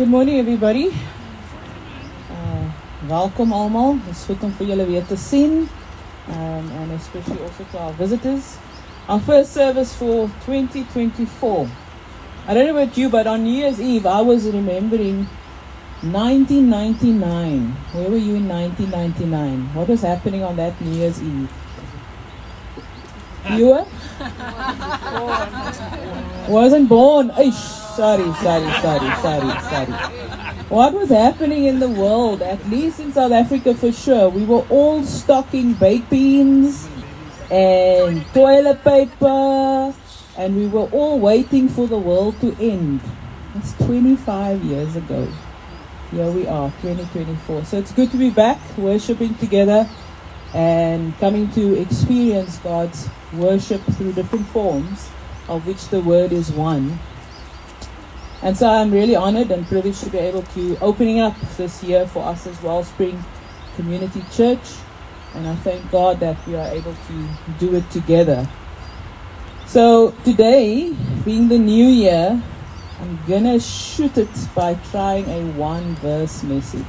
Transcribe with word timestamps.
Good 0.00 0.08
morning 0.08 0.38
everybody. 0.38 0.88
Uh, 2.32 2.68
welkom 3.06 3.52
almal. 3.52 3.98
Dit 4.06 4.14
is 4.16 4.22
goed 4.24 4.44
om 4.46 4.52
vir 4.56 4.70
julle 4.70 4.86
weer 4.88 5.02
te 5.04 5.16
sien. 5.20 5.68
Um, 6.32 6.70
and 6.80 6.94
especially 6.96 7.36
also 7.44 7.66
to 7.72 7.78
our 7.78 7.92
visitors. 7.98 8.56
Our 9.08 9.20
first 9.20 9.52
service 9.52 9.92
for 9.92 10.30
2024. 10.46 11.68
I 12.48 12.54
don't 12.54 12.64
know 12.64 12.78
about 12.78 12.96
you, 12.96 13.10
but 13.10 13.26
on 13.26 13.44
New 13.44 13.52
Year's 13.52 13.78
Eve, 13.78 14.06
I 14.06 14.22
was 14.22 14.48
remembering 14.48 15.28
1999. 16.00 17.76
Where 17.92 18.08
were 18.08 18.16
you 18.16 18.36
in 18.36 18.48
1999? 18.48 19.74
What 19.74 19.88
was 19.88 20.00
happening 20.00 20.42
on 20.42 20.56
that 20.56 20.80
New 20.80 20.96
Year's 20.96 21.20
Eve? 21.20 21.52
You 23.52 23.66
were? 23.66 23.84
Wasn't 26.56 26.88
born. 26.88 27.36
Eish, 27.36 27.79
sorry, 27.94 28.32
sorry, 28.34 28.72
sorry, 28.80 29.10
sorry, 29.22 29.60
sorry. 29.70 29.92
What 30.68 30.92
was 30.94 31.08
happening 31.08 31.64
in 31.64 31.80
the 31.80 31.88
world, 31.88 32.42
at 32.42 32.64
least 32.68 33.00
in 33.00 33.12
South 33.12 33.32
Africa 33.32 33.74
for 33.74 33.92
sure? 33.92 34.28
We 34.28 34.44
were 34.44 34.64
all 34.70 35.02
stocking 35.04 35.74
baked 35.74 36.10
beans 36.10 36.88
and 37.50 38.24
toilet 38.32 38.84
paper, 38.84 39.94
and 40.38 40.56
we 40.56 40.68
were 40.68 40.88
all 40.92 41.18
waiting 41.18 41.68
for 41.68 41.88
the 41.88 41.98
world 41.98 42.40
to 42.40 42.56
end. 42.60 43.00
It's 43.56 43.72
25 43.84 44.62
years 44.62 44.94
ago. 44.94 45.26
Here 46.12 46.30
we 46.30 46.46
are, 46.46 46.70
2024. 46.82 47.64
So 47.64 47.78
it's 47.78 47.92
good 47.92 48.10
to 48.12 48.16
be 48.16 48.30
back 48.30 48.58
worshiping 48.78 49.34
together 49.36 49.88
and 50.54 51.16
coming 51.18 51.50
to 51.52 51.80
experience 51.80 52.58
God's 52.58 53.08
worship 53.32 53.82
through 53.94 54.12
different 54.12 54.46
forms, 54.46 55.08
of 55.48 55.66
which 55.66 55.88
the 55.88 56.00
Word 56.00 56.32
is 56.32 56.50
one. 56.50 56.98
And 58.42 58.56
so 58.56 58.68
I'm 58.68 58.90
really 58.90 59.14
honored 59.14 59.50
and 59.50 59.66
privileged 59.66 60.02
to 60.04 60.10
be 60.10 60.18
able 60.18 60.42
to 60.42 60.78
opening 60.80 61.20
up 61.20 61.38
this 61.56 61.82
year 61.82 62.06
for 62.06 62.24
us 62.24 62.46
as 62.46 62.60
Wellspring 62.62 63.22
Community 63.76 64.22
Church. 64.32 64.76
And 65.34 65.46
I 65.46 65.54
thank 65.56 65.90
God 65.90 66.20
that 66.20 66.44
we 66.46 66.56
are 66.56 66.66
able 66.68 66.94
to 66.94 67.28
do 67.58 67.74
it 67.76 67.88
together. 67.90 68.48
So 69.66 70.12
today, 70.24 70.92
being 71.24 71.48
the 71.48 71.58
new 71.58 71.86
year, 71.86 72.42
I'm 73.00 73.18
gonna 73.28 73.60
shoot 73.60 74.16
it 74.18 74.28
by 74.54 74.74
trying 74.90 75.26
a 75.26 75.52
one 75.52 75.94
verse 75.96 76.42
message. 76.42 76.84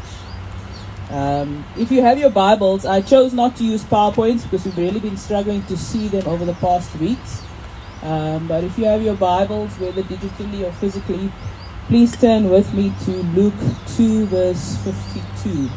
Um, 1.11 1.65
if 1.77 1.91
you 1.91 2.01
have 2.01 2.17
your 2.17 2.29
Bibles, 2.29 2.85
I 2.85 3.01
chose 3.01 3.33
not 3.33 3.57
to 3.57 3.65
use 3.65 3.83
PowerPoints 3.83 4.43
because 4.43 4.65
we've 4.65 4.77
really 4.77 5.01
been 5.01 5.17
struggling 5.17 5.63
to 5.63 5.75
see 5.75 6.07
them 6.07 6.25
over 6.25 6.45
the 6.45 6.53
past 6.55 6.95
weeks. 6.95 7.43
Um, 8.03 8.47
but 8.47 8.63
if 8.63 8.77
you 8.77 8.85
have 8.85 9.01
your 9.01 9.15
Bibles, 9.15 9.77
whether 9.77 10.01
digitally 10.03 10.67
or 10.67 10.71
physically, 10.73 11.31
please 11.87 12.17
turn 12.17 12.49
with 12.49 12.73
me 12.73 12.93
to 13.05 13.11
Luke 13.11 13.53
2, 13.95 14.25
verse 14.25 14.77
52. 14.77 15.69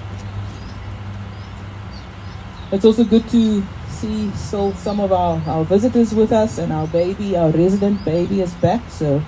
It's 2.72 2.84
also 2.84 3.04
good 3.04 3.28
to 3.28 3.62
see 3.88 4.30
so 4.30 4.72
some 4.72 5.00
of 5.00 5.12
our, 5.12 5.40
our 5.46 5.64
visitors 5.64 6.14
with 6.14 6.32
us, 6.32 6.58
and 6.58 6.72
our 6.72 6.86
baby, 6.86 7.36
our 7.36 7.50
resident 7.50 8.04
baby, 8.04 8.40
is 8.40 8.54
back. 8.54 8.82
So 8.90 9.22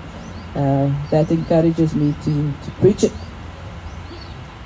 uh, 0.55 0.91
that 1.11 1.29
encourages 1.29 1.93
me 1.93 2.15
to, 2.23 2.51
to 2.51 2.71
preach 2.79 3.03
it. 3.03 3.13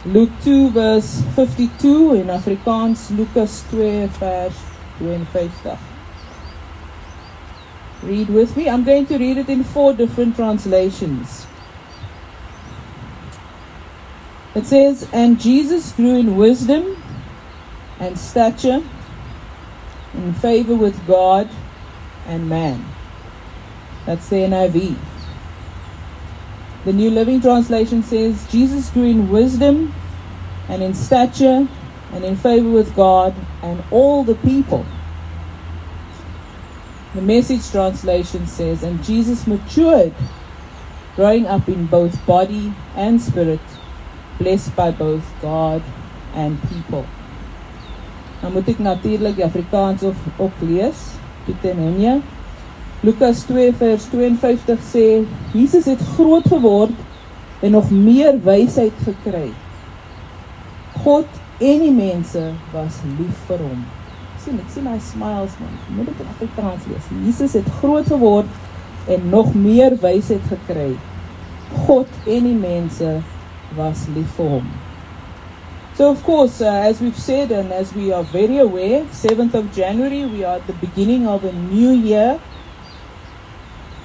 Luke 0.05 0.31
2 0.43 0.71
vers 0.71 1.21
52 1.35 2.15
in 2.15 2.27
Afrikaans 2.27 3.11
Lucas 3.15 3.63
2 3.69 4.07
vers 4.07 4.53
52. 4.99 5.90
Read 8.03 8.29
with 8.29 8.57
me. 8.57 8.67
I'm 8.67 8.83
going 8.83 9.05
to 9.07 9.17
read 9.17 9.37
it 9.37 9.49
in 9.49 9.63
four 9.63 9.93
different 9.93 10.35
translations. 10.35 11.45
It 14.55 14.65
says, 14.65 15.07
And 15.13 15.39
Jesus 15.39 15.91
grew 15.93 16.17
in 16.17 16.35
wisdom 16.35 17.01
and 17.99 18.17
stature, 18.17 18.83
in 20.13 20.33
favor 20.33 20.75
with 20.75 21.05
God 21.05 21.49
and 22.25 22.49
man. 22.49 22.85
That's 24.05 24.27
the 24.29 24.37
NIV. 24.37 24.97
The 26.83 26.93
New 26.93 27.11
Living 27.11 27.39
Translation 27.39 28.01
says, 28.01 28.49
Jesus 28.51 28.89
grew 28.89 29.03
in 29.03 29.29
wisdom 29.29 29.93
and 30.67 30.81
in 30.81 30.95
stature 30.95 31.67
and 32.11 32.25
in 32.25 32.35
favor 32.35 32.69
with 32.69 32.95
God 32.95 33.35
and 33.61 33.83
all 33.91 34.23
the 34.23 34.35
people. 34.35 34.85
The 37.13 37.21
Message 37.21 37.69
Translation 37.71 38.47
says, 38.47 38.83
And 38.83 39.03
Jesus 39.03 39.45
matured, 39.45 40.13
growing 41.15 41.45
up 41.45 41.67
in 41.67 41.85
both 41.85 42.25
body 42.25 42.73
and 42.95 43.21
spirit, 43.21 43.59
blessed 44.39 44.73
by 44.77 44.91
both 44.91 45.27
God 45.41 45.83
and 46.33 46.55
people. 46.69 47.03
Dan 48.41 48.55
moet 48.55 48.71
ek 48.71 48.79
natuurlik 48.79 49.43
Afrikaans 49.43 50.07
of 50.07 50.15
ook 50.39 50.63
lees. 50.63 51.19
Pietenenja. 51.45 52.21
Lukas 53.03 53.43
2 53.49 53.73
vers 53.75 54.07
52 54.09 54.81
sê 54.85 55.07
Jesus 55.51 55.85
het 55.91 56.01
groot 56.15 56.47
geword 56.47 56.95
en 57.61 57.75
nog 57.75 57.91
meer 57.91 58.39
wysheid 58.39 58.95
gekry. 59.03 59.49
God 61.03 61.27
en 61.59 61.83
die 61.83 61.93
mense 61.93 62.53
was 62.71 63.03
lief 63.19 63.49
vir 63.49 63.67
hom. 63.67 63.83
Sien, 64.41 64.57
ek 64.57 64.69
sien 64.73 64.87
hy 64.89 64.97
smiles 65.05 65.55
man. 65.61 65.73
Moet 65.95 66.11
dit 66.11 66.21
in 66.23 66.29
Afrikaans. 66.33 66.85
Jesus 67.25 67.53
het 67.59 67.67
groot 67.79 68.07
geword 68.09 68.49
en 69.07 69.29
nog 69.29 69.53
meer 69.53 69.97
wysheid 70.01 70.45
gekry. 70.49 70.95
God 71.85 72.07
en 72.25 72.47
die 72.49 72.57
mense 72.57 73.19
was 73.77 74.07
lief 74.15 74.33
vir 74.37 74.55
hom. 74.57 74.71
So, 75.95 76.09
of 76.09 76.23
course, 76.23 76.61
uh, 76.61 76.87
as 76.87 77.01
we've 77.01 77.19
said 77.19 77.51
and 77.51 77.71
as 77.71 77.93
we 77.93 78.11
are 78.11 78.23
very 78.23 78.57
aware, 78.57 79.03
7th 79.11 79.53
of 79.53 79.75
January, 79.75 80.25
we 80.25 80.43
are 80.43 80.55
at 80.55 80.65
the 80.65 80.73
beginning 80.73 81.27
of 81.27 81.43
a 81.43 81.51
new 81.51 81.91
year. 81.91 82.39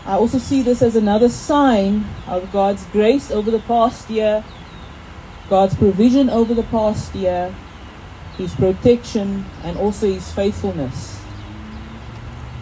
I 0.05 0.15
also 0.15 0.39
see 0.39 0.63
this 0.63 0.83
as 0.83 0.97
another 0.97 1.29
sign 1.29 2.05
of 2.27 2.53
God's 2.53 2.85
grace 2.93 3.31
over 3.31 3.51
the 3.51 3.61
past 3.61 4.11
year, 4.11 4.45
God's 5.49 5.75
provision 5.75 6.29
over 6.29 6.55
the 6.55 6.65
past 6.65 7.15
year, 7.15 7.55
His 8.37 8.55
protection, 8.55 9.45
and 9.63 9.77
also 9.79 10.07
His 10.07 10.31
faithfulness. 10.33 11.21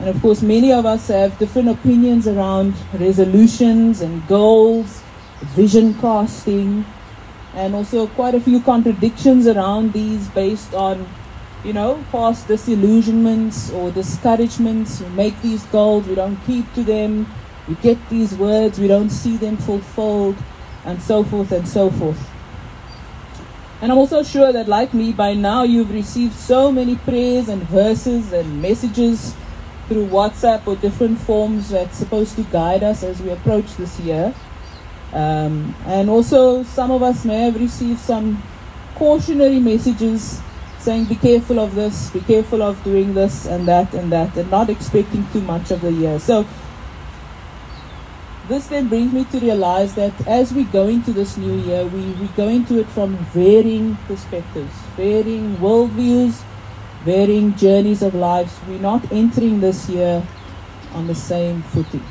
And 0.00 0.08
of 0.08 0.20
course, 0.20 0.42
many 0.42 0.72
of 0.72 0.86
us 0.86 1.08
have 1.08 1.38
different 1.38 1.68
opinions 1.68 2.26
around 2.26 2.74
resolutions 2.92 4.00
and 4.00 4.26
goals, 4.26 5.02
vision 5.54 5.94
casting, 5.94 6.84
and 7.54 7.74
also 7.74 8.06
quite 8.08 8.34
a 8.34 8.40
few 8.40 8.60
contradictions 8.60 9.46
around 9.46 9.92
these 9.92 10.28
based 10.28 10.74
on, 10.74 11.06
you 11.64 11.72
know, 11.72 12.04
past 12.10 12.48
disillusionments 12.48 13.70
or 13.70 13.91
discouragements. 13.92 15.00
We 15.00 15.08
make 15.10 15.41
these 15.42 15.64
goals, 15.66 16.06
we 16.08 16.16
don't 16.16 16.36
keep 16.44 16.72
to 16.74 16.82
them, 16.82 17.32
we 17.68 17.76
get 17.76 17.98
these 18.10 18.34
words, 18.34 18.78
we 18.78 18.88
don't 18.88 19.10
see 19.10 19.36
them 19.36 19.56
fulfilled, 19.56 20.36
and 20.84 21.00
so 21.00 21.22
forth 21.22 21.52
and 21.52 21.66
so 21.66 21.91
forth. 21.91 22.34
And 23.80 23.92
I'm 23.92 23.98
also 23.98 24.22
sure 24.22 24.52
that, 24.52 24.68
like 24.68 24.94
me, 24.94 25.12
by 25.12 25.34
now 25.34 25.62
you've 25.62 25.92
received 25.92 26.34
so 26.34 26.72
many 26.72 26.96
prayers 26.96 27.48
and 27.48 27.62
verses 27.64 28.32
and 28.32 28.62
messages 28.62 29.34
through 29.88 30.06
WhatsApp 30.06 30.66
or 30.66 30.76
different 30.76 31.18
forms 31.18 31.70
that's 31.70 31.98
supposed 31.98 32.36
to 32.36 32.42
guide 32.44 32.82
us 32.82 33.02
as 33.02 33.20
we 33.20 33.30
approach 33.30 33.76
this 33.76 34.00
year. 34.00 34.34
Um, 35.12 35.74
and 35.86 36.08
also, 36.08 36.62
some 36.62 36.90
of 36.90 37.02
us 37.02 37.24
may 37.24 37.40
have 37.40 37.60
received 37.60 38.00
some 38.00 38.42
cautionary 38.94 39.60
messages 39.60 40.41
saying, 40.78 41.06
be 41.06 41.16
careful 41.16 41.58
of 41.58 41.74
this, 41.74 42.10
be 42.10 42.20
careful 42.20 42.62
of 42.62 42.82
doing 42.84 43.14
this 43.14 43.46
and 43.46 43.66
that 43.68 43.94
and 43.94 44.12
that, 44.12 44.36
and 44.36 44.50
not 44.50 44.68
expecting 44.68 45.26
too 45.32 45.41
much 45.41 45.70
of 45.70 45.80
the 45.80 45.92
year. 45.92 46.18
So, 46.18 46.46
this 48.49 48.66
then 48.66 48.88
brings 48.88 49.12
me 49.12 49.25
to 49.25 49.41
realize 49.41 49.94
that 49.94 50.12
as 50.27 50.53
we 50.53 50.65
go 50.65 50.87
into 50.87 51.13
this 51.13 51.36
new 51.36 51.54
year, 51.54 51.86
we, 51.86 52.13
we 52.13 52.27
go 52.28 52.48
into 52.48 52.78
it 52.78 52.86
from 52.89 53.16
varying 53.33 53.97
perspectives, 54.07 54.74
varying 54.97 55.57
worldviews, 55.57 56.42
varying 57.04 57.54
journeys 57.57 58.03
of 58.03 58.15
lives. 58.15 58.59
We're 58.68 58.78
not 58.78 59.10
entering 59.10 59.60
this 59.60 59.89
year 59.89 60.27
on 60.92 61.07
the 61.07 61.15
same 61.15 61.63
footing. 61.63 62.04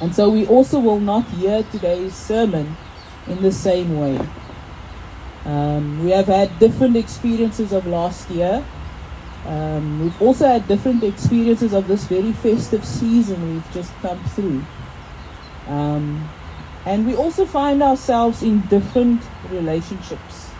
And 0.00 0.14
so 0.14 0.28
we 0.30 0.46
also 0.46 0.80
will 0.80 1.00
not 1.00 1.24
hear 1.28 1.62
today's 1.62 2.14
sermon 2.14 2.76
in 3.28 3.40
the 3.42 3.52
same 3.52 3.98
way. 3.98 4.18
Um, 5.44 6.02
we 6.02 6.10
have 6.10 6.26
had 6.26 6.58
different 6.58 6.96
experiences 6.96 7.72
of 7.72 7.86
last 7.86 8.30
year. 8.30 8.64
Um, 9.46 10.02
we've 10.02 10.22
also 10.22 10.48
had 10.48 10.66
different 10.66 11.04
experiences 11.04 11.72
of 11.72 11.86
this 11.86 12.04
very 12.04 12.32
festive 12.32 12.84
season 12.84 13.54
we've 13.54 13.72
just 13.72 13.94
come 14.00 14.22
through. 14.24 14.64
Um, 15.68 16.28
and 16.84 17.06
we 17.06 17.14
also 17.14 17.46
find 17.46 17.82
ourselves 17.82 18.42
in 18.42 18.60
different 18.62 19.22
relationships. 19.50 20.50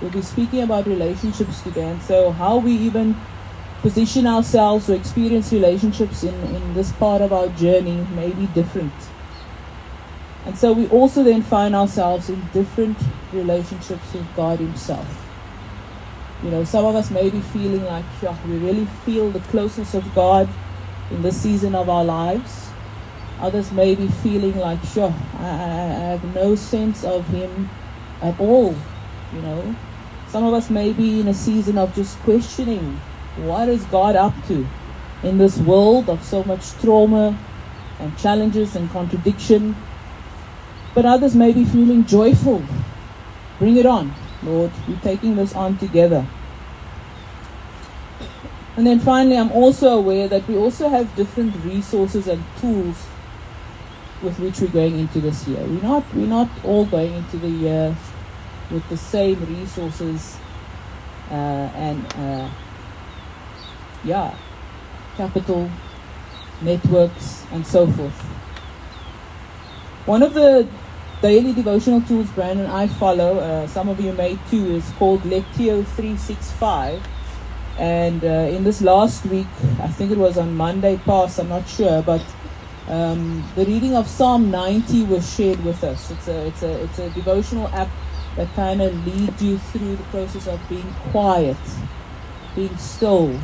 We'll 0.00 0.10
be 0.10 0.22
speaking 0.22 0.62
about 0.62 0.86
relationships 0.86 1.62
today, 1.62 1.88
and 1.88 2.02
so 2.02 2.30
how 2.30 2.58
we 2.58 2.72
even 2.72 3.16
position 3.80 4.26
ourselves 4.26 4.90
or 4.90 4.94
experience 4.94 5.52
relationships 5.52 6.22
in, 6.22 6.34
in 6.54 6.74
this 6.74 6.92
part 6.92 7.22
of 7.22 7.32
our 7.32 7.48
journey 7.48 8.06
may 8.14 8.30
be 8.30 8.46
different. 8.48 8.92
And 10.44 10.56
so 10.56 10.72
we 10.72 10.88
also 10.88 11.22
then 11.22 11.42
find 11.42 11.74
ourselves 11.74 12.28
in 12.28 12.40
different 12.52 12.98
relationships 13.32 14.12
with 14.12 14.26
God 14.34 14.58
Himself. 14.58 15.26
You 16.42 16.50
know, 16.50 16.64
some 16.64 16.84
of 16.84 16.94
us 16.94 17.10
may 17.10 17.30
be 17.30 17.40
feeling 17.40 17.84
like, 17.84 18.04
we 18.46 18.56
really 18.58 18.86
feel 19.04 19.30
the 19.30 19.40
closeness 19.40 19.94
of 19.94 20.14
God 20.14 20.48
in 21.10 21.22
this 21.22 21.40
season 21.40 21.74
of 21.74 21.88
our 21.88 22.04
lives. 22.04 22.67
Others 23.40 23.72
may 23.72 23.94
be 23.94 24.08
feeling 24.08 24.56
like, 24.58 24.82
sure, 24.84 25.14
I, 25.38 25.44
I 25.44 26.04
have 26.12 26.34
no 26.34 26.54
sense 26.54 27.04
of 27.04 27.26
Him 27.28 27.70
at 28.20 28.38
all. 28.40 28.74
You 29.32 29.42
know, 29.42 29.76
some 30.28 30.44
of 30.44 30.54
us 30.54 30.70
may 30.70 30.92
be 30.92 31.20
in 31.20 31.28
a 31.28 31.34
season 31.34 31.78
of 31.78 31.94
just 31.94 32.18
questioning 32.20 33.00
what 33.36 33.68
is 33.68 33.84
God 33.84 34.16
up 34.16 34.34
to 34.48 34.66
in 35.22 35.38
this 35.38 35.58
world 35.58 36.08
of 36.08 36.24
so 36.24 36.42
much 36.44 36.72
trauma 36.80 37.38
and 38.00 38.16
challenges 38.18 38.74
and 38.76 38.90
contradiction 38.90 39.76
but 40.98 41.06
others 41.06 41.36
may 41.36 41.52
be 41.52 41.64
feeling 41.64 42.04
joyful. 42.04 42.60
Bring 43.60 43.76
it 43.76 43.86
on, 43.86 44.12
Lord. 44.42 44.72
We're 44.88 44.98
taking 44.98 45.36
this 45.36 45.54
on 45.54 45.78
together. 45.78 46.26
And 48.76 48.84
then 48.84 48.98
finally, 48.98 49.36
I'm 49.36 49.52
also 49.52 49.90
aware 49.90 50.26
that 50.26 50.48
we 50.48 50.56
also 50.56 50.88
have 50.88 51.14
different 51.14 51.54
resources 51.64 52.26
and 52.26 52.42
tools 52.60 53.06
with 54.22 54.38
which 54.38 54.60
we're 54.60 54.68
going 54.68 54.98
into 54.98 55.20
this 55.20 55.46
year. 55.46 55.60
We're 55.60 55.82
not, 55.82 56.04
we're 56.14 56.26
not 56.26 56.48
all 56.64 56.84
going 56.84 57.14
into 57.14 57.36
the 57.36 57.48
year 57.48 57.96
with 58.70 58.88
the 58.88 58.96
same 58.96 59.44
resources 59.44 60.36
uh, 61.30 61.34
and, 61.34 62.04
uh, 62.14 62.50
yeah, 64.04 64.36
capital, 65.16 65.70
networks, 66.62 67.44
and 67.52 67.66
so 67.66 67.86
forth. 67.86 68.20
One 70.06 70.22
of 70.22 70.34
the 70.34 70.66
daily 71.20 71.52
devotional 71.52 72.00
tools 72.00 72.30
Brandon 72.30 72.66
I 72.66 72.86
follow, 72.86 73.38
uh, 73.38 73.66
some 73.66 73.88
of 73.88 74.00
you 74.00 74.12
may 74.12 74.38
too, 74.50 74.76
is 74.76 74.88
called 74.92 75.22
Lectio 75.22 75.84
365. 75.84 77.06
And 77.78 78.24
uh, 78.24 78.28
in 78.56 78.64
this 78.64 78.82
last 78.82 79.24
week, 79.26 79.46
I 79.80 79.88
think 79.88 80.10
it 80.10 80.18
was 80.18 80.36
on 80.36 80.56
Monday 80.56 80.96
past, 81.04 81.38
I'm 81.38 81.48
not 81.48 81.68
sure, 81.68 82.02
but 82.02 82.22
um, 82.88 83.44
the 83.54 83.66
reading 83.66 83.94
of 83.94 84.08
Psalm 84.08 84.50
90 84.50 85.04
was 85.04 85.34
shared 85.34 85.62
with 85.62 85.84
us. 85.84 86.10
It's 86.10 86.26
a, 86.26 86.46
it's 86.46 86.62
a, 86.62 86.82
it's 86.84 86.98
a 86.98 87.10
devotional 87.10 87.68
app 87.68 87.88
that 88.36 88.52
kind 88.54 88.80
of 88.80 89.06
leads 89.06 89.42
you 89.42 89.58
through 89.58 89.96
the 89.96 90.02
process 90.04 90.46
of 90.46 90.60
being 90.70 90.90
quiet, 91.10 91.56
being 92.54 92.76
still, 92.78 93.38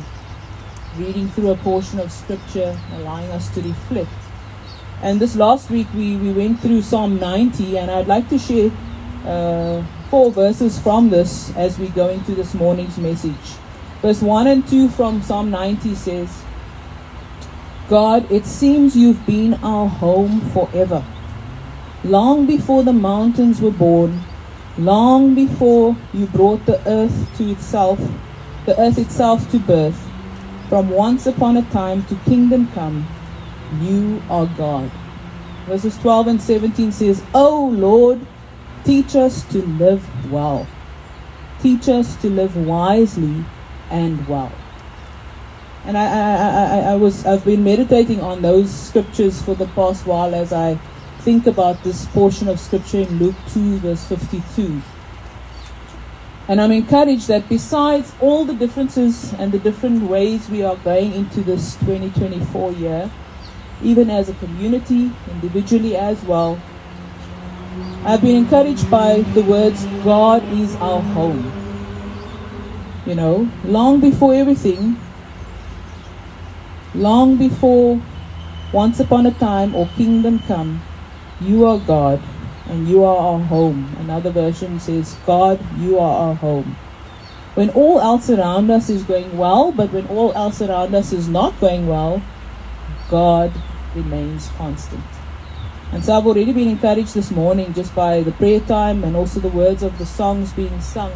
reading 0.97 1.27
through 1.29 1.51
a 1.51 1.57
portion 1.57 1.99
of 1.99 2.11
scripture, 2.11 2.75
allowing 2.93 3.29
us 3.31 3.53
to 3.53 3.61
reflect. 3.61 4.09
And 5.03 5.19
this 5.19 5.35
last 5.35 5.69
week 5.69 5.87
we, 5.93 6.17
we 6.17 6.31
went 6.31 6.59
through 6.59 6.81
Psalm 6.81 7.19
90, 7.19 7.77
and 7.77 7.91
I'd 7.91 8.07
like 8.07 8.27
to 8.29 8.39
share 8.39 8.71
uh, 9.25 9.83
four 10.09 10.31
verses 10.31 10.79
from 10.79 11.11
this 11.11 11.55
as 11.55 11.77
we 11.77 11.89
go 11.89 12.09
into 12.09 12.33
this 12.33 12.55
morning's 12.55 12.97
message. 12.97 13.57
Verse 14.01 14.21
1 14.23 14.47
and 14.47 14.67
2 14.67 14.89
from 14.89 15.21
Psalm 15.21 15.51
90 15.51 15.93
says, 15.93 16.43
God, 17.87 18.31
it 18.31 18.47
seems 18.47 18.95
you've 18.95 19.27
been 19.27 19.53
our 19.63 19.87
home 19.87 20.41
forever. 20.49 21.05
Long 22.03 22.47
before 22.47 22.81
the 22.81 22.93
mountains 22.93 23.61
were 23.61 23.69
born, 23.69 24.21
long 24.75 25.35
before 25.35 25.95
you 26.11 26.25
brought 26.25 26.65
the 26.65 26.81
earth 26.87 27.37
to 27.37 27.51
itself, 27.51 27.99
the 28.65 28.79
earth 28.79 28.97
itself 28.97 29.51
to 29.51 29.59
birth, 29.59 29.99
from 30.67 30.89
once 30.89 31.27
upon 31.27 31.57
a 31.57 31.61
time 31.69 32.03
to 32.05 32.15
kingdom 32.25 32.71
come, 32.71 33.07
you 33.79 34.19
are 34.31 34.47
God. 34.47 34.89
Verses 35.67 35.95
12 35.99 36.27
and 36.27 36.41
17 36.41 36.91
says, 36.91 37.23
Oh 37.35 37.67
Lord, 37.67 38.25
teach 38.83 39.15
us 39.15 39.43
to 39.51 39.61
live 39.61 40.31
well. 40.31 40.65
Teach 41.61 41.87
us 41.87 42.15
to 42.17 42.31
live 42.31 42.55
wisely 42.55 43.45
and 43.91 44.27
well. 44.27 44.51
And 45.85 45.97
I, 45.97 46.05
I, 46.05 46.79
I, 46.79 46.79
I 46.93 46.95
was 46.95 47.25
I've 47.25 47.45
been 47.45 47.63
meditating 47.63 48.19
on 48.19 48.41
those 48.41 48.73
scriptures 48.73 49.41
for 49.41 49.53
the 49.53 49.67
past 49.67 50.07
while 50.07 50.33
as 50.33 50.51
I 50.51 50.79
think 51.19 51.47
about 51.47 51.83
this 51.83 52.05
portion 52.07 52.47
of 52.47 52.59
scripture 52.59 52.99
in 52.99 53.19
Luke 53.19 53.35
2, 53.49 53.77
verse 53.77 54.03
52. 54.05 54.81
And 56.47 56.61
I'm 56.61 56.71
encouraged 56.71 57.27
that 57.27 57.49
besides 57.49 58.13
all 58.19 58.45
the 58.45 58.53
differences 58.53 59.33
and 59.33 59.51
the 59.51 59.57
different 59.57 60.03
ways 60.03 60.49
we 60.49 60.61
are 60.61 60.75
going 60.75 61.13
into 61.13 61.41
this 61.41 61.75
2024 61.77 62.73
year, 62.73 63.11
even 63.81 64.11
as 64.11 64.29
a 64.29 64.33
community, 64.35 65.11
individually 65.31 65.95
as 65.95 66.21
well. 66.23 66.61
I've 68.03 68.21
been 68.21 68.35
encouraged 68.35 68.89
by 68.91 69.21
the 69.33 69.41
words, 69.41 69.85
God 70.03 70.43
is 70.53 70.75
our 70.75 71.01
home. 71.01 71.51
You 73.07 73.15
know, 73.15 73.49
long 73.63 73.99
before 73.99 74.35
everything, 74.35 74.99
long 76.95 77.37
before 77.37 78.01
once 78.73 78.99
upon 78.99 79.25
a 79.25 79.31
time 79.31 79.75
or 79.75 79.87
kingdom 79.95 80.39
come, 80.39 80.81
you 81.39 81.65
are 81.65 81.79
God 81.79 82.21
and 82.67 82.87
you 82.87 83.03
are 83.03 83.17
our 83.17 83.39
home. 83.39 83.95
Another 83.99 84.31
version 84.31 84.79
says, 84.79 85.17
God, 85.25 85.59
you 85.79 85.99
are 85.99 86.29
our 86.29 86.35
home. 86.35 86.75
When 87.53 87.69
all 87.69 88.01
else 88.01 88.29
around 88.29 88.69
us 88.69 88.89
is 88.89 89.03
going 89.03 89.37
well, 89.37 89.71
but 89.71 89.93
when 89.93 90.07
all 90.07 90.33
else 90.33 90.61
around 90.61 90.93
us 90.93 91.13
is 91.13 91.29
not 91.29 91.59
going 91.61 91.87
well, 91.87 92.21
God 93.09 93.53
remains 93.95 94.49
constant. 94.57 95.03
And 95.91 96.03
so 96.03 96.17
I've 96.17 96.27
already 96.27 96.51
been 96.51 96.67
encouraged 96.67 97.13
this 97.13 97.31
morning 97.31 97.73
just 97.73 97.95
by 97.95 98.21
the 98.21 98.33
prayer 98.33 98.59
time 98.59 99.03
and 99.03 99.15
also 99.15 99.39
the 99.39 99.47
words 99.47 99.83
of 99.83 99.97
the 99.97 100.05
songs 100.05 100.51
being 100.51 100.81
sung 100.81 101.13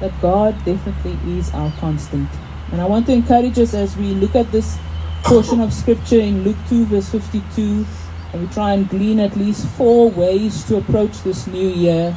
that 0.00 0.18
God 0.22 0.56
definitely 0.64 1.18
is 1.38 1.52
our 1.52 1.72
constant. 1.72 2.28
And 2.72 2.80
I 2.80 2.86
want 2.86 3.06
to 3.06 3.12
encourage 3.12 3.58
us 3.58 3.74
as 3.74 3.96
we 3.96 4.14
look 4.14 4.34
at 4.34 4.50
this 4.52 4.78
portion 5.22 5.60
of 5.60 5.72
scripture 5.72 6.20
in 6.20 6.44
Luke 6.44 6.56
2, 6.68 6.86
verse 6.86 7.08
52, 7.10 7.86
and 8.32 8.42
we 8.42 8.52
try 8.52 8.72
and 8.74 8.88
glean 8.88 9.20
at 9.20 9.36
least 9.36 9.66
four 9.68 10.10
ways 10.10 10.64
to 10.64 10.76
approach 10.76 11.22
this 11.22 11.46
new 11.46 11.68
year. 11.68 12.16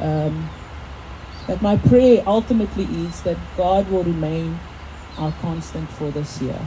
Um, 0.00 0.50
that 1.46 1.60
my 1.60 1.76
prayer 1.76 2.22
ultimately 2.26 2.84
is 2.84 3.22
that 3.22 3.36
God 3.56 3.88
will 3.90 4.04
remain 4.04 4.58
our 5.18 5.32
constant 5.40 5.90
for 5.90 6.10
this 6.10 6.40
year 6.40 6.58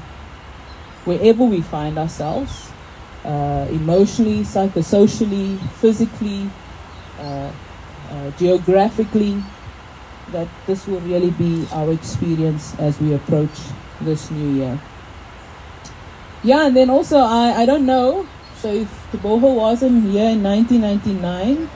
wherever 1.05 1.43
we 1.43 1.61
find 1.61 1.97
ourselves, 1.97 2.71
uh, 3.23 3.67
emotionally, 3.69 4.39
psychosocially, 4.39 5.57
physically, 5.75 6.49
uh, 7.19 7.51
uh, 8.09 8.31
geographically, 8.31 9.41
that 10.31 10.47
this 10.65 10.87
will 10.87 10.99
really 11.01 11.31
be 11.31 11.67
our 11.71 11.91
experience 11.91 12.73
as 12.79 12.99
we 12.99 13.13
approach 13.13 13.51
this 14.01 14.31
new 14.31 14.55
year. 14.55 14.79
Yeah, 16.43 16.67
and 16.67 16.75
then 16.75 16.89
also, 16.89 17.17
I, 17.17 17.61
I 17.61 17.65
don't 17.65 17.85
know, 17.85 18.27
so 18.57 18.71
if 18.71 18.87
Teboho 19.11 19.55
wasn't 19.55 20.11
here 20.11 20.29
in 20.29 20.43
1999, 20.43 21.69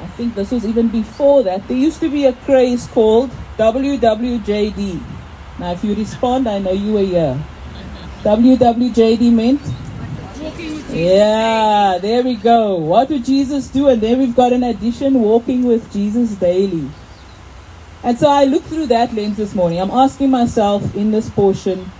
I 0.00 0.06
think 0.16 0.34
this 0.34 0.50
was 0.50 0.64
even 0.64 0.88
before 0.88 1.42
that, 1.42 1.66
there 1.68 1.76
used 1.76 2.00
to 2.00 2.10
be 2.10 2.24
a 2.26 2.32
craze 2.32 2.86
called 2.86 3.30
WWJD. 3.58 5.02
Now, 5.58 5.72
if 5.72 5.84
you 5.84 5.94
respond, 5.94 6.48
I 6.48 6.58
know 6.58 6.72
you 6.72 6.94
were 6.94 7.04
here. 7.04 7.38
WWJD 8.22 9.32
meant? 9.32 9.60
Yeah, 10.90 11.98
there 12.00 12.22
we 12.22 12.36
go. 12.36 12.76
What 12.76 13.10
would 13.10 13.24
Jesus 13.24 13.68
do? 13.68 13.88
And 13.88 14.00
then 14.00 14.18
we've 14.18 14.34
got 14.34 14.52
an 14.52 14.62
addition 14.62 15.20
walking 15.20 15.64
with 15.64 15.92
Jesus 15.92 16.34
daily. 16.34 16.88
And 18.02 18.18
so 18.18 18.28
I 18.28 18.44
look 18.44 18.64
through 18.64 18.86
that 18.86 19.12
lens 19.14 19.36
this 19.36 19.54
morning. 19.54 19.78
I'm 19.78 19.90
asking 19.90 20.30
myself 20.30 20.94
in 20.94 21.10
this 21.10 21.28
portion, 21.28 21.90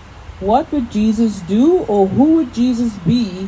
what 0.41 0.71
would 0.73 0.91
Jesus 0.91 1.41
do 1.41 1.81
or 1.81 2.07
who 2.07 2.37
would 2.37 2.55
Jesus 2.55 2.97
be 2.99 3.47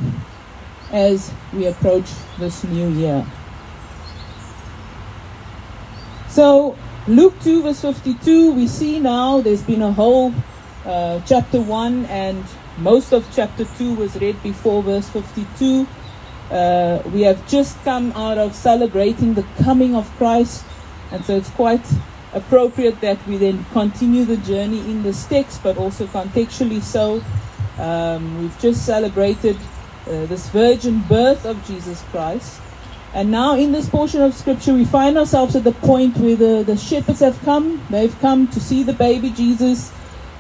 as 0.91 1.33
we 1.55 1.67
approach 1.67 2.05
this 2.39 2.63
new 2.65 2.91
year? 2.91 3.27
So, 6.29 6.77
Luke 7.09 7.35
2, 7.43 7.63
verse 7.63 7.81
52, 7.81 8.53
we 8.53 8.67
see 8.67 9.01
now 9.01 9.41
there's 9.41 9.63
been 9.63 9.83
a 9.83 9.93
whole 9.93 10.33
uh, 10.85 11.21
chapter 11.27 11.61
1 11.61 12.07
and 12.07 12.45
most 12.79 13.13
of 13.13 13.27
chapter 13.35 13.65
2 13.65 13.95
was 13.95 14.17
read 14.17 14.43
before 14.43 14.83
verse 14.83 15.09
52. 15.09 15.87
Uh, 16.51 17.03
we 17.13 17.23
have 17.23 17.47
just 17.49 17.83
come 17.85 18.13
out 18.13 18.37
of 18.37 18.55
celebrating 18.55 19.35
the 19.35 19.43
coming 19.63 19.95
of 19.95 20.09
Christ, 20.17 20.65
and 21.11 21.25
so 21.25 21.37
it's 21.37 21.51
quite 21.51 21.85
appropriate 22.33 23.01
that 23.01 23.25
we 23.27 23.37
then 23.37 23.65
continue 23.73 24.25
the 24.25 24.37
journey 24.39 24.81
in 24.81 25.03
this 25.03 25.25
text, 25.27 25.63
but 25.63 25.77
also 25.77 26.07
contextually 26.07 26.83
so. 26.83 27.23
Um, 27.79 28.41
we've 28.41 28.59
just 28.59 28.85
celebrated 28.87 29.57
uh, 30.07 30.27
this 30.27 30.49
virgin 30.49 31.01
birth 31.09 31.45
of 31.45 31.65
Jesus 31.67 32.03
Christ. 32.11 32.61
And 33.15 33.31
now, 33.31 33.57
in 33.57 33.73
this 33.73 33.89
portion 33.89 34.23
of 34.23 34.35
scripture, 34.35 34.73
we 34.73 34.87
find 34.87 35.19
ourselves 35.19 35.55
at 35.55 35.65
the 35.65 35.73
point 35.73 36.17
where 36.17 36.37
the, 36.37 36.63
the 36.63 36.77
shepherds 36.77 37.21
have 37.21 37.39
come. 37.43 37.85
They've 37.91 38.19
come 38.21 38.49
to 38.49 38.61
see 38.61 38.83
the 38.83 38.95
baby 38.95 39.31
Jesus 39.31 39.93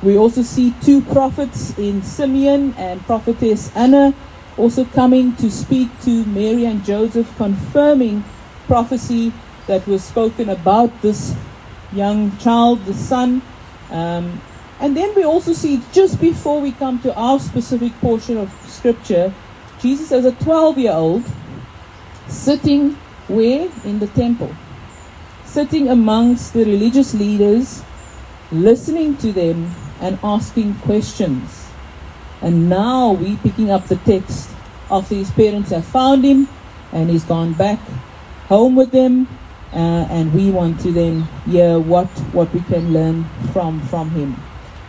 we 0.02 0.18
also 0.18 0.42
see 0.42 0.74
two 0.82 1.00
prophets 1.00 1.78
in 1.78 2.02
Simeon 2.02 2.74
and 2.76 3.00
prophetess 3.02 3.70
Anna 3.76 4.12
also 4.56 4.84
coming 4.84 5.36
to 5.36 5.48
speak 5.48 5.88
to 6.02 6.24
Mary 6.26 6.64
and 6.64 6.84
Joseph, 6.84 7.32
confirming 7.36 8.24
prophecy 8.66 9.32
that 9.68 9.86
was 9.86 10.02
spoken 10.02 10.50
about 10.50 10.90
this 11.02 11.36
young 11.94 12.36
child, 12.38 12.84
the 12.84 12.94
son. 12.94 13.42
Um, 13.90 14.40
and 14.80 14.96
then 14.96 15.14
we 15.14 15.24
also 15.24 15.52
see 15.52 15.80
just 15.92 16.20
before 16.20 16.60
we 16.60 16.72
come 16.72 17.00
to 17.02 17.14
our 17.14 17.38
specific 17.38 17.92
portion 18.00 18.36
of 18.36 18.50
scripture, 18.66 19.32
Jesus 19.80 20.12
as 20.12 20.24
a 20.24 20.32
12 20.32 20.78
year 20.78 20.92
old 20.92 21.24
sitting 22.28 22.96
where? 23.28 23.70
In 23.84 23.98
the 23.98 24.08
temple. 24.08 24.54
Sitting 25.44 25.88
amongst 25.88 26.52
the 26.52 26.64
religious 26.64 27.14
leaders, 27.14 27.82
listening 28.50 29.16
to 29.18 29.32
them 29.32 29.70
and 30.00 30.18
asking 30.22 30.74
questions. 30.76 31.68
And 32.40 32.68
now 32.68 33.12
we 33.12 33.36
picking 33.36 33.70
up 33.70 33.86
the 33.86 33.96
text 33.96 34.50
after 34.90 35.14
his 35.14 35.30
parents 35.30 35.70
have 35.70 35.86
found 35.86 36.24
him 36.24 36.48
and 36.92 37.08
he's 37.08 37.24
gone 37.24 37.52
back 37.52 37.78
home 38.48 38.74
with 38.74 38.90
them. 38.90 39.28
Uh, 39.72 40.06
and 40.10 40.34
we 40.34 40.50
want 40.50 40.78
to 40.80 40.92
then 40.92 41.22
hear 41.46 41.78
what, 41.78 42.06
what 42.32 42.52
we 42.52 42.60
can 42.60 42.92
learn 42.92 43.24
from, 43.52 43.80
from 43.88 44.10
him. 44.10 44.36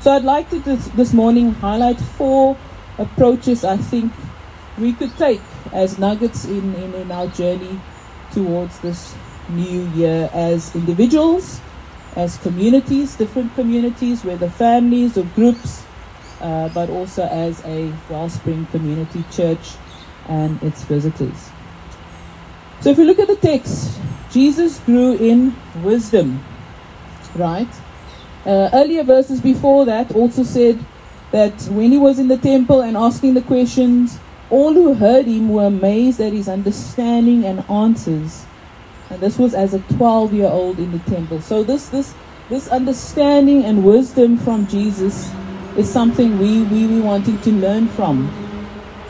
So 0.02 0.12
I'd 0.12 0.24
like 0.24 0.50
to 0.50 0.60
this, 0.60 0.88
this 0.90 1.14
morning 1.14 1.54
highlight 1.54 2.00
four 2.00 2.58
approaches 2.98 3.64
I 3.64 3.78
think 3.78 4.12
we 4.78 4.94
could 4.94 5.16
take 5.18 5.42
as 5.72 5.98
nuggets 5.98 6.46
in, 6.46 6.76
in, 6.76 6.94
in 6.94 7.12
our 7.12 7.28
journey 7.28 7.80
towards 8.32 8.80
this 8.80 9.16
new 9.50 9.88
year 9.92 10.30
as 10.34 10.76
individuals, 10.76 11.62
as 12.16 12.38
communities, 12.38 13.16
different 13.16 13.54
communities, 13.56 14.24
whether 14.24 14.50
families 14.50 15.18
or 15.18 15.24
groups, 15.36 15.86
uh, 16.42 16.70
but 16.70 16.90
also 16.90 17.24
as 17.24 17.64
a 17.66 17.94
Wellspring 18.10 18.66
Community 18.68 19.24
Church 19.32 19.76
and 20.28 20.62
its 20.64 20.84
visitors. 20.84 21.50
So 22.82 22.90
if 22.90 22.98
we 22.98 23.06
look 23.06 23.20
at 23.20 23.28
the 23.28 23.36
text, 23.36 24.00
Jesus 24.34 24.80
grew 24.80 25.14
in 25.14 25.56
wisdom, 25.84 26.44
right? 27.36 27.70
Uh, 28.44 28.68
earlier 28.74 29.04
verses 29.04 29.40
before 29.40 29.86
that 29.86 30.16
also 30.16 30.42
said 30.42 30.84
that 31.32 31.54
when 31.70 31.92
he 31.92 32.00
was 32.00 32.18
in 32.18 32.30
the 32.30 32.38
temple 32.38 32.82
and 32.82 32.98
asking 32.98 33.36
the 33.36 33.44
questions, 33.44 34.18
all 34.50 34.74
who 34.74 34.96
heard 34.96 35.28
him 35.28 35.50
were 35.50 35.68
amazed 35.68 36.20
at 36.20 36.34
his 36.34 36.50
understanding 36.50 37.46
and 37.46 37.64
answers. 37.70 38.46
And 39.12 39.22
this 39.22 39.38
was 39.38 39.54
as 39.54 39.76
a 39.76 39.80
12 39.98 40.34
year 40.34 40.48
old 40.48 40.80
in 40.80 40.92
the 40.92 41.00
temple. 41.10 41.40
So, 41.40 41.64
this, 41.64 41.90
this, 41.90 42.16
this 42.50 42.68
understanding 42.70 43.64
and 43.64 43.86
wisdom 43.86 44.38
from 44.38 44.66
Jesus 44.66 45.32
is 45.78 45.88
something 45.88 46.40
we, 46.40 46.64
we, 46.64 46.88
we 46.88 47.00
wanting 47.00 47.40
to 47.42 47.52
learn 47.52 47.88
from. 47.90 48.43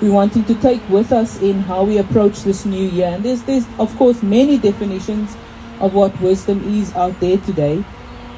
We 0.03 0.09
wanting 0.09 0.43
to 0.45 0.55
take 0.55 0.81
with 0.89 1.13
us 1.13 1.41
in 1.41 1.61
how 1.61 1.85
we 1.85 1.97
approach 1.97 2.43
this 2.43 2.65
new 2.65 2.89
year. 2.89 3.07
And 3.07 3.23
there's, 3.23 3.41
there's, 3.43 3.65
of 3.79 3.95
course, 3.95 4.21
many 4.21 4.57
definitions 4.57 5.37
of 5.79 5.93
what 5.93 6.19
wisdom 6.19 6.61
is 6.77 6.93
out 6.93 7.17
there 7.21 7.37
today. 7.37 7.85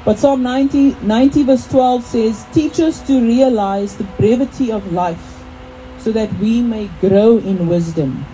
But 0.04 0.20
Psalm 0.20 0.44
90, 0.44 0.94
90 1.02 1.42
verse 1.42 1.66
12 1.66 2.04
says, 2.04 2.46
Teach 2.52 2.78
us 2.78 3.04
to 3.08 3.20
realize 3.20 3.96
the 3.96 4.04
brevity 4.04 4.70
of 4.70 4.92
life 4.92 5.42
so 5.98 6.12
that 6.12 6.32
we 6.38 6.62
may 6.62 6.86
grow 7.00 7.38
in 7.38 7.66
wisdom. 7.66 8.24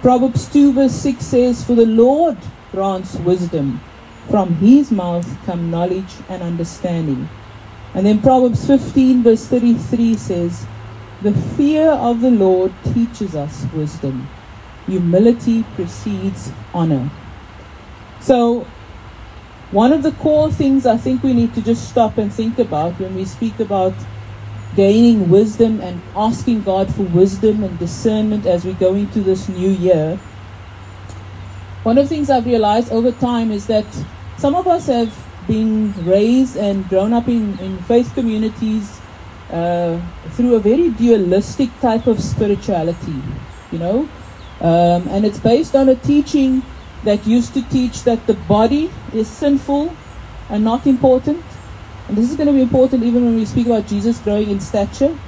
Proverbs 0.00 0.46
2 0.52 0.72
verse 0.72 0.94
6 0.94 1.24
says, 1.24 1.64
For 1.64 1.74
the 1.74 1.86
Lord 1.86 2.38
grants 2.70 3.16
wisdom. 3.16 3.80
From 4.30 4.54
his 4.58 4.92
mouth 4.92 5.26
come 5.46 5.68
knowledge 5.68 6.14
and 6.28 6.44
understanding. 6.44 7.28
And 7.92 8.06
then 8.06 8.22
Proverbs 8.22 8.64
15 8.68 9.24
verse 9.24 9.48
33 9.48 10.14
says, 10.14 10.64
The 11.22 11.32
fear 11.32 11.88
of 11.88 12.20
the 12.20 12.32
Lord 12.32 12.72
teaches 12.92 13.36
us 13.36 13.64
wisdom. 13.72 14.28
Humility 14.86 15.62
precedes 15.76 16.50
honor. 16.74 17.10
So 18.20 18.66
one 19.70 19.92
of 19.92 20.02
the 20.02 20.10
core 20.10 20.50
things 20.50 20.84
I 20.84 20.96
think 20.96 21.22
we 21.22 21.32
need 21.32 21.54
to 21.54 21.62
just 21.62 21.88
stop 21.88 22.18
and 22.18 22.32
think 22.32 22.58
about 22.58 22.98
when 22.98 23.14
we 23.14 23.24
speak 23.24 23.60
about 23.60 23.94
gaining 24.74 25.30
wisdom 25.30 25.80
and 25.80 26.02
asking 26.16 26.64
God 26.64 26.92
for 26.92 27.02
wisdom 27.02 27.62
and 27.62 27.78
discernment 27.78 28.44
as 28.44 28.64
we 28.64 28.72
go 28.72 28.94
into 28.94 29.20
this 29.20 29.48
new 29.48 29.70
year. 29.70 30.16
One 31.84 31.98
of 31.98 32.08
the 32.08 32.14
things 32.14 32.30
I've 32.30 32.46
realized 32.46 32.90
over 32.90 33.12
time 33.12 33.52
is 33.52 33.68
that 33.68 33.86
some 34.38 34.56
of 34.56 34.66
us 34.66 34.88
have 34.88 35.14
been 35.46 35.94
raised 36.04 36.56
and 36.56 36.88
grown 36.88 37.12
up 37.12 37.28
in, 37.28 37.58
in 37.60 37.78
faith 37.84 38.12
communities 38.14 39.01
uh, 39.52 40.00
through 40.30 40.54
a 40.54 40.60
very 40.60 40.90
dualistic 40.90 41.68
type 41.80 42.06
of 42.06 42.20
spirituality, 42.20 43.20
you 43.70 43.78
know, 43.78 44.08
um, 44.60 45.08
and 45.08 45.26
it's 45.26 45.38
based 45.38 45.76
on 45.76 45.88
a 45.88 45.94
teaching 45.94 46.62
that 47.04 47.26
used 47.26 47.52
to 47.54 47.62
teach 47.68 48.04
that 48.04 48.26
the 48.26 48.34
body 48.34 48.90
is 49.12 49.28
sinful 49.28 49.94
and 50.48 50.64
not 50.64 50.86
important. 50.86 51.44
And 52.08 52.16
this 52.16 52.30
is 52.30 52.36
going 52.36 52.46
to 52.46 52.52
be 52.52 52.62
important 52.62 53.02
even 53.02 53.24
when 53.24 53.36
we 53.36 53.44
speak 53.44 53.66
about 53.66 53.86
Jesus 53.86 54.18
growing 54.18 54.50
in 54.50 54.60
stature. 54.60 55.18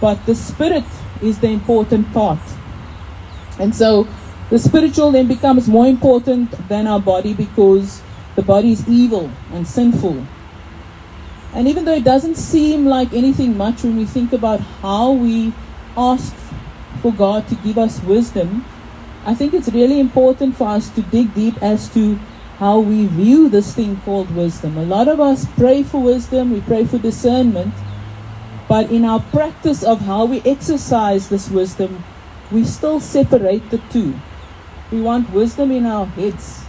But 0.00 0.24
the 0.26 0.34
spirit 0.34 0.84
is 1.20 1.40
the 1.40 1.48
important 1.48 2.12
part. 2.12 2.38
And 3.58 3.74
so 3.74 4.06
the 4.50 4.58
spiritual 4.58 5.10
then 5.10 5.26
becomes 5.26 5.68
more 5.68 5.86
important 5.86 6.68
than 6.68 6.86
our 6.86 7.00
body 7.00 7.34
because 7.34 8.02
the 8.36 8.42
body 8.42 8.72
is 8.72 8.88
evil 8.88 9.30
and 9.52 9.66
sinful. 9.66 10.24
And 11.54 11.66
even 11.66 11.84
though 11.84 11.94
it 11.94 12.04
doesn't 12.04 12.36
seem 12.36 12.86
like 12.86 13.12
anything 13.12 13.56
much 13.56 13.82
when 13.82 13.96
we 13.96 14.04
think 14.04 14.32
about 14.32 14.60
how 14.60 15.12
we 15.12 15.52
ask 15.96 16.34
for 17.00 17.12
God 17.12 17.48
to 17.48 17.54
give 17.56 17.78
us 17.78 18.02
wisdom, 18.02 18.64
I 19.24 19.34
think 19.34 19.54
it's 19.54 19.68
really 19.68 20.00
important 20.00 20.56
for 20.56 20.68
us 20.68 20.88
to 20.90 21.02
dig 21.02 21.34
deep 21.34 21.62
as 21.62 21.88
to 21.94 22.16
how 22.58 22.80
we 22.80 23.06
view 23.06 23.48
this 23.48 23.74
thing 23.74 24.00
called 24.04 24.34
wisdom. 24.34 24.76
A 24.76 24.84
lot 24.84 25.08
of 25.08 25.20
us 25.20 25.46
pray 25.56 25.82
for 25.82 26.02
wisdom, 26.02 26.52
we 26.52 26.60
pray 26.60 26.84
for 26.84 26.98
discernment, 26.98 27.72
but 28.68 28.90
in 28.90 29.04
our 29.04 29.20
practice 29.20 29.82
of 29.82 30.02
how 30.02 30.24
we 30.24 30.42
exercise 30.42 31.28
this 31.28 31.48
wisdom, 31.48 32.04
we 32.50 32.64
still 32.64 33.00
separate 33.00 33.70
the 33.70 33.78
two. 33.90 34.18
We 34.90 35.00
want 35.00 35.30
wisdom 35.30 35.70
in 35.70 35.86
our 35.86 36.06
heads. 36.06 36.67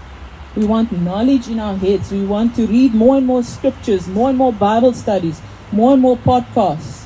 We 0.59 0.65
want 0.65 0.91
knowledge 0.91 1.47
in 1.47 1.57
our 1.57 1.77
heads. 1.77 2.11
We 2.11 2.25
want 2.25 2.53
to 2.57 2.67
read 2.67 2.93
more 2.93 3.15
and 3.15 3.25
more 3.25 3.43
scriptures, 3.43 4.09
more 4.09 4.27
and 4.27 4.37
more 4.37 4.51
Bible 4.51 4.91
studies, 4.91 5.41
more 5.71 5.93
and 5.93 6.01
more 6.01 6.17
podcasts. 6.17 7.05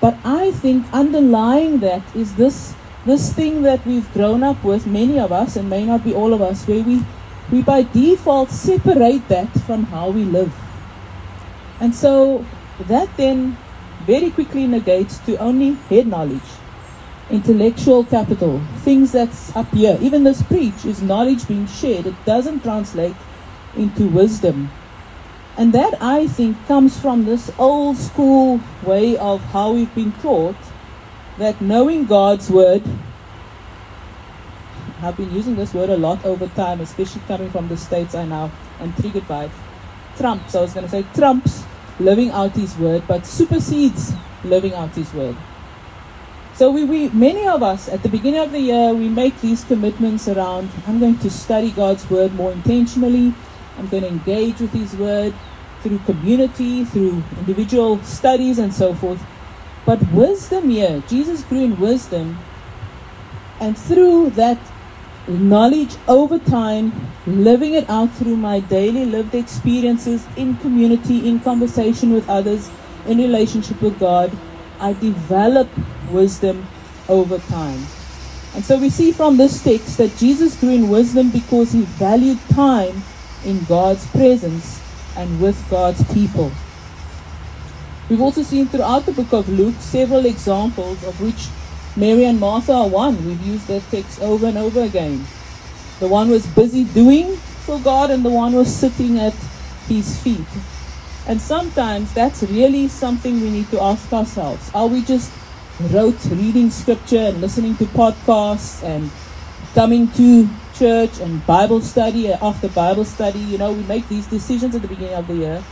But 0.00 0.16
I 0.24 0.52
think 0.52 0.86
underlying 0.92 1.80
that 1.80 2.02
is 2.14 2.36
this 2.36 2.74
this 3.04 3.32
thing 3.32 3.62
that 3.62 3.84
we've 3.84 4.06
grown 4.12 4.44
up 4.44 4.62
with, 4.62 4.86
many 4.86 5.18
of 5.18 5.32
us, 5.32 5.56
and 5.56 5.68
may 5.68 5.84
not 5.84 6.04
be 6.04 6.14
all 6.14 6.32
of 6.32 6.40
us, 6.40 6.64
where 6.68 6.84
we, 6.84 7.02
we 7.50 7.62
by 7.62 7.82
default 7.82 8.50
separate 8.50 9.26
that 9.26 9.50
from 9.66 9.86
how 9.86 10.10
we 10.10 10.22
live. 10.22 10.54
And 11.80 11.92
so 11.92 12.46
that 12.86 13.16
then 13.16 13.56
very 14.06 14.30
quickly 14.30 14.68
negates 14.68 15.18
to 15.26 15.36
only 15.38 15.72
head 15.90 16.06
knowledge, 16.06 16.54
intellectual 17.32 18.04
capital, 18.04 18.60
things 18.84 19.12
that's 19.12 19.54
up 19.56 19.68
here. 19.72 19.98
Even 20.00 20.24
this 20.24 20.42
preach 20.42 20.84
is 20.84 21.02
knowledge 21.02 21.48
being 21.48 21.66
shared, 21.66 22.06
it 22.06 22.24
doesn't 22.24 22.60
translate 22.60 23.16
into 23.76 24.06
wisdom. 24.06 24.70
And 25.56 25.72
that 25.72 26.00
I 26.00 26.26
think 26.28 26.56
comes 26.66 26.98
from 26.98 27.24
this 27.24 27.50
old 27.58 27.96
school 27.96 28.60
way 28.84 29.16
of 29.16 29.40
how 29.52 29.72
we've 29.72 29.94
been 29.94 30.12
taught 30.12 30.56
that 31.38 31.60
knowing 31.60 32.06
God's 32.06 32.50
word, 32.50 32.82
I've 35.02 35.16
been 35.16 35.32
using 35.34 35.56
this 35.56 35.74
word 35.74 35.90
a 35.90 35.96
lot 35.96 36.24
over 36.24 36.46
time, 36.48 36.80
especially 36.80 37.22
coming 37.26 37.50
from 37.50 37.68
the 37.68 37.76
States, 37.76 38.14
I 38.14 38.24
now 38.24 38.52
am 38.80 38.92
triggered 38.94 39.26
by 39.26 39.46
it. 39.46 39.50
Trumps, 40.16 40.54
I 40.54 40.60
was 40.60 40.72
going 40.72 40.86
to 40.86 40.90
say 40.90 41.04
trumps 41.14 41.64
living 41.98 42.30
out 42.30 42.52
his 42.52 42.76
word, 42.76 43.02
but 43.08 43.26
supersedes 43.26 44.12
living 44.44 44.74
out 44.74 44.90
his 44.90 45.12
word. 45.12 45.36
So 46.54 46.70
we, 46.70 46.84
we 46.84 47.08
many 47.10 47.46
of 47.46 47.62
us 47.62 47.88
at 47.88 48.02
the 48.02 48.08
beginning 48.08 48.40
of 48.40 48.52
the 48.52 48.60
year 48.60 48.92
we 48.92 49.08
make 49.08 49.40
these 49.40 49.64
commitments 49.64 50.28
around 50.28 50.70
I'm 50.86 51.00
going 51.00 51.18
to 51.18 51.30
study 51.30 51.70
God's 51.70 52.08
word 52.10 52.34
more 52.34 52.52
intentionally. 52.52 53.34
I'm 53.78 53.88
going 53.88 54.02
to 54.02 54.08
engage 54.08 54.60
with 54.60 54.72
his 54.72 54.94
word 54.94 55.34
through 55.82 55.98
community, 56.00 56.84
through 56.84 57.22
individual 57.38 58.02
studies 58.02 58.58
and 58.58 58.72
so 58.72 58.94
forth. 58.94 59.22
But 59.84 60.00
wisdom 60.12 60.70
here, 60.70 61.02
Jesus 61.08 61.42
grew 61.42 61.64
in 61.64 61.80
wisdom, 61.80 62.38
and 63.58 63.76
through 63.76 64.30
that 64.30 64.58
knowledge 65.26 65.96
over 66.06 66.38
time, 66.38 66.92
living 67.26 67.74
it 67.74 67.88
out 67.88 68.12
through 68.12 68.36
my 68.36 68.60
daily 68.60 69.04
lived 69.04 69.34
experiences 69.34 70.26
in 70.36 70.56
community, 70.58 71.28
in 71.28 71.40
conversation 71.40 72.12
with 72.12 72.28
others, 72.28 72.70
in 73.06 73.18
relationship 73.18 73.80
with 73.82 73.98
God, 73.98 74.30
I 74.78 74.92
develop 74.92 75.68
wisdom 76.12 76.66
over 77.08 77.38
time. 77.38 77.86
And 78.54 78.64
so 78.64 78.78
we 78.78 78.90
see 78.90 79.12
from 79.12 79.36
this 79.36 79.62
text 79.62 79.98
that 79.98 80.16
Jesus 80.16 80.58
grew 80.60 80.70
in 80.70 80.88
wisdom 80.88 81.30
because 81.30 81.72
he 81.72 81.82
valued 81.82 82.38
time 82.50 83.02
in 83.44 83.64
God's 83.64 84.06
presence 84.08 84.80
and 85.16 85.40
with 85.40 85.68
God's 85.70 86.02
people. 86.12 86.52
We've 88.08 88.20
also 88.20 88.42
seen 88.42 88.66
throughout 88.66 89.06
the 89.06 89.12
book 89.12 89.32
of 89.32 89.48
Luke 89.48 89.76
several 89.78 90.26
examples 90.26 91.02
of 91.04 91.18
which 91.20 91.48
Mary 91.96 92.24
and 92.24 92.38
Martha 92.38 92.72
are 92.72 92.88
one. 92.88 93.24
We've 93.24 93.40
used 93.46 93.68
that 93.68 93.82
text 93.90 94.20
over 94.20 94.46
and 94.46 94.58
over 94.58 94.82
again. 94.82 95.24
The 95.98 96.08
one 96.08 96.30
was 96.30 96.46
busy 96.46 96.84
doing 96.84 97.36
for 97.36 97.78
God, 97.78 98.10
and 98.10 98.24
the 98.24 98.30
one 98.30 98.54
was 98.54 98.74
sitting 98.74 99.18
at 99.18 99.34
his 99.86 100.18
feet. 100.20 100.46
And 101.26 101.40
sometimes 101.40 102.12
that's 102.12 102.42
really 102.42 102.88
something 102.88 103.40
we 103.40 103.50
need 103.50 103.70
to 103.70 103.80
ask 103.80 104.12
ourselves. 104.12 104.70
Are 104.74 104.88
we 104.88 105.02
just 105.02 105.30
rote 105.80 106.24
reading 106.26 106.70
scripture 106.70 107.18
and 107.18 107.40
listening 107.40 107.76
to 107.76 107.84
podcasts 107.86 108.82
and 108.82 109.10
coming 109.74 110.10
to 110.12 110.48
church 110.74 111.18
and 111.20 111.44
Bible 111.46 111.80
study 111.80 112.32
uh, 112.32 112.38
after 112.46 112.68
Bible 112.68 113.04
study? 113.04 113.38
You 113.38 113.58
know, 113.58 113.72
we 113.72 113.82
make 113.84 114.08
these 114.08 114.26
decisions 114.26 114.74
at 114.74 114.82
the 114.82 114.88
beginning 114.88 115.14
of 115.14 115.26
the 115.26 115.34
year. 115.34 115.64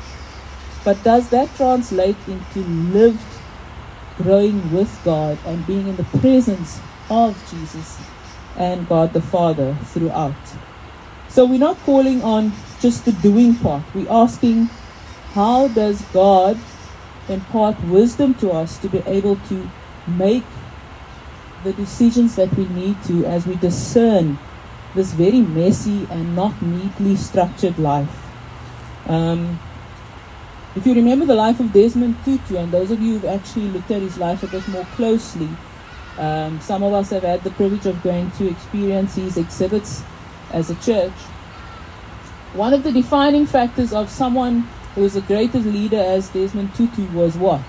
But 0.84 1.02
does 1.04 1.28
that 1.30 1.54
translate 1.56 2.16
into 2.26 2.60
lived 2.60 3.20
growing 4.16 4.72
with 4.72 4.98
God 5.04 5.38
and 5.44 5.66
being 5.66 5.88
in 5.88 5.96
the 5.96 6.04
presence 6.04 6.80
of 7.10 7.36
Jesus 7.50 7.98
and 8.56 8.88
God 8.88 9.12
the 9.12 9.20
Father 9.20 9.76
throughout? 9.84 10.34
So 11.28 11.44
we're 11.44 11.58
not 11.58 11.78
calling 11.80 12.22
on 12.22 12.52
just 12.80 13.04
the 13.04 13.12
doing 13.12 13.54
part. 13.54 13.82
We're 13.94 14.10
asking 14.10 14.70
how 15.34 15.68
does 15.68 16.02
God 16.12 16.58
impart 17.28 17.80
wisdom 17.84 18.34
to 18.34 18.50
us 18.50 18.78
to 18.78 18.88
be 18.88 18.98
able 19.06 19.36
to 19.36 19.70
make 20.16 20.44
the 21.64 21.72
decisions 21.72 22.36
that 22.36 22.54
we 22.54 22.66
need 22.68 23.02
to 23.04 23.24
as 23.26 23.46
we 23.46 23.54
discern 23.56 24.38
this 24.94 25.12
very 25.12 25.40
messy 25.40 26.06
and 26.10 26.34
not 26.34 26.60
neatly 26.62 27.16
structured 27.16 27.78
life. 27.78 28.26
Um, 29.06 29.60
if 30.74 30.86
you 30.86 30.94
remember 30.94 31.26
the 31.26 31.34
life 31.34 31.60
of 31.60 31.72
Desmond 31.72 32.16
Tutu, 32.24 32.56
and 32.56 32.72
those 32.72 32.90
of 32.90 33.00
you 33.00 33.18
who've 33.18 33.24
actually 33.24 33.68
looked 33.68 33.90
at 33.90 34.02
his 34.02 34.18
life 34.18 34.42
a 34.42 34.46
bit 34.46 34.66
more 34.68 34.84
closely, 34.96 35.48
um, 36.18 36.60
some 36.60 36.82
of 36.82 36.92
us 36.92 37.10
have 37.10 37.22
had 37.22 37.42
the 37.42 37.50
privilege 37.50 37.86
of 37.86 38.02
going 38.02 38.30
to 38.32 38.48
experience 38.48 39.16
his 39.16 39.36
exhibits 39.36 40.02
as 40.52 40.70
a 40.70 40.74
church. 40.76 41.12
One 42.52 42.74
of 42.74 42.82
the 42.82 42.92
defining 42.92 43.46
factors 43.46 43.92
of 43.92 44.10
someone 44.10 44.68
who 44.94 45.02
was 45.02 45.14
the 45.14 45.20
greatest 45.22 45.66
leader 45.66 46.00
as 46.00 46.28
Desmond 46.30 46.74
Tutu 46.74 47.06
was 47.12 47.36
what? 47.36 47.62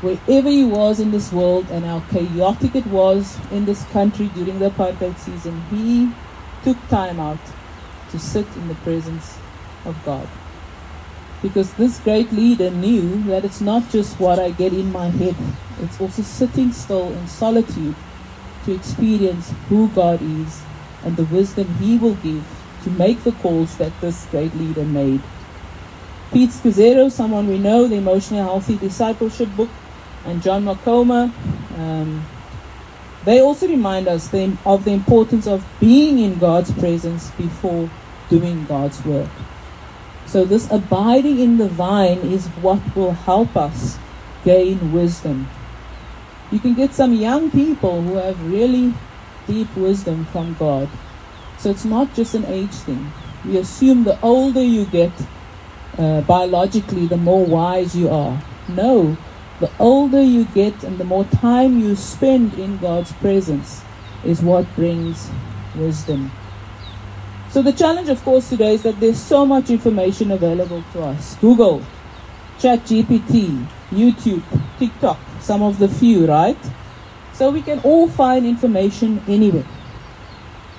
Wherever 0.00 0.48
he 0.48 0.64
was 0.64 1.00
in 1.00 1.10
this 1.10 1.32
world 1.32 1.70
and 1.70 1.84
how 1.84 2.00
chaotic 2.10 2.74
it 2.74 2.86
was 2.86 3.38
in 3.50 3.64
this 3.64 3.84
country 3.84 4.28
during 4.28 4.58
the 4.58 4.70
apartheid 4.70 5.18
season, 5.18 5.62
he 5.70 6.10
took 6.62 6.76
time 6.88 7.18
out 7.18 7.38
to 8.10 8.18
sit 8.18 8.46
in 8.56 8.68
the 8.68 8.74
presence 8.76 9.38
of 9.84 9.96
God. 10.04 10.28
Because 11.42 11.74
this 11.74 11.98
great 12.00 12.32
leader 12.32 12.70
knew 12.70 13.22
that 13.24 13.44
it's 13.44 13.60
not 13.60 13.90
just 13.90 14.18
what 14.18 14.38
I 14.38 14.50
get 14.50 14.72
in 14.72 14.92
my 14.92 15.08
head, 15.08 15.36
it's 15.80 16.00
also 16.00 16.22
sitting 16.22 16.72
still 16.72 17.12
in 17.12 17.28
solitude 17.28 17.94
to 18.64 18.74
experience 18.74 19.52
who 19.68 19.88
God 19.88 20.22
is 20.22 20.62
and 21.02 21.16
the 21.16 21.24
wisdom 21.24 21.74
He 21.74 21.98
will 21.98 22.14
give 22.14 22.44
to 22.84 22.90
make 22.90 23.24
the 23.24 23.32
calls 23.32 23.76
that 23.76 23.98
this 24.00 24.26
great 24.26 24.54
leader 24.54 24.84
made. 24.84 25.20
Pete 26.32 26.50
Scazzero, 26.50 27.10
someone 27.10 27.46
we 27.46 27.58
know, 27.58 27.86
the 27.86 27.96
Emotionally 27.96 28.42
Healthy 28.42 28.76
Discipleship 28.78 29.48
book, 29.56 29.68
and 30.24 30.42
John 30.42 30.64
Mark 30.64 30.82
Comer, 30.82 31.32
um, 31.76 32.26
they 33.24 33.40
also 33.40 33.66
remind 33.68 34.06
us 34.08 34.28
the, 34.28 34.56
of 34.66 34.84
the 34.84 34.92
importance 34.92 35.46
of 35.46 35.64
being 35.80 36.18
in 36.18 36.38
God's 36.38 36.70
presence 36.72 37.30
before 37.32 37.90
doing 38.28 38.64
God's 38.66 39.04
work. 39.04 39.30
So, 40.26 40.44
this 40.44 40.70
abiding 40.70 41.38
in 41.38 41.58
the 41.58 41.68
vine 41.68 42.18
is 42.18 42.46
what 42.60 42.80
will 42.96 43.12
help 43.12 43.56
us 43.56 43.98
gain 44.44 44.92
wisdom. 44.92 45.48
You 46.50 46.58
can 46.58 46.74
get 46.74 46.92
some 46.92 47.12
young 47.14 47.50
people 47.50 48.02
who 48.02 48.16
have 48.16 48.50
really 48.50 48.94
deep 49.46 49.74
wisdom 49.76 50.24
from 50.26 50.54
God. 50.54 50.88
So, 51.58 51.70
it's 51.70 51.84
not 51.84 52.14
just 52.14 52.34
an 52.34 52.44
age 52.46 52.72
thing. 52.72 53.12
We 53.44 53.58
assume 53.58 54.04
the 54.04 54.20
older 54.22 54.62
you 54.62 54.86
get, 54.86 55.12
uh, 55.98 56.22
biologically, 56.22 57.06
the 57.06 57.18
more 57.18 57.44
wise 57.44 57.94
you 57.94 58.08
are. 58.08 58.42
No, 58.68 59.16
the 59.60 59.70
older 59.78 60.20
you 60.20 60.44
get 60.46 60.82
and 60.82 60.98
the 60.98 61.04
more 61.04 61.24
time 61.24 61.80
you 61.80 61.94
spend 61.94 62.54
in 62.54 62.78
God's 62.78 63.12
presence 63.12 63.82
is 64.24 64.42
what 64.42 64.66
brings 64.74 65.30
wisdom. 65.76 66.32
So, 67.50 67.62
the 67.62 67.72
challenge, 67.72 68.08
of 68.08 68.22
course, 68.24 68.48
today 68.48 68.74
is 68.74 68.82
that 68.82 68.98
there's 68.98 69.20
so 69.20 69.46
much 69.46 69.70
information 69.70 70.32
available 70.32 70.82
to 70.92 71.02
us 71.02 71.36
Google, 71.36 71.84
ChatGPT, 72.58 73.64
YouTube, 73.90 74.42
TikTok, 74.78 75.18
some 75.40 75.62
of 75.62 75.78
the 75.78 75.88
few, 75.88 76.26
right? 76.26 76.58
So, 77.32 77.50
we 77.50 77.62
can 77.62 77.78
all 77.80 78.08
find 78.08 78.44
information 78.44 79.22
anywhere. 79.28 79.66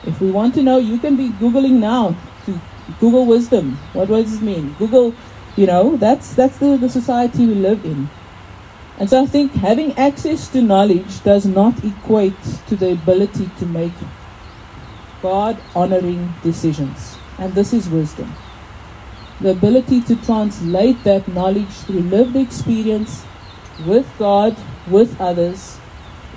If 0.06 0.20
we 0.20 0.32
want 0.32 0.54
to 0.56 0.64
know, 0.64 0.78
you 0.78 1.00
can 1.00 1.16
be 1.16 1.30
Googling 1.30 1.80
now 1.80 2.16
to 2.46 2.60
Google 3.00 3.26
wisdom. 3.26 3.78
What 3.94 4.10
does 4.10 4.36
it 4.36 4.42
mean? 4.42 4.74
Google, 4.78 5.16
you 5.56 5.66
know, 5.66 5.96
that's, 5.96 6.34
that's 6.34 6.58
the, 6.58 6.76
the 6.76 6.90
society 6.90 7.46
we 7.46 7.56
live 7.56 7.86
in. 7.86 8.10
And 8.98 9.10
so 9.10 9.24
I 9.24 9.26
think 9.26 9.52
having 9.54 9.92
access 9.98 10.48
to 10.50 10.62
knowledge 10.62 11.22
does 11.24 11.46
not 11.46 11.84
equate 11.84 12.42
to 12.68 12.76
the 12.76 12.94
ability 12.94 13.50
to 13.60 13.66
make 13.66 13.92
God 15.22 15.58
honoring 15.76 16.34
decisions. 16.44 17.18
And 17.38 17.54
this 17.54 17.74
is 17.74 17.90
wisdom. 17.90 18.34
The 19.42 19.52
ability 19.52 20.02
to 20.02 20.16
translate 20.16 21.04
that 21.04 21.28
knowledge 21.28 21.72
through 21.86 22.02
lived 22.02 22.38
experience 22.38 23.26
with 23.86 24.10
God, 24.18 24.56
with 24.88 25.20
others, 25.20 25.78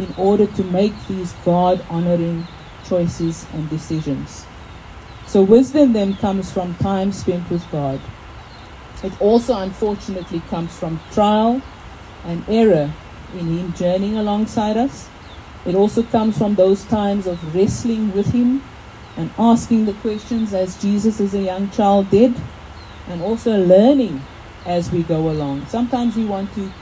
in 0.00 0.12
order 0.16 0.46
to 0.46 0.64
make 0.64 0.94
these 1.06 1.32
God 1.44 1.84
honoring 1.88 2.46
choices 2.88 3.46
and 3.52 3.70
decisions. 3.70 4.46
So, 5.26 5.42
wisdom 5.42 5.92
then 5.92 6.16
comes 6.16 6.50
from 6.50 6.74
time 6.76 7.12
spent 7.12 7.48
with 7.50 7.70
God. 7.70 8.00
It 9.04 9.20
also, 9.20 9.56
unfortunately, 9.58 10.40
comes 10.48 10.76
from 10.76 10.98
trial 11.12 11.62
and 12.24 12.44
error 12.48 12.92
in 13.34 13.58
Him 13.58 13.72
journeying 13.74 14.16
alongside 14.16 14.76
us. 14.76 15.08
It 15.66 15.74
also 15.74 16.02
comes 16.02 16.38
from 16.38 16.54
those 16.54 16.84
times 16.84 17.26
of 17.26 17.54
wrestling 17.54 18.12
with 18.12 18.32
Him 18.32 18.62
and 19.16 19.30
asking 19.38 19.86
the 19.86 19.94
questions 19.94 20.54
as 20.54 20.80
Jesus 20.80 21.20
as 21.20 21.34
a 21.34 21.40
young 21.40 21.70
child 21.70 22.10
did, 22.10 22.34
and 23.08 23.20
also 23.20 23.58
learning 23.58 24.22
as 24.64 24.92
we 24.92 25.02
go 25.02 25.30
along. 25.30 25.66
Sometimes 25.66 26.14
we 26.14 26.24
want 26.24 26.54
to, 26.54 26.72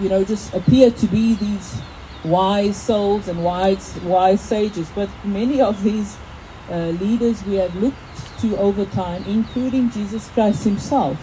you 0.00 0.08
know, 0.08 0.24
just 0.24 0.54
appear 0.54 0.90
to 0.90 1.06
be 1.06 1.34
these 1.34 1.80
wise 2.24 2.80
souls 2.80 3.28
and 3.28 3.44
wise, 3.44 3.96
wise 4.00 4.40
sages, 4.40 4.88
but 4.94 5.10
many 5.24 5.60
of 5.60 5.82
these 5.82 6.16
uh, 6.70 6.88
leaders 7.00 7.44
we 7.44 7.56
have 7.56 7.74
looked 7.76 7.96
to 8.40 8.56
over 8.56 8.84
time, 8.86 9.22
including 9.26 9.90
Jesus 9.90 10.28
Christ 10.30 10.64
Himself, 10.64 11.18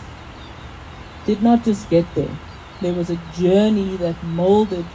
did 1.25 1.41
not 1.41 1.63
just 1.63 1.89
get 1.89 2.05
there 2.13 2.37
there 2.81 2.93
was 2.93 3.09
a 3.09 3.19
journey 3.33 3.95
that 3.97 4.21
molded 4.23 4.85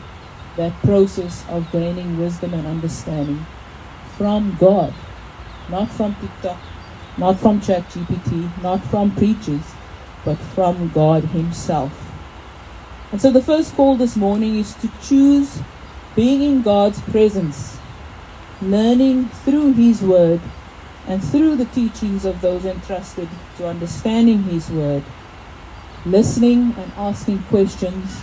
that 0.57 0.73
process 0.83 1.45
of 1.49 1.71
gaining 1.73 2.19
wisdom 2.19 2.53
and 2.55 2.67
understanding 2.67 3.47
from 4.17 4.57
God, 4.61 4.93
not 5.71 5.91
from 5.91 6.15
TikTok, 6.17 6.61
not 7.17 7.39
from 7.39 7.61
ChatGPT, 7.61 8.63
not 8.63 8.85
from 8.85 9.15
preachers, 9.15 9.63
but 10.25 10.37
from 10.37 10.91
God 10.91 11.25
Himself. 11.25 12.11
And 13.13 13.21
so 13.21 13.31
the 13.31 13.43
first 13.43 13.75
call 13.75 13.97
this 13.97 14.17
morning 14.17 14.57
is 14.59 14.75
to 14.77 14.91
choose 15.03 15.61
being 16.15 16.43
in 16.43 16.63
God's 16.63 17.01
presence, 17.01 17.79
learning 18.61 19.29
through 19.29 19.73
His 19.73 20.03
Word 20.03 20.41
and 21.07 21.25
through 21.25 21.57
the 21.57 21.65
teachings 21.65 22.25
of 22.25 22.41
those 22.41 22.65
entrusted 22.65 23.29
to 23.57 23.67
understanding 23.67 24.43
His 24.45 24.69
Word 24.71 25.03
listening 26.07 26.75
and 26.77 26.93
asking 26.97 27.43
questions 27.45 28.21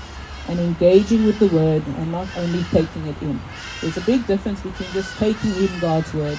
and 0.48 0.60
engaging 0.60 1.26
with 1.26 1.40
the 1.40 1.48
word 1.48 1.86
and 1.86 2.12
not 2.12 2.28
only 2.38 2.64
taking 2.72 3.06
it 3.08 3.22
in. 3.22 3.40
There's 3.82 3.98
a 3.98 4.02
big 4.02 4.26
difference 4.26 4.62
between 4.62 4.90
just 4.92 5.18
taking 5.18 5.52
in 5.56 5.80
God's 5.80 6.14
word 6.14 6.38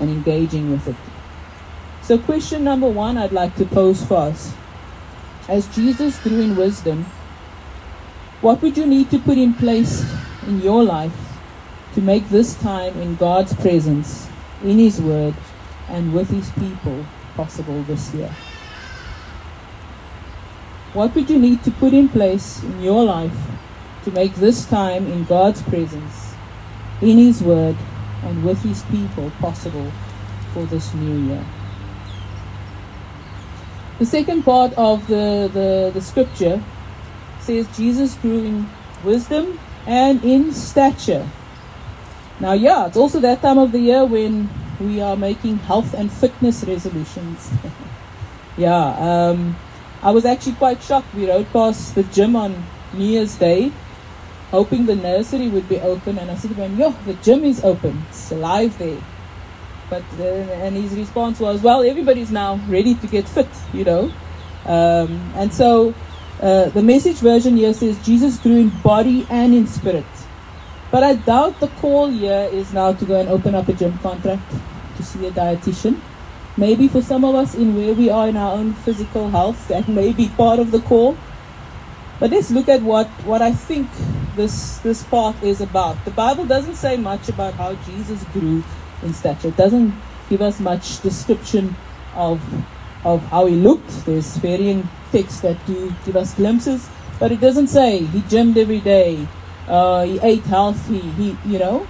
and 0.00 0.10
engaging 0.10 0.70
with 0.70 0.86
it. 0.86 0.96
So, 2.02 2.18
question 2.18 2.64
number 2.64 2.88
one 2.88 3.18
I'd 3.18 3.32
like 3.32 3.56
to 3.56 3.64
pose 3.64 4.04
for 4.04 4.16
us. 4.16 4.54
As 5.48 5.66
Jesus 5.74 6.18
grew 6.20 6.40
in 6.40 6.56
wisdom, 6.56 7.04
what 8.40 8.62
would 8.62 8.76
you 8.76 8.86
need 8.86 9.10
to 9.10 9.18
put 9.18 9.36
in 9.36 9.54
place 9.54 10.04
in 10.46 10.60
your 10.60 10.84
life 10.84 11.12
to 11.94 12.00
make 12.00 12.28
this 12.28 12.54
time 12.54 13.00
in 13.00 13.16
God's 13.16 13.54
presence, 13.54 14.28
in 14.62 14.78
His 14.78 15.00
Word, 15.00 15.34
and 15.88 16.14
with 16.14 16.30
His 16.30 16.50
people 16.52 17.04
possible 17.34 17.82
this 17.82 18.14
year? 18.14 18.30
What 20.98 21.14
would 21.14 21.30
you 21.30 21.38
need 21.38 21.62
to 21.62 21.70
put 21.70 21.92
in 21.92 22.08
place 22.08 22.60
in 22.60 22.82
your 22.82 23.04
life 23.04 23.38
to 24.02 24.10
make 24.10 24.34
this 24.34 24.66
time 24.66 25.06
in 25.06 25.22
God's 25.26 25.62
presence, 25.62 26.34
in 27.00 27.18
His 27.18 27.40
Word, 27.40 27.76
and 28.24 28.42
with 28.42 28.64
His 28.64 28.82
people 28.90 29.30
possible 29.38 29.92
for 30.52 30.64
this 30.64 30.92
new 30.94 31.16
year? 31.28 31.44
The 34.00 34.06
second 34.06 34.42
part 34.42 34.72
of 34.72 35.06
the, 35.06 35.48
the, 35.54 35.92
the 35.94 36.00
scripture 36.00 36.64
says 37.38 37.68
Jesus 37.76 38.16
grew 38.16 38.42
in 38.42 38.68
wisdom 39.04 39.60
and 39.86 40.24
in 40.24 40.52
stature 40.52 41.30
Now, 42.40 42.54
yeah, 42.54 42.88
it's 42.88 42.96
also 42.96 43.20
that 43.20 43.40
time 43.40 43.58
of 43.58 43.70
the 43.70 43.78
year 43.78 44.04
when 44.04 44.50
we 44.80 45.00
are 45.00 45.16
making 45.16 45.58
health 45.58 45.94
and 45.94 46.10
fitness 46.10 46.64
resolutions. 46.64 47.52
yeah, 48.56 48.98
um, 48.98 49.54
I 50.02 50.10
was 50.12 50.24
actually 50.24 50.54
quite 50.54 50.82
shocked. 50.82 51.12
We 51.14 51.28
rode 51.28 51.50
past 51.52 51.94
the 51.94 52.04
gym 52.04 52.36
on 52.36 52.64
New 52.92 53.04
Year's 53.04 53.34
Day, 53.36 53.72
hoping 54.50 54.86
the 54.86 54.94
nursery 54.94 55.48
would 55.48 55.68
be 55.68 55.80
open, 55.80 56.18
and 56.18 56.30
I 56.30 56.36
said 56.36 56.54
to 56.54 56.56
him, 56.56 56.78
"Yo, 56.78 56.90
the 57.04 57.14
gym 57.14 57.44
is 57.44 57.64
open. 57.64 58.04
It's 58.08 58.30
alive 58.30 58.78
there." 58.78 59.00
But 59.90 60.04
uh, 60.20 60.64
and 60.64 60.76
his 60.76 60.94
response 60.94 61.40
was, 61.40 61.62
"Well, 61.62 61.82
everybody's 61.82 62.30
now 62.30 62.60
ready 62.68 62.94
to 62.94 63.06
get 63.06 63.28
fit, 63.28 63.48
you 63.72 63.84
know." 63.84 64.12
Um, 64.66 65.32
and 65.34 65.52
so 65.52 65.94
uh, 66.40 66.68
the 66.70 66.82
message 66.82 67.16
version 67.16 67.56
here 67.56 67.74
says 67.74 67.98
Jesus 68.04 68.38
grew 68.38 68.58
in 68.58 68.68
body 68.84 69.26
and 69.30 69.54
in 69.54 69.66
spirit. 69.66 70.06
But 70.90 71.02
I 71.02 71.14
doubt 71.14 71.58
the 71.60 71.68
call 71.68 72.08
here 72.08 72.48
is 72.52 72.72
now 72.72 72.92
to 72.92 73.04
go 73.04 73.18
and 73.18 73.28
open 73.28 73.54
up 73.54 73.68
a 73.68 73.72
gym 73.72 73.98
contract 73.98 74.54
to 74.96 75.02
see 75.02 75.26
a 75.26 75.30
dietitian. 75.30 76.00
Maybe 76.58 76.88
for 76.88 77.00
some 77.00 77.24
of 77.24 77.36
us 77.36 77.54
in 77.54 77.76
where 77.76 77.94
we 77.94 78.10
are 78.10 78.28
in 78.28 78.36
our 78.36 78.54
own 78.54 78.74
physical 78.74 79.30
health, 79.30 79.68
that 79.68 79.86
may 79.86 80.12
be 80.12 80.28
part 80.30 80.58
of 80.58 80.72
the 80.72 80.80
call. 80.80 81.16
But 82.18 82.32
let's 82.32 82.50
look 82.50 82.68
at 82.68 82.82
what, 82.82 83.06
what 83.24 83.42
I 83.42 83.52
think 83.52 83.88
this, 84.34 84.78
this 84.78 85.04
part 85.04 85.40
is 85.40 85.60
about. 85.60 86.04
The 86.04 86.10
Bible 86.10 86.46
doesn't 86.46 86.74
say 86.74 86.96
much 86.96 87.28
about 87.28 87.54
how 87.54 87.74
Jesus 87.86 88.24
grew 88.32 88.64
in 89.04 89.14
stature. 89.14 89.48
It 89.48 89.56
doesn't 89.56 89.94
give 90.28 90.42
us 90.42 90.58
much 90.58 91.00
description 91.00 91.76
of, 92.16 92.42
of 93.04 93.22
how 93.26 93.46
he 93.46 93.54
looked. 93.54 94.04
There's 94.04 94.36
varying 94.38 94.88
texts 95.12 95.42
that 95.42 95.64
do 95.64 95.94
give 96.04 96.16
us 96.16 96.34
glimpses, 96.34 96.88
but 97.20 97.30
it 97.30 97.40
doesn't 97.40 97.68
say 97.68 97.98
he 97.98 98.22
gymmed 98.22 98.58
every 98.58 98.80
day, 98.80 99.28
uh, 99.68 100.04
he 100.04 100.18
ate 100.24 100.42
healthy, 100.42 100.98
he, 100.98 101.36
you 101.46 101.60
know. 101.60 101.86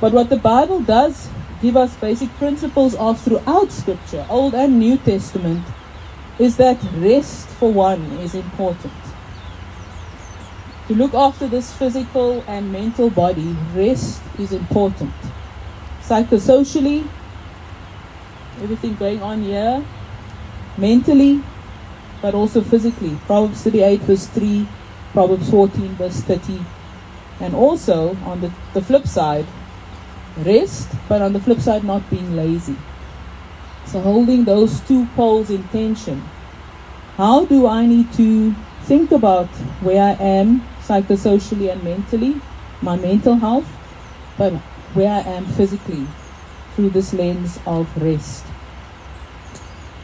But 0.00 0.14
what 0.14 0.30
the 0.30 0.38
Bible 0.38 0.80
does 0.80 1.28
give 1.60 1.76
us 1.76 1.94
basic 1.96 2.30
principles 2.36 2.94
of 2.94 3.20
throughout 3.20 3.70
Scripture, 3.70 4.26
Old 4.28 4.54
and 4.54 4.78
New 4.78 4.96
Testament, 4.96 5.64
is 6.38 6.56
that 6.56 6.78
rest 6.94 7.48
for 7.48 7.72
one 7.72 8.02
is 8.20 8.34
important. 8.34 8.94
To 10.88 10.94
look 10.94 11.14
after 11.14 11.46
this 11.46 11.72
physical 11.72 12.42
and 12.48 12.72
mental 12.72 13.10
body, 13.10 13.56
rest 13.74 14.22
is 14.38 14.52
important. 14.52 15.12
Psychosocially, 16.02 17.06
everything 18.62 18.96
going 18.96 19.22
on 19.22 19.42
here, 19.42 19.84
mentally, 20.76 21.42
but 22.22 22.34
also 22.34 22.62
physically. 22.62 23.16
Proverbs 23.26 23.62
38, 23.62 24.00
verse 24.00 24.26
3, 24.26 24.66
Proverbs 25.12 25.50
14, 25.50 25.88
verse 25.94 26.20
30. 26.22 26.60
And 27.40 27.54
also, 27.54 28.16
on 28.24 28.40
the, 28.40 28.52
the 28.74 28.82
flip 28.82 29.06
side, 29.06 29.46
rest, 30.44 30.88
but 31.08 31.22
on 31.22 31.32
the 31.32 31.40
flip 31.40 31.60
side, 31.60 31.84
not 31.84 32.08
being 32.10 32.36
lazy. 32.36 32.76
So, 33.86 34.00
holding 34.00 34.44
those 34.44 34.80
two 34.80 35.06
poles 35.16 35.50
in 35.50 35.64
tension. 35.68 36.22
How 37.16 37.44
do 37.44 37.66
I 37.66 37.86
need 37.86 38.12
to 38.14 38.54
think 38.84 39.12
about 39.12 39.48
where 39.82 40.02
I 40.02 40.22
am 40.22 40.62
psychosocially 40.82 41.70
and 41.70 41.82
mentally, 41.82 42.40
my 42.80 42.96
mental 42.96 43.34
health, 43.34 43.68
but 44.38 44.52
where 44.94 45.10
I 45.10 45.20
am 45.20 45.46
physically 45.46 46.06
through 46.74 46.90
this 46.90 47.12
lens 47.12 47.58
of 47.66 47.86
rest? 48.00 48.44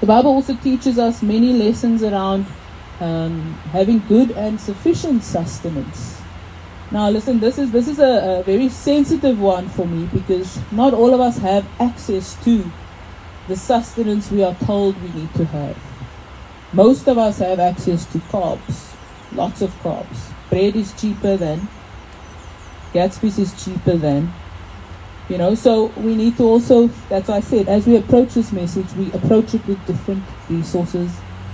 The 0.00 0.06
Bible 0.06 0.30
also 0.30 0.54
teaches 0.54 0.98
us 0.98 1.22
many 1.22 1.52
lessons 1.52 2.02
around 2.02 2.46
um, 3.00 3.54
having 3.72 4.00
good 4.06 4.30
and 4.32 4.60
sufficient 4.60 5.24
sustenance. 5.24 6.15
Now, 6.90 7.10
listen, 7.10 7.40
this 7.40 7.58
is 7.58 7.72
this 7.72 7.88
is 7.88 7.98
a, 7.98 8.40
a, 8.40 8.42
very 8.44 8.68
sensitive 8.68 9.40
one 9.40 9.68
for 9.68 9.86
me 9.86 10.06
because 10.06 10.60
not 10.70 10.94
all 10.94 11.12
of 11.12 11.20
us 11.20 11.38
have 11.38 11.66
access 11.80 12.42
to 12.44 12.70
the 13.48 13.56
sustenance 13.56 14.30
we 14.30 14.44
are 14.44 14.54
told 14.54 15.00
we 15.02 15.20
need 15.20 15.34
to 15.34 15.44
have. 15.46 15.76
Most 16.72 17.08
of 17.08 17.18
us 17.18 17.38
have 17.38 17.58
access 17.58 18.06
to 18.12 18.18
carbs, 18.18 18.94
lots 19.32 19.62
of 19.62 19.70
carbs. 19.82 20.32
Bread 20.48 20.76
is 20.76 20.92
cheaper 21.00 21.36
than 21.36 21.68
Gatsby's 22.92 23.38
is 23.38 23.64
cheaper 23.64 23.96
than 23.96 24.32
you 25.28 25.38
know, 25.38 25.56
so 25.56 25.86
we 25.96 26.14
need 26.14 26.36
to 26.36 26.44
also, 26.44 26.86
that's 27.08 27.28
why 27.28 27.36
I 27.36 27.40
said, 27.40 27.68
as 27.68 27.84
we 27.84 27.96
approach 27.96 28.34
this 28.34 28.52
message, 28.52 28.92
we 28.92 29.10
approach 29.10 29.54
it 29.54 29.66
with 29.66 29.84
different 29.84 30.22
resources 30.48 31.10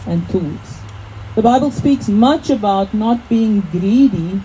and 0.06 0.28
tools. 0.28 0.80
The 1.36 1.42
Bible 1.42 1.70
speaks 1.70 2.08
much 2.08 2.50
about 2.50 2.92
not 2.92 3.30
being 3.30 3.62
greedy 3.72 4.42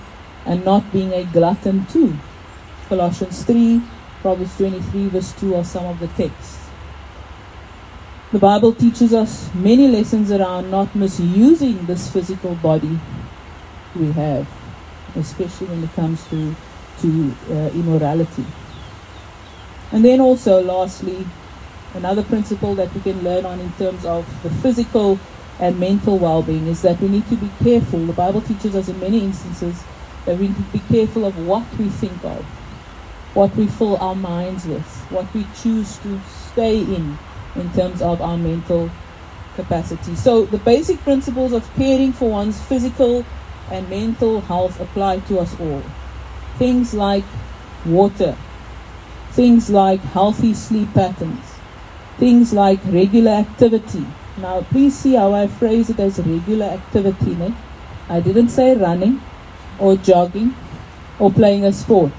and 0.48 0.64
not 0.64 0.92
being 0.92 1.14
a 1.14 1.24
glutton 1.26 1.86
too. 1.88 2.18
Colossians 2.90 3.44
3, 3.44 3.82
Proverbs 4.22 4.58
23, 4.58 5.08
verse 5.10 5.34
2 5.34 5.56
are 5.56 5.64
some 5.64 5.86
of 5.86 6.00
the 6.00 6.08
texts. 6.08 6.68
The 8.32 8.40
Bible 8.40 8.74
teaches 8.74 9.14
us 9.14 9.54
many 9.54 9.88
lessons 9.88 10.32
around 10.32 10.72
not 10.72 10.96
misusing 10.96 11.86
this 11.86 12.12
physical 12.12 12.56
body 12.56 13.00
we 13.96 14.12
have, 14.14 14.48
especially 15.16 15.68
when 15.68 15.84
it 15.84 15.94
comes 15.94 16.26
to, 16.30 16.56
to 17.02 17.36
uh, 17.50 17.70
immorality. 17.70 18.46
And 19.92 20.04
then 20.04 20.20
also, 20.20 20.62
lastly, 20.62 21.26
another 21.94 22.24
principle 22.24 22.76
that 22.76 22.94
we 22.94 23.02
can 23.02 23.22
learn 23.22 23.46
on 23.46 23.60
in 23.60 23.72
terms 23.74 24.06
of 24.06 24.26
the 24.44 24.50
physical 24.50 25.20
and 25.60 25.80
mental 25.80 26.18
well 26.20 26.44
being 26.44 26.68
is 26.68 26.82
that 26.82 27.00
we 27.00 27.08
need 27.08 27.28
to 27.30 27.36
be 27.36 27.50
careful. 27.64 28.00
The 28.06 28.14
Bible 28.14 28.42
teaches 28.42 28.76
us 28.76 28.90
in 28.90 29.00
many 29.00 29.24
instances 29.24 29.84
that 30.28 30.38
we 30.38 30.50
need 30.50 30.56
to 30.58 30.78
be 30.78 30.82
careful 30.88 31.26
of 31.26 31.36
what 31.48 31.66
we 31.80 31.90
think 31.90 32.24
of, 32.24 32.46
what 33.34 33.56
we 33.56 33.66
fill 33.66 33.98
our 33.98 34.14
minds 34.14 34.68
with, 34.68 34.86
what 35.10 35.34
we 35.34 35.48
choose 35.60 35.98
to 36.00 36.22
stay 36.52 36.78
in 36.80 37.18
in 37.56 37.74
terms 37.74 38.04
of 38.04 38.22
our 38.22 38.38
mental 38.38 38.92
capacity. 39.56 40.14
So, 40.16 40.46
the 40.46 40.60
basic 40.60 41.00
principles 41.00 41.52
of 41.52 41.68
caring 41.74 42.14
for 42.14 42.30
one's 42.30 42.62
physical 42.62 43.26
and 43.72 43.90
mental 43.90 44.42
health 44.42 44.80
apply 44.80 45.22
to 45.32 45.40
us 45.40 45.60
all. 45.60 45.82
Things 46.60 46.94
like 46.94 47.26
water 47.84 48.38
Things 49.38 49.70
like 49.70 50.00
healthy 50.02 50.56
sleep 50.56 50.92
patterns, 50.96 51.46
things 52.18 52.54
like 52.54 52.80
regular 52.88 53.34
activity. 53.34 54.04
Now, 54.42 54.62
please 54.64 54.98
see 54.98 55.14
how 55.14 55.32
I 55.32 55.46
phrase 55.46 55.92
it 55.92 56.00
as 56.00 56.18
regular 56.18 56.66
activity. 56.66 57.36
Ne? 57.36 57.54
I 58.10 58.20
didn't 58.20 58.50
say 58.50 58.76
running 58.76 59.22
or 59.80 59.96
jogging 59.96 60.56
or 61.20 61.32
playing 61.32 61.66
a 61.66 61.74
sport. 61.74 62.12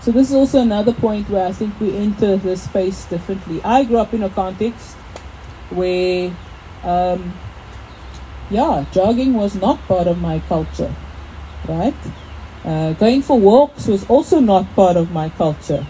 So, 0.00 0.12
this 0.12 0.28
is 0.28 0.34
also 0.34 0.60
another 0.60 0.92
point 0.92 1.30
where 1.30 1.46
I 1.46 1.52
think 1.52 1.80
we 1.80 1.96
enter 1.96 2.36
this 2.36 2.64
space 2.64 3.04
differently. 3.06 3.60
I 3.64 3.84
grew 3.84 3.98
up 3.98 4.12
in 4.12 4.22
a 4.22 4.28
context 4.28 4.96
where, 5.70 6.30
um, 6.82 7.32
yeah, 8.50 8.84
jogging 8.92 9.34
was 9.34 9.54
not 9.54 9.80
part 9.88 10.06
of 10.06 10.20
my 10.20 10.40
culture, 10.40 10.94
right? 11.66 11.94
Uh, 12.64 12.92
going 12.94 13.22
for 13.22 13.38
walks 13.38 13.86
was 13.86 14.08
also 14.08 14.40
not 14.40 14.74
part 14.74 14.96
of 14.96 15.10
my 15.10 15.28
culture. 15.30 15.86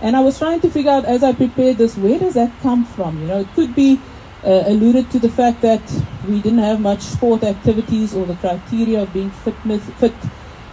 And 0.00 0.16
I 0.16 0.20
was 0.20 0.38
trying 0.38 0.60
to 0.60 0.70
figure 0.70 0.90
out 0.90 1.04
as 1.04 1.22
I 1.22 1.32
prepared 1.32 1.78
this, 1.78 1.96
where 1.96 2.18
does 2.18 2.34
that 2.34 2.50
come 2.60 2.84
from? 2.84 3.20
You 3.20 3.28
know, 3.28 3.40
it 3.40 3.48
could 3.54 3.74
be 3.74 4.00
uh, 4.44 4.64
alluded 4.66 5.10
to 5.10 5.18
the 5.18 5.28
fact 5.28 5.60
that 5.62 5.82
we 6.28 6.40
didn't 6.40 6.58
have 6.58 6.80
much 6.80 7.00
sport 7.00 7.44
activities 7.44 8.14
or 8.14 8.26
the 8.26 8.34
criteria 8.36 9.02
of 9.02 9.12
being 9.12 9.30
fitness, 9.30 9.82
fit 9.98 10.14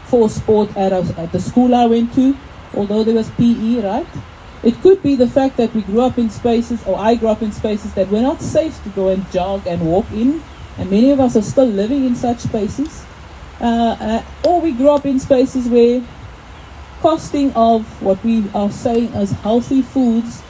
for 0.06 0.30
sport 0.30 0.76
at, 0.76 0.92
at 0.92 1.32
the 1.32 1.40
school 1.40 1.76
I 1.76 1.86
went 1.86 2.14
to, 2.16 2.36
although 2.74 3.04
there 3.04 3.16
was 3.16 3.30
PE, 3.32 3.82
right? 3.82 4.08
It 4.64 4.82
could 4.82 5.02
be 5.02 5.16
the 5.16 5.28
fact 5.28 5.58
that 5.58 5.74
we 5.74 5.84
grew 5.84 6.02
up 6.02 6.18
in 6.18 6.30
spaces, 6.30 6.86
or 6.86 6.98
I 6.98 7.16
grew 7.16 7.30
up 7.30 7.42
in 7.42 7.52
spaces 7.52 7.94
that 7.94 8.10
were 8.10 8.22
not 8.22 8.42
safe 8.42 8.84
to 8.84 8.90
go 8.90 9.10
and 9.10 9.30
jog 9.32 9.66
and 9.68 9.82
walk 9.86 10.10
in, 10.12 10.44
and 10.78 10.90
many 10.90 11.12
of 11.12 11.20
us 11.20 11.36
are 11.36 11.42
still 11.42 11.66
living 11.66 12.06
in 12.06 12.16
such 12.16 12.40
spaces. 12.40 13.06
Uh, 13.62 13.96
uh, 14.00 14.24
or 14.46 14.62
we 14.62 14.72
grew 14.72 14.90
up 14.90 15.06
in 15.06 15.20
spaces 15.20 15.68
where 15.68 16.02
costing 17.02 17.54
of 17.54 18.02
what 18.02 18.22
we 18.24 18.50
are 18.54 18.72
saying 18.72 19.14
as 19.14 19.32
healthy 19.32 19.82
foods 19.82 20.42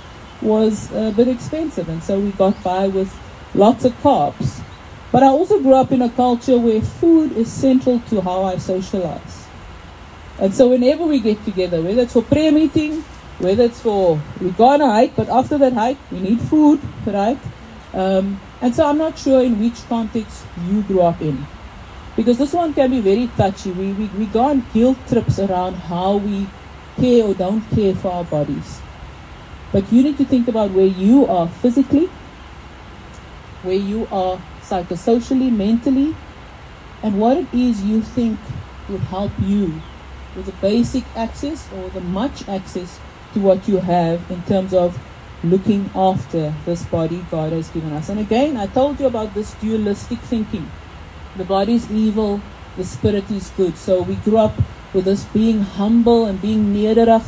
was 0.41 0.91
a 0.91 1.11
bit 1.11 1.27
expensive, 1.27 1.89
and 1.89 2.03
so 2.03 2.19
we 2.19 2.31
got 2.31 2.61
by 2.63 2.87
with 2.87 3.13
lots 3.53 3.85
of 3.85 3.93
carbs. 4.01 4.61
But 5.11 5.23
I 5.23 5.27
also 5.27 5.59
grew 5.59 5.73
up 5.73 5.91
in 5.91 6.01
a 6.01 6.09
culture 6.09 6.57
where 6.57 6.81
food 6.81 7.35
is 7.35 7.51
central 7.51 7.99
to 8.09 8.21
how 8.21 8.43
I 8.43 8.57
socialize. 8.57 9.47
And 10.39 10.53
so 10.53 10.69
whenever 10.69 11.05
we 11.05 11.19
get 11.19 11.43
together, 11.43 11.81
whether 11.81 12.03
it's 12.03 12.13
for 12.13 12.21
prayer 12.21 12.51
meeting, 12.51 13.01
whether 13.39 13.63
it's 13.63 13.81
for 13.81 14.21
we 14.39 14.51
go 14.51 14.65
on 14.65 14.81
a 14.81 14.87
hike, 14.87 15.15
but 15.15 15.27
after 15.29 15.57
that 15.57 15.73
hike 15.73 15.97
we 16.11 16.19
need 16.19 16.39
food, 16.41 16.79
right? 17.05 17.39
Um, 17.93 18.39
and 18.61 18.75
so 18.75 18.85
I'm 18.85 18.97
not 18.97 19.17
sure 19.17 19.43
in 19.43 19.59
which 19.59 19.85
context 19.87 20.45
you 20.67 20.83
grew 20.83 21.01
up 21.01 21.21
in. 21.21 21.45
Because 22.15 22.37
this 22.37 22.53
one 22.53 22.73
can 22.73 22.91
be 22.91 22.99
very 22.99 23.27
touchy. 23.35 23.71
We, 23.71 23.93
we, 23.93 24.05
we 24.07 24.25
go 24.27 24.41
on 24.41 24.65
guilt 24.73 24.97
trips 25.07 25.39
around 25.39 25.75
how 25.75 26.17
we 26.17 26.47
care 26.97 27.25
or 27.25 27.33
don't 27.33 27.61
care 27.71 27.95
for 27.95 28.11
our 28.11 28.23
bodies. 28.25 28.81
But 29.71 29.91
you 29.91 30.03
need 30.03 30.17
to 30.17 30.25
think 30.25 30.47
about 30.47 30.71
where 30.71 30.85
you 30.85 31.27
are 31.27 31.47
physically, 31.47 32.09
where 33.61 33.75
you 33.75 34.07
are 34.11 34.41
psychosocially, 34.61 35.51
mentally, 35.51 36.15
and 37.03 37.19
what 37.19 37.37
it 37.37 37.53
is 37.53 37.83
you 37.83 38.01
think 38.01 38.39
would 38.89 39.01
help 39.01 39.31
you 39.39 39.81
with 40.35 40.45
the 40.45 40.51
basic 40.53 41.03
access 41.15 41.71
or 41.73 41.89
the 41.89 42.01
much 42.01 42.47
access 42.47 42.99
to 43.33 43.39
what 43.39 43.67
you 43.67 43.77
have 43.77 44.29
in 44.31 44.41
terms 44.43 44.73
of 44.73 44.99
looking 45.43 45.89
after 45.95 46.53
this 46.65 46.83
body 46.85 47.25
God 47.31 47.53
has 47.53 47.69
given 47.69 47.93
us. 47.93 48.09
And 48.09 48.19
again, 48.19 48.57
I 48.57 48.67
told 48.67 48.99
you 48.99 49.05
about 49.05 49.33
this 49.33 49.53
dualistic 49.55 50.19
thinking. 50.19 50.69
The 51.37 51.45
body 51.45 51.75
is 51.75 51.89
evil, 51.91 52.41
the 52.75 52.83
spirit 52.83 53.29
is 53.31 53.49
good. 53.51 53.77
So 53.77 54.01
we 54.01 54.15
grew 54.15 54.37
up 54.37 54.53
with 54.93 55.07
us 55.07 55.23
being 55.25 55.61
humble 55.61 56.25
and 56.25 56.41
being 56.41 56.73
nederig 56.73 57.23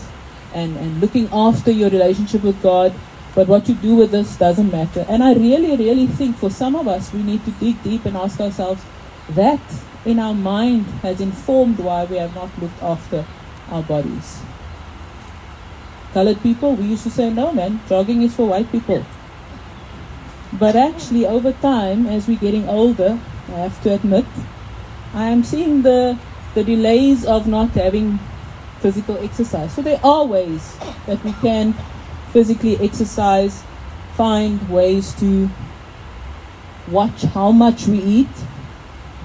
and, 0.53 0.77
and 0.77 1.01
looking 1.01 1.29
after 1.31 1.71
your 1.71 1.89
relationship 1.89 2.43
with 2.43 2.61
God. 2.61 2.93
But 3.33 3.47
what 3.47 3.69
you 3.69 3.75
do 3.75 3.95
with 3.95 4.11
this 4.11 4.35
doesn't 4.35 4.71
matter. 4.71 5.05
And 5.07 5.23
I 5.23 5.33
really, 5.33 5.77
really 5.77 6.07
think 6.07 6.37
for 6.37 6.49
some 6.49 6.75
of 6.75 6.87
us, 6.87 7.13
we 7.13 7.23
need 7.23 7.45
to 7.45 7.51
dig 7.51 7.81
deep 7.83 8.05
and 8.05 8.17
ask 8.17 8.39
ourselves 8.41 8.83
that 9.29 9.61
in 10.05 10.19
our 10.19 10.33
mind 10.33 10.85
has 11.03 11.21
informed 11.21 11.77
why 11.77 12.03
we 12.05 12.17
have 12.17 12.35
not 12.35 12.49
looked 12.61 12.81
after 12.83 13.25
our 13.69 13.83
bodies. 13.83 14.41
Colored 16.13 16.41
people, 16.43 16.75
we 16.75 16.87
used 16.87 17.03
to 17.03 17.09
say, 17.09 17.29
no, 17.29 17.53
man, 17.53 17.79
jogging 17.87 18.21
is 18.21 18.35
for 18.35 18.47
white 18.47 18.69
people. 18.69 19.05
But 20.51 20.75
actually, 20.75 21.25
over 21.25 21.53
time, 21.53 22.07
as 22.07 22.27
we're 22.27 22.37
getting 22.37 22.67
older, 22.67 23.17
I 23.47 23.59
have 23.59 23.81
to 23.83 23.93
admit, 23.93 24.25
I 25.13 25.27
am 25.27 25.45
seeing 25.45 25.83
the, 25.83 26.19
the 26.53 26.65
delays 26.65 27.25
of 27.25 27.47
not 27.47 27.69
having 27.69 28.19
physical 28.81 29.17
exercise. 29.17 29.73
So 29.73 29.81
there 29.81 29.99
are 30.03 30.25
ways 30.25 30.77
that 31.05 31.23
we 31.23 31.33
can 31.33 31.73
physically 32.31 32.77
exercise, 32.79 33.63
find 34.15 34.69
ways 34.69 35.13
to 35.19 35.49
watch 36.89 37.23
how 37.23 37.51
much 37.51 37.87
we 37.87 37.99
eat. 37.99 38.35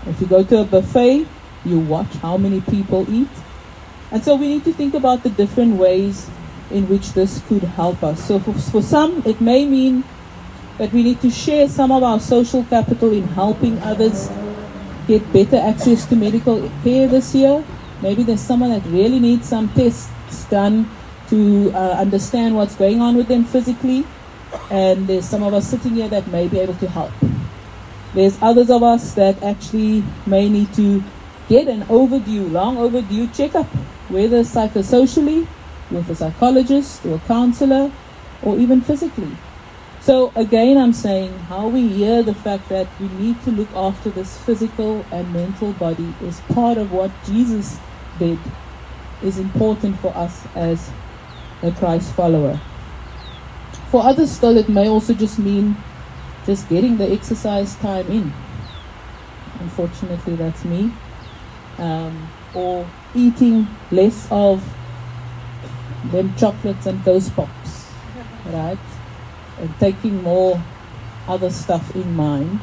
If 0.07 0.21
you 0.21 0.27
go 0.27 0.45
to 0.45 0.61
a 0.61 0.65
buffet, 0.65 1.27
you 1.65 1.81
watch 1.81 2.13
how 2.23 2.37
many 2.37 2.61
people 2.61 3.07
eat. 3.13 3.29
And 4.11 4.23
so 4.25 4.37
we 4.37 4.49
need 4.49 4.65
to 4.65 4.73
think 4.73 4.95
about 4.95 5.23
the 5.23 5.31
different 5.31 5.77
ways 5.77 6.31
in 6.71 6.89
which 6.89 7.13
this 7.13 7.43
could 7.49 7.63
help 7.63 8.03
us. 8.03 8.27
So 8.27 8.39
for, 8.39 8.53
for 8.53 8.83
some, 8.83 9.23
it 9.27 9.41
may 9.41 9.65
mean 9.65 10.05
that 10.79 10.93
we 10.93 11.03
need 11.03 11.21
to 11.23 11.31
share 11.31 11.69
some 11.69 11.91
of 11.91 12.03
our 12.03 12.21
social 12.21 12.65
capital 12.65 13.13
in 13.13 13.27
helping 13.29 13.79
others 13.81 14.29
get 15.07 15.33
better 15.33 15.57
access 15.57 16.05
to 16.07 16.17
medical 16.17 16.71
care 16.83 17.09
this 17.09 17.35
year. 17.35 17.65
Maybe 18.03 18.23
there's 18.23 18.41
someone 18.41 18.71
that 18.71 18.85
really 18.87 19.19
needs 19.19 19.49
some 19.49 19.69
tests 19.71 20.45
done 20.51 20.89
to 21.29 21.73
uh, 21.73 21.97
understand 21.99 22.55
what's 22.55 22.75
going 22.75 23.01
on 23.01 23.17
with 23.17 23.29
them 23.29 23.45
physically, 23.45 24.05
and 24.71 25.07
there's 25.07 25.25
some 25.25 25.43
of 25.43 25.55
us 25.55 25.69
sitting 25.69 25.95
here 25.95 26.09
that 26.09 26.27
may 26.29 26.49
be 26.49 26.59
able 26.59 26.75
to 26.75 26.89
help. 26.89 27.13
There's 28.15 28.39
others 28.41 28.71
of 28.71 28.83
us 28.83 29.15
that 29.15 29.43
actually 29.43 30.05
may 30.27 30.49
need 30.49 30.73
to 30.75 31.03
get 31.49 31.69
an 31.69 31.85
overdue, 31.89 32.47
long 32.49 32.77
overdue 32.77 33.29
checkup, 33.29 33.67
whether 34.09 34.41
psychosocially, 34.41 35.47
with 35.91 36.11
a 36.11 36.15
psychologist 36.15 37.05
or 37.07 37.17
a 37.17 37.19
counselor, 37.21 37.91
or 38.43 38.59
even 38.59 38.81
physically. 38.81 39.37
So 40.07 40.31
again, 40.37 40.79
I'm 40.79 40.93
saying 40.93 41.37
how 41.51 41.67
we 41.67 41.89
hear 41.89 42.23
the 42.23 42.33
fact 42.33 42.69
that 42.69 42.87
we 43.01 43.09
need 43.09 43.43
to 43.43 43.51
look 43.51 43.69
after 43.75 44.09
this 44.09 44.39
physical 44.39 45.05
and 45.11 45.33
mental 45.33 45.73
body 45.73 46.15
is 46.23 46.39
part 46.43 46.79
of 46.79 46.93
what 46.93 47.11
Jesus 47.25 47.81
did, 48.17 48.39
is 49.21 49.37
important 49.37 49.99
for 49.99 50.17
us 50.17 50.47
as 50.55 50.93
a 51.61 51.73
Christ 51.73 52.15
follower. 52.15 52.61
For 53.91 54.05
others, 54.05 54.31
still, 54.31 54.57
it 54.57 54.69
may 54.69 54.89
also 54.89 55.13
just 55.13 55.41
mean 55.41 55.77
just 56.45 56.69
getting 56.69 56.99
the 56.99 57.11
exercise 57.11 57.75
time 57.75 58.07
in. 58.07 58.33
Unfortunately, 59.59 60.37
that's 60.37 60.65
me. 60.65 60.93
Um, 61.79 62.31
or 62.55 62.89
eating 63.13 63.67
less 63.91 64.29
of 64.31 64.73
them 66.13 66.33
chocolates 66.37 66.87
and 66.87 67.03
those 67.03 67.29
pops, 67.29 67.91
right? 68.45 68.79
And 69.59 69.73
taking 69.81 70.23
more 70.23 70.63
other 71.29 71.51
stuff 71.51 71.95
in 71.95 72.15
mind. 72.15 72.61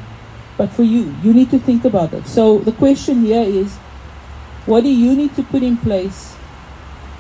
But 0.58 0.72
for 0.72 0.84
you, 0.84 1.16
you 1.24 1.34
need 1.34 1.50
to 1.52 1.60
think 1.60 1.86
about 1.86 2.14
it. 2.14 2.28
So 2.28 2.60
the 2.60 2.72
question 2.72 3.22
here 3.22 3.42
is 3.42 3.78
what 4.66 4.84
do 4.84 4.90
you 4.90 5.16
need 5.16 5.36
to 5.36 5.44
put 5.44 5.64
in 5.64 5.78
place 5.78 6.36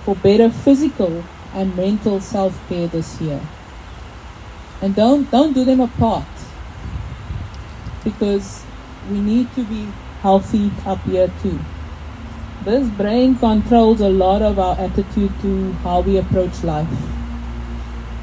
for 0.05 0.15
better 0.15 0.49
physical 0.49 1.23
and 1.53 1.75
mental 1.75 2.21
self 2.21 2.57
care 2.69 2.87
this 2.87 3.19
year? 3.19 3.41
And 4.81 4.95
don't 4.95 5.29
don't 5.31 5.53
do 5.53 5.65
them 5.65 5.79
apart. 5.79 6.27
Because 8.03 8.63
we 9.09 9.19
need 9.19 9.53
to 9.55 9.63
be 9.63 9.87
healthy 10.21 10.71
up 10.85 11.01
here 11.03 11.31
too. 11.41 11.59
This 12.63 12.87
brain 12.87 13.35
controls 13.35 13.99
a 13.99 14.07
lot 14.07 14.41
of 14.41 14.57
our 14.57 14.79
attitude 14.79 15.33
to 15.41 15.73
how 15.83 15.99
we 15.99 16.17
approach 16.17 16.63
life. 16.63 16.87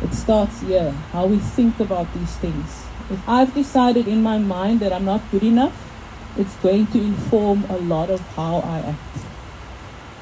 It 0.02 0.14
starts 0.14 0.60
here, 0.62 0.90
how 1.12 1.26
we 1.26 1.38
think 1.38 1.80
about 1.80 2.12
these 2.14 2.36
things. 2.36 2.86
If 3.10 3.20
I've 3.28 3.54
decided 3.54 4.08
in 4.08 4.22
my 4.22 4.38
mind 4.38 4.80
that 4.80 4.92
I'm 4.92 5.04
not 5.04 5.22
good 5.30 5.42
enough, 5.42 5.74
it's 6.36 6.54
going 6.56 6.86
to 6.88 6.98
inform 6.98 7.64
a 7.68 7.76
lot 7.76 8.10
of 8.10 8.20
how 8.36 8.58
I 8.58 8.78
act. 8.80 9.18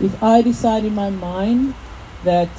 If 0.01 0.23
I 0.23 0.43
decide 0.43 0.85
in 0.85 0.95
my 0.95 1.11
mind 1.11 1.75
that 2.25 2.51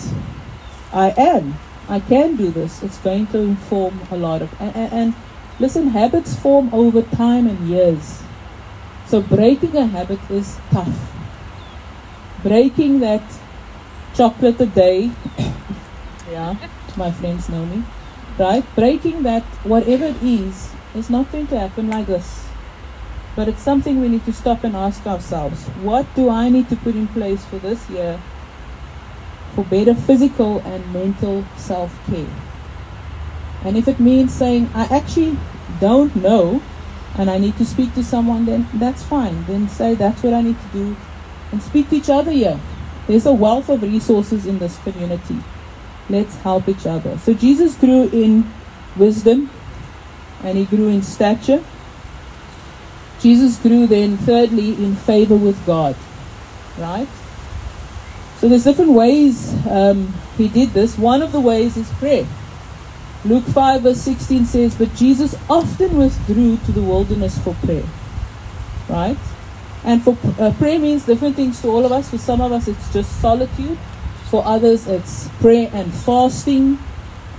I 0.94 1.14
am, 1.18 1.58
I 1.88 2.00
can 2.00 2.36
do 2.36 2.52
this, 2.52 2.84
it's 2.84 3.00
going 3.00 3.28
to 3.28 3.40
inform 3.40 4.02
a 4.12 4.18
lot 4.18 4.42
of. 4.42 4.54
And, 4.62 4.76
and, 4.76 5.16
listen, 5.60 5.88
habits 5.88 6.38
form 6.38 6.74
over 6.74 7.02
time 7.02 7.48
and 7.48 7.68
years. 7.68 8.22
So 9.08 9.22
breaking 9.22 9.76
a 9.76 9.88
habit 9.88 10.20
is 10.30 10.58
tough 10.72 11.10
breaking 12.44 13.00
that 13.00 13.24
chocolate 14.16 14.60
a 14.62 14.66
day. 14.66 15.12
yeah, 16.32 16.56
my 17.00 17.12
friends 17.12 17.50
know 17.50 17.66
me. 17.66 17.84
Right? 18.38 18.64
Breaking 18.76 19.24
that, 19.24 19.44
whatever 19.64 20.06
it 20.06 20.22
is, 20.22 20.72
is 20.94 21.10
not 21.10 21.32
going 21.32 21.48
to 21.48 21.60
happen 21.60 21.90
like 21.90 22.06
this. 22.06 22.48
But 23.36 23.48
it's 23.48 23.62
something 23.62 24.00
we 24.00 24.10
need 24.10 24.26
to 24.26 24.34
stop 24.34 24.64
and 24.64 24.76
ask 24.76 25.06
ourselves 25.08 25.66
what 25.82 26.06
do 26.16 26.30
I 26.30 26.50
need 26.50 26.70
to 26.70 26.76
put 26.76 26.96
in 26.96 27.08
place 27.08 27.46
for 27.46 27.58
this 27.58 27.90
year 27.90 28.20
for 29.56 29.64
better 29.64 29.96
physical 29.96 30.60
and 30.60 30.94
mental 30.94 31.46
self 31.58 31.94
care? 32.06 32.28
And 33.64 33.78
if 33.78 33.88
it 33.88 34.00
means 34.00 34.34
saying, 34.34 34.70
I 34.74 34.86
actually 34.86 35.38
don't 35.80 36.16
know 36.16 36.62
and 37.18 37.30
I 37.30 37.38
need 37.38 37.58
to 37.58 37.66
speak 37.66 37.94
to 37.96 38.04
someone, 38.04 38.46
then 38.46 38.68
that's 38.74 39.04
fine. 39.04 39.46
Then 39.46 39.68
say, 39.70 39.96
that's 39.96 40.24
what 40.24 40.34
I 40.34 40.42
need 40.42 40.60
to 40.60 40.68
do 40.74 40.98
and 41.52 41.62
speak 41.62 41.90
to 41.90 41.96
each 41.96 42.10
other 42.10 42.32
here. 42.32 42.60
There's 43.08 43.26
a 43.26 43.34
wealth 43.34 43.70
of 43.70 43.82
resources 43.82 44.46
in 44.46 44.60
this 44.60 44.78
community. 44.80 45.38
Let's 46.10 46.36
help 46.38 46.68
each 46.68 46.86
other. 46.86 47.18
So 47.20 47.34
Jesus 47.34 47.76
grew 47.76 48.10
in 48.10 48.52
wisdom 48.96 49.50
and 50.44 50.58
he 50.58 50.66
grew 50.66 50.88
in 50.88 51.02
stature. 51.02 51.64
Jesus 53.20 53.58
grew 53.58 53.86
then, 53.86 54.18
thirdly, 54.18 54.70
in 54.84 54.96
favor 54.96 55.36
with 55.36 55.64
God. 55.66 55.96
Right? 56.78 57.08
So 58.38 58.48
there's 58.48 58.64
different 58.64 58.92
ways 58.92 59.54
um, 59.68 60.14
he 60.38 60.48
did 60.48 60.70
this. 60.70 60.98
One 60.98 61.22
of 61.22 61.34
the 61.34 61.42
ways 61.42 61.76
is 61.76 61.90
prayer. 61.94 62.26
Luke 63.26 63.44
5 63.44 63.82
verse 63.82 64.00
16 64.02 64.46
says, 64.46 64.76
But 64.76 64.96
Jesus 64.96 65.36
often 65.50 65.98
withdrew 65.98 66.58
to 66.66 66.72
the 66.72 66.82
wilderness 66.82 67.38
for 67.38 67.54
prayer. 67.56 67.84
Right? 68.88 69.18
And 69.84 70.04
for 70.04 70.18
uh, 70.40 70.54
prayer 70.54 70.80
means 70.80 71.06
different 71.06 71.36
things 71.36 71.62
to 71.62 71.68
all 71.68 71.86
of 71.86 71.92
us. 71.92 72.10
For 72.10 72.18
some 72.18 72.42
of 72.42 72.52
us, 72.52 72.68
it's 72.68 72.92
just 72.94 73.22
solitude. 73.22 73.78
For 74.30 74.46
others, 74.46 74.88
it's 74.88 75.28
prayer 75.42 75.70
and 75.74 75.92
fasting. 75.92 76.78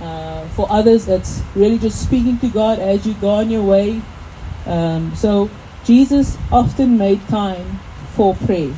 Uh, 0.01 0.45
for 0.49 0.69
others, 0.69 1.07
it's 1.07 1.41
really 1.55 1.77
just 1.77 2.01
speaking 2.01 2.37
to 2.39 2.49
God 2.49 2.79
as 2.79 3.05
you 3.05 3.13
go 3.15 3.29
on 3.29 3.49
your 3.49 3.63
way. 3.63 4.01
Um, 4.65 5.15
so 5.15 5.49
Jesus 5.85 6.37
often 6.51 6.97
made 6.97 7.25
time 7.29 7.79
for 8.13 8.35
prayer. 8.35 8.73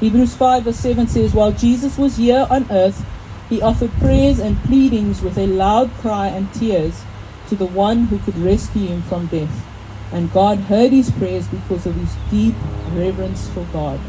Hebrews 0.00 0.36
5 0.36 0.64
verse 0.64 0.76
7 0.76 1.06
says, 1.06 1.32
While 1.32 1.52
Jesus 1.52 1.96
was 1.96 2.16
here 2.16 2.46
on 2.50 2.70
earth, 2.70 3.04
he 3.48 3.62
offered 3.62 3.92
prayers 3.92 4.38
and 4.38 4.62
pleadings 4.64 5.22
with 5.22 5.38
a 5.38 5.46
loud 5.46 5.90
cry 5.94 6.28
and 6.28 6.52
tears 6.52 7.02
to 7.48 7.54
the 7.54 7.66
one 7.66 8.06
who 8.06 8.18
could 8.18 8.36
rescue 8.36 8.88
him 8.88 9.02
from 9.02 9.26
death. 9.26 9.64
And 10.12 10.32
God 10.32 10.58
heard 10.58 10.92
his 10.92 11.10
prayers 11.10 11.48
because 11.48 11.86
of 11.86 11.94
his 11.94 12.14
deep 12.30 12.54
reverence 12.92 13.48
for 13.48 13.66
God. 13.72 14.00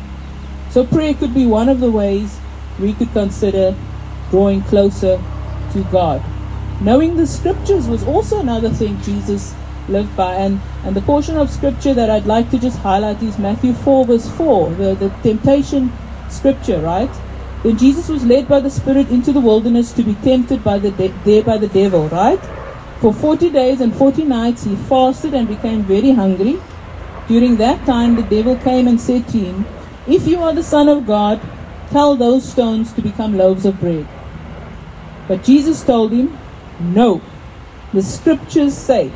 So, 0.70 0.86
prayer 0.86 1.14
could 1.14 1.34
be 1.34 1.46
one 1.46 1.70
of 1.70 1.80
the 1.80 1.92
ways 1.92 2.40
we 2.80 2.94
could 2.94 3.12
consider 3.14 3.76
drawing 4.30 4.62
closer 4.64 5.22
to 5.74 5.84
God. 5.92 6.24
Knowing 6.82 7.16
the 7.16 7.28
scriptures 7.28 7.88
was 7.88 8.04
also 8.04 8.40
another 8.40 8.70
thing 8.70 9.02
Jesus 9.02 9.56
lived 9.88 10.16
by. 10.16 10.36
And, 10.36 10.62
and 10.84 10.96
the 10.96 11.02
portion 11.02 11.38
of 11.38 11.50
scripture 11.50 11.94
that 11.94 12.10
I'd 12.10 12.26
like 12.26 12.52
to 12.52 12.60
just 12.60 12.80
highlight 12.80 13.22
is 13.24 13.38
Matthew 13.38 13.74
4, 13.74 14.06
verse 14.06 14.30
4, 14.32 14.70
the, 14.72 14.96
the 14.96 15.10
temptation 15.24 15.92
scripture, 16.30 16.80
right? 16.82 17.10
When 17.64 17.78
Jesus 17.78 18.10
was 18.10 18.26
led 18.26 18.48
by 18.48 18.60
the 18.60 18.70
Spirit 18.70 19.10
into 19.10 19.32
the 19.32 19.40
wilderness 19.40 19.92
to 19.94 20.04
be 20.04 20.16
tempted 20.16 20.64
by 20.64 20.78
the 20.80 20.92
de- 20.92 21.14
there 21.24 21.44
by 21.44 21.58
the 21.58 21.68
devil, 21.68 22.08
right? 22.10 22.40
For 23.00 23.14
40 23.14 23.50
days 23.50 23.82
and 23.82 23.96
40 23.96 24.24
nights 24.26 24.66
he 24.66 24.76
fasted 24.76 25.34
and 25.34 25.48
became 25.48 25.84
very 25.84 26.12
hungry. 26.12 26.62
During 27.28 27.56
that 27.58 27.86
time 27.86 28.16
the 28.16 28.24
devil 28.24 28.56
came 28.58 28.88
and 28.88 29.02
said 29.02 29.28
to 29.30 29.40
him, 29.40 29.66
If 30.08 30.28
you 30.28 30.42
are 30.42 30.54
the 30.54 30.64
Son 30.64 30.88
of 30.90 31.08
God, 31.08 31.42
Tell 31.92 32.16
those 32.16 32.50
stones 32.50 32.92
to 32.94 33.02
become 33.02 33.38
loaves 33.38 33.66
of 33.66 33.80
bread. 33.80 34.08
But 35.28 35.44
Jesus 35.44 35.84
told 35.84 36.12
him, 36.12 36.38
No. 36.80 37.22
The 37.94 38.02
scriptures 38.02 38.76
say, 38.76 39.12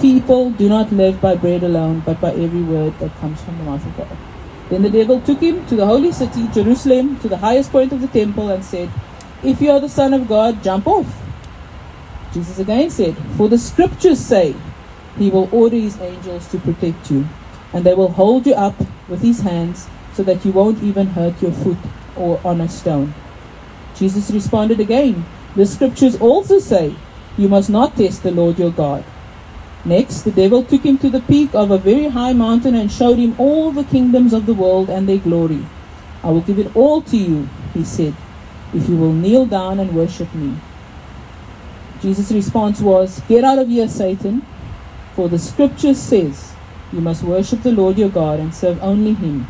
People 0.00 0.50
do 0.50 0.68
not 0.68 0.92
live 0.92 1.20
by 1.20 1.36
bread 1.36 1.62
alone, 1.62 2.02
but 2.04 2.20
by 2.20 2.32
every 2.32 2.62
word 2.62 2.98
that 2.98 3.16
comes 3.16 3.40
from 3.42 3.58
the 3.58 3.64
mouth 3.64 3.84
of 3.86 3.96
God. 3.96 4.16
Then 4.68 4.82
the 4.82 4.90
devil 4.90 5.20
took 5.20 5.40
him 5.40 5.66
to 5.66 5.76
the 5.76 5.86
holy 5.86 6.12
city, 6.12 6.48
Jerusalem, 6.52 7.18
to 7.20 7.28
the 7.28 7.38
highest 7.38 7.72
point 7.72 7.92
of 7.92 8.00
the 8.00 8.08
temple, 8.08 8.50
and 8.50 8.64
said, 8.64 8.90
If 9.42 9.60
you 9.60 9.70
are 9.70 9.80
the 9.80 9.88
Son 9.88 10.12
of 10.12 10.28
God, 10.28 10.62
jump 10.62 10.86
off. 10.86 11.22
Jesus 12.32 12.58
again 12.58 12.90
said, 12.90 13.16
For 13.36 13.48
the 13.48 13.58
scriptures 13.58 14.20
say, 14.20 14.54
He 15.18 15.30
will 15.30 15.48
order 15.52 15.76
His 15.76 15.98
angels 16.00 16.48
to 16.48 16.58
protect 16.58 17.10
you, 17.10 17.26
and 17.72 17.84
they 17.84 17.94
will 17.94 18.12
hold 18.12 18.46
you 18.46 18.54
up 18.54 18.74
with 19.08 19.22
His 19.22 19.40
hands 19.40 19.88
so 20.16 20.22
that 20.22 20.44
you 20.44 20.52
won't 20.52 20.82
even 20.82 21.08
hurt 21.08 21.42
your 21.42 21.52
foot 21.52 21.76
or 22.16 22.40
on 22.42 22.60
a 22.62 22.68
stone. 22.68 23.12
Jesus 23.94 24.30
responded 24.30 24.80
again, 24.80 25.26
The 25.54 25.66
scriptures 25.66 26.16
also 26.16 26.58
say, 26.58 26.94
You 27.36 27.48
must 27.48 27.68
not 27.68 27.96
test 27.96 28.22
the 28.22 28.30
Lord 28.30 28.58
your 28.58 28.70
God. 28.70 29.04
Next, 29.84 30.22
the 30.22 30.32
devil 30.32 30.64
took 30.64 30.84
him 30.84 30.98
to 30.98 31.10
the 31.10 31.20
peak 31.20 31.54
of 31.54 31.70
a 31.70 31.78
very 31.78 32.08
high 32.08 32.32
mountain 32.32 32.74
and 32.74 32.90
showed 32.90 33.18
him 33.18 33.36
all 33.38 33.70
the 33.70 33.84
kingdoms 33.84 34.32
of 34.32 34.46
the 34.46 34.54
world 34.54 34.88
and 34.88 35.08
their 35.08 35.18
glory. 35.18 35.64
I 36.24 36.30
will 36.30 36.40
give 36.40 36.58
it 36.58 36.74
all 36.74 37.02
to 37.02 37.16
you, 37.16 37.48
he 37.72 37.84
said, 37.84 38.14
if 38.74 38.88
you 38.88 38.96
will 38.96 39.12
kneel 39.12 39.46
down 39.46 39.78
and 39.78 39.94
worship 39.94 40.34
me. 40.34 40.56
Jesus' 42.02 42.32
response 42.32 42.80
was, 42.80 43.20
Get 43.28 43.44
out 43.44 43.58
of 43.58 43.68
here, 43.68 43.88
Satan, 43.88 44.44
for 45.14 45.28
the 45.28 45.38
scripture 45.38 45.94
says, 45.94 46.54
You 46.92 47.00
must 47.00 47.22
worship 47.22 47.62
the 47.62 47.72
Lord 47.72 47.96
your 47.96 48.08
God 48.08 48.40
and 48.40 48.54
serve 48.54 48.82
only 48.82 49.14
him. 49.14 49.46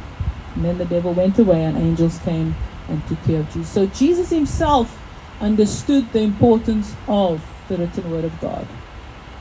And 0.57 0.64
then 0.64 0.79
the 0.79 0.87
devil 0.87 1.12
went 1.12 1.38
away, 1.38 1.62
and 1.64 1.77
angels 1.77 2.19
came 2.21 2.57
and 2.88 3.07
took 3.07 3.23
care 3.25 3.40
of 3.40 3.53
Jesus. 3.53 3.69
So 3.69 3.87
Jesus 3.87 4.31
himself 4.31 4.99
understood 5.40 6.12
the 6.12 6.21
importance 6.21 6.95
of 7.07 7.45
the 7.69 7.77
written 7.77 8.11
word 8.11 8.25
of 8.25 8.40
God. 8.40 8.66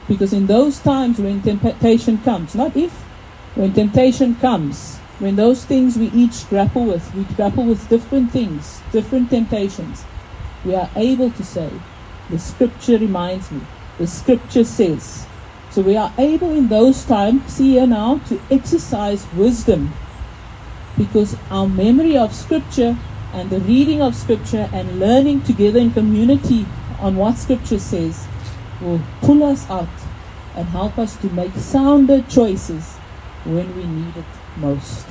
Because 0.08 0.34
in 0.34 0.48
those 0.48 0.80
times 0.80 1.20
when 1.20 1.42
temptation 1.42 2.18
comes, 2.20 2.54
not 2.54 2.76
if, 2.76 2.92
when 3.56 3.74
temptation 3.74 4.36
comes, 4.36 4.98
when 5.20 5.38
those 5.38 5.64
things 5.64 5.98
we 5.98 6.08
each 6.08 6.48
grapple 6.50 6.86
with, 6.86 7.14
we 7.16 7.24
grapple 7.36 7.64
with 7.64 7.88
different 7.88 8.32
things, 8.32 8.82
different 8.92 9.30
temptations, 9.30 10.04
we 10.66 10.76
are 10.76 10.90
able 10.96 11.32
to 11.32 11.44
say, 11.44 11.70
the 12.30 12.40
scripture 12.40 12.98
reminds 12.98 13.52
me, 13.52 13.62
the 13.98 14.08
scripture 14.08 14.66
says. 14.66 15.26
So 15.72 15.82
we 15.82 15.96
are 15.96 16.14
able 16.18 16.52
in 16.52 16.68
those 16.68 17.06
times, 17.06 17.54
see 17.54 17.72
here 17.72 17.88
now, 17.88 18.20
to 18.28 18.42
exercise 18.52 19.26
wisdom 19.34 19.94
because 20.98 21.38
our 21.50 21.68
memory 21.68 22.18
of 22.18 22.34
scripture 22.34 22.98
and 23.34 23.50
the 23.50 23.60
reading 23.60 24.02
of 24.02 24.16
scripture 24.16 24.70
and 24.72 25.00
learning 25.00 25.42
together 25.42 25.80
in 25.80 25.92
community 25.92 26.66
on 27.00 27.16
what 27.16 27.38
scripture 27.38 27.80
says 27.80 28.28
will 28.82 29.02
pull 29.22 29.44
us 29.44 29.70
out 29.70 29.90
and 30.56 30.68
help 30.70 30.98
us 30.98 31.18
to 31.18 31.30
make 31.32 31.54
sounder 31.54 32.22
choices 32.30 32.96
when 33.44 33.76
we 33.76 33.86
need 33.86 34.16
it 34.16 34.26
most. 34.58 35.06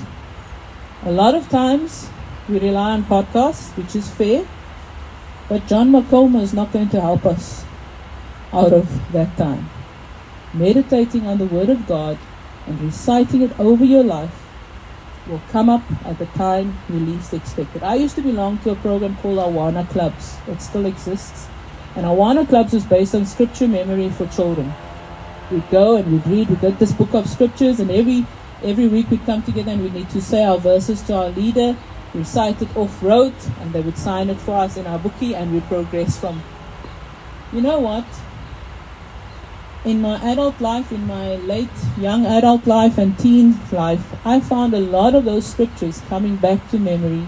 A 1.03 1.13
lot 1.13 1.35
of 1.35 1.49
times 1.51 2.09
we 2.49 2.59
rely 2.59 2.93
on 2.93 3.05
podcasts, 3.05 3.77
which 3.77 3.95
is 3.95 4.11
fair, 4.11 4.47
but 5.49 5.67
John 5.67 5.91
Mark 5.91 6.09
Comer 6.09 6.41
is 6.41 6.55
not 6.55 6.73
going 6.73 6.89
to 6.91 7.01
help 7.01 7.27
us 7.27 7.65
out 8.53 8.73
of 8.73 9.13
that 9.13 9.37
time. 9.37 9.69
Meditating 10.55 11.27
on 11.27 11.39
the 11.39 11.47
Word 11.47 11.69
of 11.69 11.87
God 11.87 12.19
and 12.67 12.81
reciting 12.81 13.43
it 13.43 13.59
over 13.61 13.85
your 13.85 14.05
life 14.05 14.44
will 15.29 15.41
come 15.51 15.69
up 15.69 15.83
at 16.05 16.19
the 16.19 16.27
time 16.27 16.77
you 16.89 16.99
least 16.99 17.33
expect 17.33 17.75
it. 17.77 17.83
I 17.83 17.95
used 17.95 18.15
to 18.17 18.23
belong 18.23 18.59
to 18.59 18.71
a 18.71 18.77
program 18.77 19.17
called 19.17 19.39
Awana 19.39 19.89
Clubs. 19.89 20.37
It 20.47 20.61
still 20.61 20.87
exists. 20.87 21.49
And 21.97 22.05
Awana 22.05 22.47
Clubs 22.49 22.75
is 22.75 22.85
based 22.85 23.15
on 23.15 23.25
scripture 23.25 23.69
memory 23.69 24.11
for 24.11 24.27
children. 24.27 24.73
We'd 25.51 25.69
go 25.71 25.97
and 25.97 26.13
we'd 26.13 26.27
read, 26.27 26.51
we'd 26.51 26.61
get 26.61 26.79
this 26.79 26.93
book 26.93 27.15
of 27.15 27.29
scriptures, 27.29 27.81
and 27.81 27.91
every 27.91 28.27
every 28.63 28.89
week 28.89 29.11
we'd 29.11 29.25
come 29.27 29.43
together 29.43 29.73
and 29.73 29.83
we'd 29.83 29.95
need 29.95 30.11
to 30.11 30.21
say 30.21 30.43
our 30.43 30.59
verses 30.59 31.03
to 31.03 31.15
our 31.15 31.29
leader, 31.29 31.77
recite 32.15 32.63
it 32.63 32.77
off 32.77 33.03
rote, 33.03 33.49
and 33.61 33.73
they 33.73 33.81
would 33.81 33.99
sign 33.99 34.31
it 34.31 34.39
for 34.39 34.57
us 34.57 34.77
in 34.77 34.87
our 34.87 34.99
bookie, 34.99 35.35
and 35.35 35.53
we'd 35.53 35.65
progress 35.65 36.19
from. 36.19 36.43
You 37.53 37.61
know 37.61 37.79
what? 37.79 38.07
In 39.85 40.01
my 40.01 40.17
adult 40.23 40.61
life, 40.61 40.91
in 40.91 41.07
my 41.07 41.37
late 41.37 41.69
young 41.99 42.25
adult 42.25 42.67
life 42.67 42.97
and 42.97 43.19
teen 43.19 43.59
life, 43.71 44.15
I 44.25 44.41
found 44.41 44.73
a 44.73 44.81
lot 44.81 45.15
of 45.15 45.25
those 45.25 45.47
scriptures 45.47 46.01
coming 46.09 46.37
back 46.37 46.71
to 46.71 46.79
memory 46.79 47.27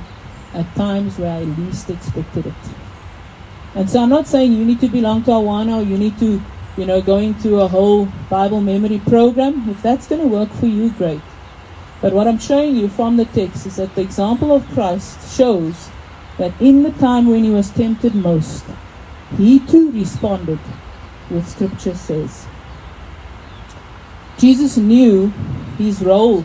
at 0.54 0.74
times 0.74 1.18
where 1.18 1.32
I 1.32 1.42
least 1.42 1.90
expected 1.90 2.46
it. 2.46 2.54
And 3.74 3.90
so 3.90 4.02
I'm 4.02 4.08
not 4.08 4.26
saying 4.26 4.54
you 4.54 4.64
need 4.64 4.80
to 4.80 4.88
belong 4.88 5.24
to 5.24 5.32
Awana 5.32 5.80
or 5.80 5.82
you 5.82 5.98
need 5.98 6.18
to, 6.18 6.42
you 6.78 6.86
know, 6.86 7.02
go 7.02 7.18
into 7.18 7.60
a 7.60 7.68
whole 7.68 8.06
Bible 8.30 8.62
memory 8.62 9.00
program. 9.00 9.68
If 9.68 9.82
that's 9.82 10.06
going 10.06 10.22
to 10.22 10.28
work 10.28 10.50
for 10.52 10.66
you, 10.66 10.90
great. 10.92 11.20
But 12.00 12.14
what 12.14 12.26
I'm 12.26 12.38
showing 12.38 12.76
you 12.76 12.88
from 12.88 13.18
the 13.18 13.26
text 13.26 13.66
is 13.66 13.76
that 13.76 13.94
the 13.94 14.00
example 14.00 14.50
of 14.54 14.66
Christ 14.68 15.36
shows 15.36 15.90
that 16.38 16.58
in 16.58 16.84
the 16.84 16.92
time 16.92 17.26
when 17.26 17.44
he 17.44 17.50
was 17.50 17.70
tempted 17.70 18.14
most, 18.14 18.64
he 19.36 19.60
too 19.60 19.90
responded 19.90 20.58
what 21.28 21.44
Scripture 21.46 21.94
says. 21.94 22.46
Jesus 24.38 24.76
knew 24.76 25.28
his 25.78 26.02
role 26.02 26.44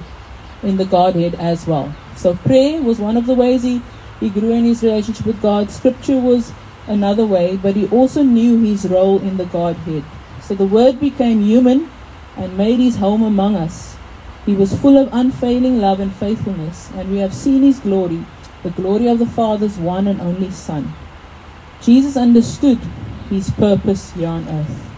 in 0.64 0.78
the 0.78 0.86
Godhead 0.86 1.36
as 1.36 1.68
well. 1.68 1.94
So 2.16 2.36
prayer 2.36 2.82
was 2.82 3.00
one 3.00 3.18
of 3.18 3.26
the 3.26 3.34
ways 3.34 3.64
he, 3.64 3.82
he 4.20 4.30
grew 4.30 4.52
in 4.52 4.64
his 4.64 4.84
relationship 4.84 5.26
with 5.26 5.42
God. 5.42 5.72
Scripture 5.72 6.20
was 6.20 6.54
another 6.88 7.26
way, 7.26 7.58
but 7.58 7.76
he 7.76 7.88
also 7.88 8.24
knew 8.24 8.62
his 8.62 8.86
role 8.88 9.20
in 9.20 9.38
the 9.38 9.46
Godhead. 9.46 10.04
So 10.42 10.56
the 10.56 10.66
Word 10.66 11.00
became 11.00 11.44
human 11.44 11.90
and 12.38 12.58
made 12.58 12.80
his 12.80 12.98
home 12.98 13.24
among 13.24 13.56
us. 13.56 13.96
He 14.46 14.54
was 14.54 14.80
full 14.80 14.98
of 14.98 15.14
unfailing 15.14 15.80
love 15.80 16.00
and 16.00 16.14
faithfulness, 16.14 16.90
and 16.96 17.12
we 17.12 17.18
have 17.18 17.34
seen 17.34 17.62
his 17.62 17.80
glory, 17.80 18.26
the 18.64 18.72
glory 18.72 19.08
of 19.08 19.20
the 19.20 19.26
Father's 19.26 19.78
one 19.78 20.08
and 20.08 20.20
only 20.20 20.50
Son. 20.50 20.94
Jesus 21.82 22.18
understood 22.18 22.80
his 23.32 23.50
purpose 23.52 24.12
here 24.12 24.28
on 24.28 24.48
earth. 24.50 24.92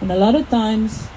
And 0.00 0.10
a 0.10 0.16
lot 0.16 0.34
of 0.34 0.48
times 0.48 1.08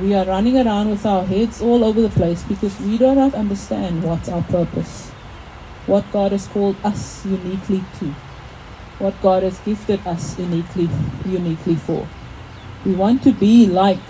we 0.00 0.14
are 0.14 0.24
running 0.24 0.56
around 0.56 0.90
with 0.90 1.04
our 1.04 1.24
heads 1.24 1.60
all 1.60 1.82
over 1.82 2.00
the 2.00 2.08
place 2.08 2.44
because 2.44 2.78
we 2.80 2.96
do 2.96 3.14
not 3.14 3.34
understand 3.34 4.04
what's 4.04 4.28
our 4.28 4.42
purpose, 4.42 5.10
what 5.86 6.10
God 6.12 6.32
has 6.32 6.46
called 6.46 6.76
us 6.84 7.26
uniquely 7.26 7.82
to, 7.98 8.14
what 8.98 9.20
God 9.20 9.42
has 9.42 9.58
gifted 9.60 10.06
us 10.06 10.38
uniquely, 10.38 10.88
uniquely 11.24 11.74
for. 11.74 12.06
We 12.84 12.94
want 12.94 13.24
to 13.24 13.32
be 13.32 13.66
like 13.66 14.06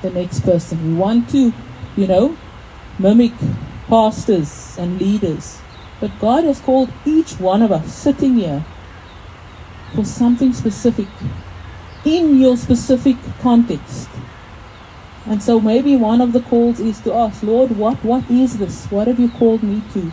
the 0.00 0.10
next 0.10 0.40
person. 0.40 0.92
We 0.92 0.98
want 0.98 1.28
to, 1.30 1.52
you 1.94 2.06
know, 2.06 2.38
mimic 2.98 3.32
pastors 3.88 4.76
and 4.78 4.98
leaders. 4.98 5.60
But 6.00 6.18
God 6.18 6.44
has 6.44 6.60
called 6.60 6.90
each 7.04 7.32
one 7.38 7.60
of 7.60 7.70
us 7.70 7.92
sitting 7.94 8.36
here 8.36 8.64
for 9.94 10.04
something 10.04 10.52
specific 10.52 11.08
in 12.04 12.38
your 12.40 12.56
specific 12.56 13.16
context. 13.40 14.08
And 15.26 15.42
so 15.42 15.58
maybe 15.58 15.96
one 15.96 16.20
of 16.20 16.32
the 16.32 16.40
calls 16.40 16.80
is 16.80 17.00
to 17.00 17.14
ask, 17.14 17.42
Lord, 17.42 17.76
what, 17.76 18.04
what 18.04 18.30
is 18.30 18.58
this? 18.58 18.86
What 18.86 19.08
have 19.08 19.18
you 19.18 19.30
called 19.30 19.62
me 19.62 19.82
to? 19.94 20.12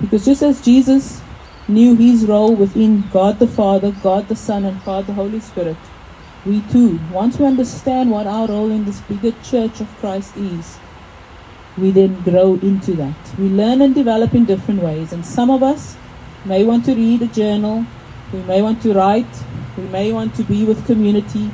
Because 0.00 0.24
just 0.24 0.42
as 0.42 0.60
Jesus 0.60 1.22
knew 1.68 1.94
his 1.94 2.26
role 2.26 2.54
within 2.54 3.04
God 3.12 3.38
the 3.38 3.46
Father, 3.46 3.92
God 4.02 4.28
the 4.28 4.36
Son, 4.36 4.64
and 4.64 4.84
God 4.84 5.06
the 5.06 5.12
Holy 5.12 5.40
Spirit, 5.40 5.76
we 6.44 6.62
too, 6.62 6.98
once 7.12 7.38
we 7.38 7.46
understand 7.46 8.10
what 8.10 8.26
our 8.26 8.48
role 8.48 8.70
in 8.70 8.84
this 8.84 9.00
bigger 9.02 9.32
church 9.42 9.80
of 9.80 9.88
Christ 9.98 10.36
is, 10.36 10.78
we 11.78 11.90
then 11.90 12.20
grow 12.22 12.54
into 12.54 12.92
that. 12.94 13.16
We 13.38 13.48
learn 13.48 13.80
and 13.80 13.94
develop 13.94 14.34
in 14.34 14.44
different 14.44 14.82
ways. 14.82 15.12
And 15.12 15.24
some 15.24 15.50
of 15.50 15.62
us 15.62 15.96
may 16.44 16.64
want 16.64 16.84
to 16.86 16.94
read 16.94 17.22
a 17.22 17.26
journal, 17.26 17.86
we 18.34 18.42
may 18.42 18.62
want 18.62 18.82
to 18.82 18.92
write. 18.92 19.34
We 19.76 19.84
may 19.84 20.12
want 20.12 20.34
to 20.36 20.42
be 20.42 20.64
with 20.64 20.84
community. 20.86 21.50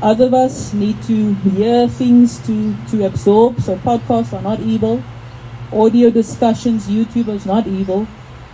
Other 0.00 0.26
of 0.26 0.34
us 0.34 0.72
need 0.72 1.02
to 1.02 1.34
hear 1.34 1.88
things 1.88 2.38
to, 2.46 2.74
to 2.90 3.04
absorb. 3.04 3.60
So 3.60 3.76
podcasts 3.76 4.32
are 4.32 4.42
not 4.42 4.60
evil. 4.60 5.02
Audio 5.72 6.10
discussions, 6.10 6.86
YouTube 6.86 7.28
is 7.28 7.44
not 7.46 7.66
evil. 7.66 8.06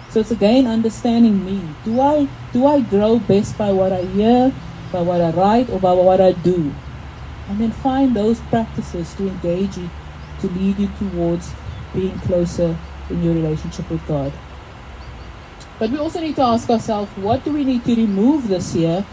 So 0.08 0.20
it's 0.20 0.30
again 0.30 0.66
understanding 0.66 1.44
me. 1.44 1.60
Do 1.84 2.00
I 2.00 2.28
do 2.52 2.66
I 2.66 2.80
grow 2.80 3.18
best 3.18 3.58
by 3.58 3.72
what 3.72 3.92
I 3.92 4.02
hear, 4.02 4.54
by 4.90 5.02
what 5.02 5.20
I 5.20 5.30
write, 5.30 5.68
or 5.68 5.78
by 5.78 5.92
what 5.92 6.20
I 6.20 6.32
do? 6.32 6.72
And 7.48 7.60
then 7.60 7.72
find 7.72 8.16
those 8.16 8.40
practices 8.40 9.14
to 9.14 9.28
engage 9.28 9.76
you, 9.76 9.90
to 10.40 10.48
lead 10.48 10.78
you 10.78 10.88
towards 10.98 11.52
being 11.92 12.18
closer 12.20 12.76
in 13.10 13.22
your 13.22 13.34
relationship 13.34 13.90
with 13.90 14.06
God. 14.06 14.32
But 15.78 15.90
we 15.90 15.98
also 15.98 16.20
need 16.20 16.36
to 16.36 16.42
ask 16.42 16.70
ourselves 16.70 17.10
what 17.16 17.44
do 17.44 17.52
we 17.52 17.64
need 17.64 17.84
to 17.84 17.94
remove 17.94 18.48
this 18.48 18.74
year? 18.74 19.04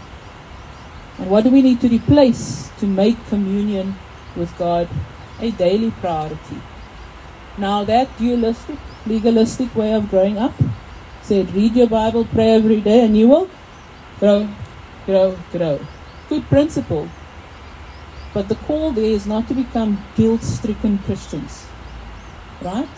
And 1.18 1.30
what 1.30 1.44
do 1.44 1.50
we 1.50 1.62
need 1.62 1.80
to 1.82 1.88
replace 1.88 2.70
to 2.78 2.86
make 2.86 3.16
communion 3.28 3.96
with 4.34 4.56
God 4.58 4.88
a 5.40 5.50
daily 5.50 5.90
priority? 5.90 6.60
Now, 7.56 7.84
that 7.84 8.18
dualistic 8.18 8.78
legalistic 9.06 9.74
way 9.74 9.92
of 9.92 10.10
growing 10.10 10.38
up. 10.38 10.54
Said, 11.22 11.54
read 11.54 11.76
your 11.76 11.88
Bible, 11.88 12.24
pray 12.26 12.50
every 12.52 12.80
day, 12.80 13.04
and 13.04 13.16
you 13.16 13.28
will 13.28 13.50
grow, 14.20 14.48
grow, 15.06 15.38
grow. 15.52 15.80
Good 16.28 16.44
principle. 16.48 17.08
But 18.32 18.48
the 18.48 18.56
call 18.56 18.92
there 18.92 19.04
is 19.04 19.26
not 19.26 19.48
to 19.48 19.54
become 19.54 20.04
guilt 20.16 20.42
stricken 20.42 20.98
Christians. 20.98 21.66
Right? 22.60 22.88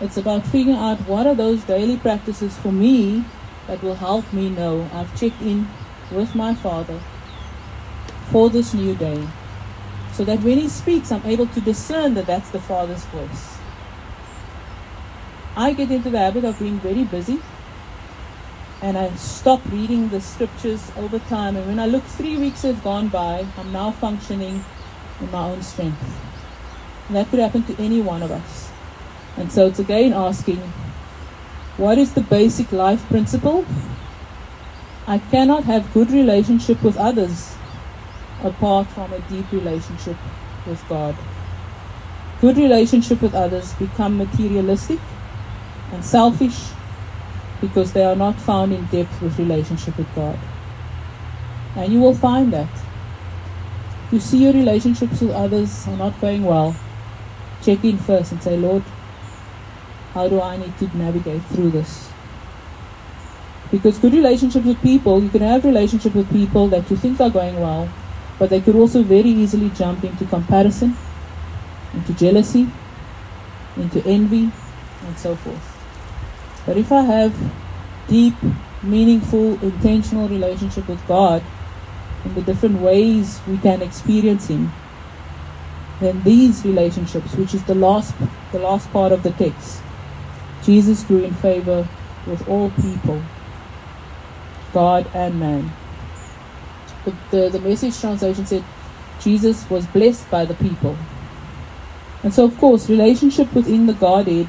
It's 0.00 0.16
about 0.16 0.46
figuring 0.46 0.78
out 0.78 1.00
what 1.08 1.26
are 1.26 1.34
those 1.34 1.64
daily 1.64 1.96
practices 1.96 2.56
for 2.56 2.70
me 2.70 3.24
that 3.66 3.82
will 3.82 3.96
help 3.96 4.32
me 4.32 4.48
know 4.48 4.88
I've 4.92 5.18
checked 5.18 5.42
in 5.42 5.68
with 6.10 6.34
my 6.34 6.54
Father 6.54 7.00
for 8.30 8.48
this 8.48 8.72
new 8.72 8.94
day. 8.94 9.26
So 10.12 10.24
that 10.24 10.40
when 10.40 10.58
He 10.58 10.68
speaks, 10.68 11.10
I'm 11.10 11.24
able 11.26 11.46
to 11.48 11.60
discern 11.60 12.14
that 12.14 12.26
that's 12.26 12.50
the 12.50 12.60
Father's 12.60 13.04
voice. 13.06 13.58
I 15.56 15.72
get 15.72 15.90
into 15.90 16.10
the 16.10 16.18
habit 16.18 16.44
of 16.44 16.58
being 16.60 16.78
very 16.78 17.02
busy 17.02 17.40
and 18.80 18.96
I 18.96 19.10
stop 19.16 19.60
reading 19.72 20.10
the 20.10 20.20
scriptures 20.20 20.92
over 20.96 21.18
time. 21.18 21.56
And 21.56 21.66
when 21.66 21.80
I 21.80 21.86
look, 21.86 22.04
three 22.04 22.36
weeks 22.36 22.62
have 22.62 22.84
gone 22.84 23.08
by, 23.08 23.46
I'm 23.56 23.72
now 23.72 23.90
functioning 23.90 24.64
in 25.20 25.30
my 25.32 25.50
own 25.50 25.62
strength. 25.62 26.00
And 27.08 27.16
that 27.16 27.28
could 27.30 27.40
happen 27.40 27.64
to 27.64 27.82
any 27.82 28.00
one 28.00 28.22
of 28.22 28.30
us. 28.30 28.67
And 29.38 29.52
so 29.52 29.68
it's 29.68 29.78
again 29.78 30.12
asking, 30.12 30.58
what 31.76 31.96
is 31.96 32.14
the 32.14 32.20
basic 32.20 32.72
life 32.72 33.06
principle? 33.08 33.64
I 35.06 35.18
cannot 35.18 35.64
have 35.64 35.94
good 35.94 36.10
relationship 36.10 36.82
with 36.82 36.96
others 36.96 37.56
apart 38.42 38.88
from 38.88 39.12
a 39.12 39.20
deep 39.20 39.50
relationship 39.52 40.16
with 40.66 40.86
God. 40.88 41.16
Good 42.40 42.56
relationship 42.56 43.22
with 43.22 43.34
others 43.34 43.74
become 43.74 44.18
materialistic 44.18 44.98
and 45.92 46.04
selfish 46.04 46.70
because 47.60 47.92
they 47.92 48.04
are 48.04 48.16
not 48.16 48.40
found 48.40 48.72
in 48.72 48.84
depth 48.86 49.22
with 49.22 49.38
relationship 49.38 49.96
with 49.96 50.12
God. 50.14 50.38
And 51.76 51.92
you 51.92 52.00
will 52.00 52.14
find 52.14 52.52
that. 52.52 52.68
If 54.06 54.12
you 54.12 54.20
see 54.20 54.38
your 54.38 54.52
relationships 54.52 55.20
with 55.20 55.30
others 55.30 55.86
are 55.86 55.96
not 55.96 56.20
going 56.20 56.44
well, 56.44 56.76
check 57.62 57.84
in 57.84 57.98
first 57.98 58.32
and 58.32 58.42
say, 58.42 58.56
Lord, 58.56 58.82
how 60.14 60.28
do 60.28 60.40
I 60.40 60.56
need 60.56 60.76
to 60.78 60.96
navigate 60.96 61.42
through 61.44 61.70
this? 61.70 62.10
Because 63.70 63.98
good 63.98 64.14
relationships 64.14 64.64
with 64.64 64.80
people, 64.82 65.22
you 65.22 65.28
can 65.28 65.42
have 65.42 65.64
relationships 65.64 66.14
with 66.14 66.30
people 66.30 66.68
that 66.68 66.90
you 66.90 66.96
think 66.96 67.20
are 67.20 67.30
going 67.30 67.60
well, 67.60 67.88
but 68.38 68.50
they 68.50 68.60
could 68.60 68.76
also 68.76 69.02
very 69.02 69.28
easily 69.28 69.70
jump 69.70 70.04
into 70.04 70.24
comparison, 70.24 70.96
into 71.92 72.14
jealousy, 72.14 72.70
into 73.76 74.02
envy, 74.06 74.50
and 75.06 75.18
so 75.18 75.36
forth. 75.36 75.76
But 76.64 76.76
if 76.76 76.90
I 76.90 77.02
have 77.02 77.34
deep, 78.08 78.34
meaningful, 78.82 79.62
intentional 79.62 80.28
relationship 80.28 80.88
with 80.88 81.06
God 81.06 81.42
in 82.24 82.34
the 82.34 82.42
different 82.42 82.80
ways 82.80 83.40
we 83.46 83.58
can 83.58 83.82
experience 83.82 84.48
Him, 84.48 84.72
then 86.00 86.22
these 86.22 86.64
relationships, 86.64 87.34
which 87.34 87.54
is 87.54 87.64
the 87.64 87.74
last 87.74 88.14
the 88.52 88.58
last 88.58 88.90
part 88.92 89.12
of 89.12 89.22
the 89.22 89.30
text, 89.32 89.82
Jesus 90.68 91.02
grew 91.02 91.24
in 91.24 91.32
favor 91.32 91.88
with 92.26 92.46
all 92.46 92.68
people, 92.72 93.22
God 94.74 95.10
and 95.14 95.40
man. 95.40 95.72
The, 97.06 97.16
the, 97.30 97.48
the 97.48 97.60
message 97.60 97.98
translation 97.98 98.44
said 98.44 98.62
Jesus 99.18 99.70
was 99.70 99.86
blessed 99.86 100.30
by 100.30 100.44
the 100.44 100.52
people. 100.52 100.98
And 102.22 102.34
so 102.34 102.44
of 102.44 102.58
course 102.58 102.90
relationship 102.90 103.54
within 103.54 103.86
the 103.86 103.94
Godhead 103.94 104.46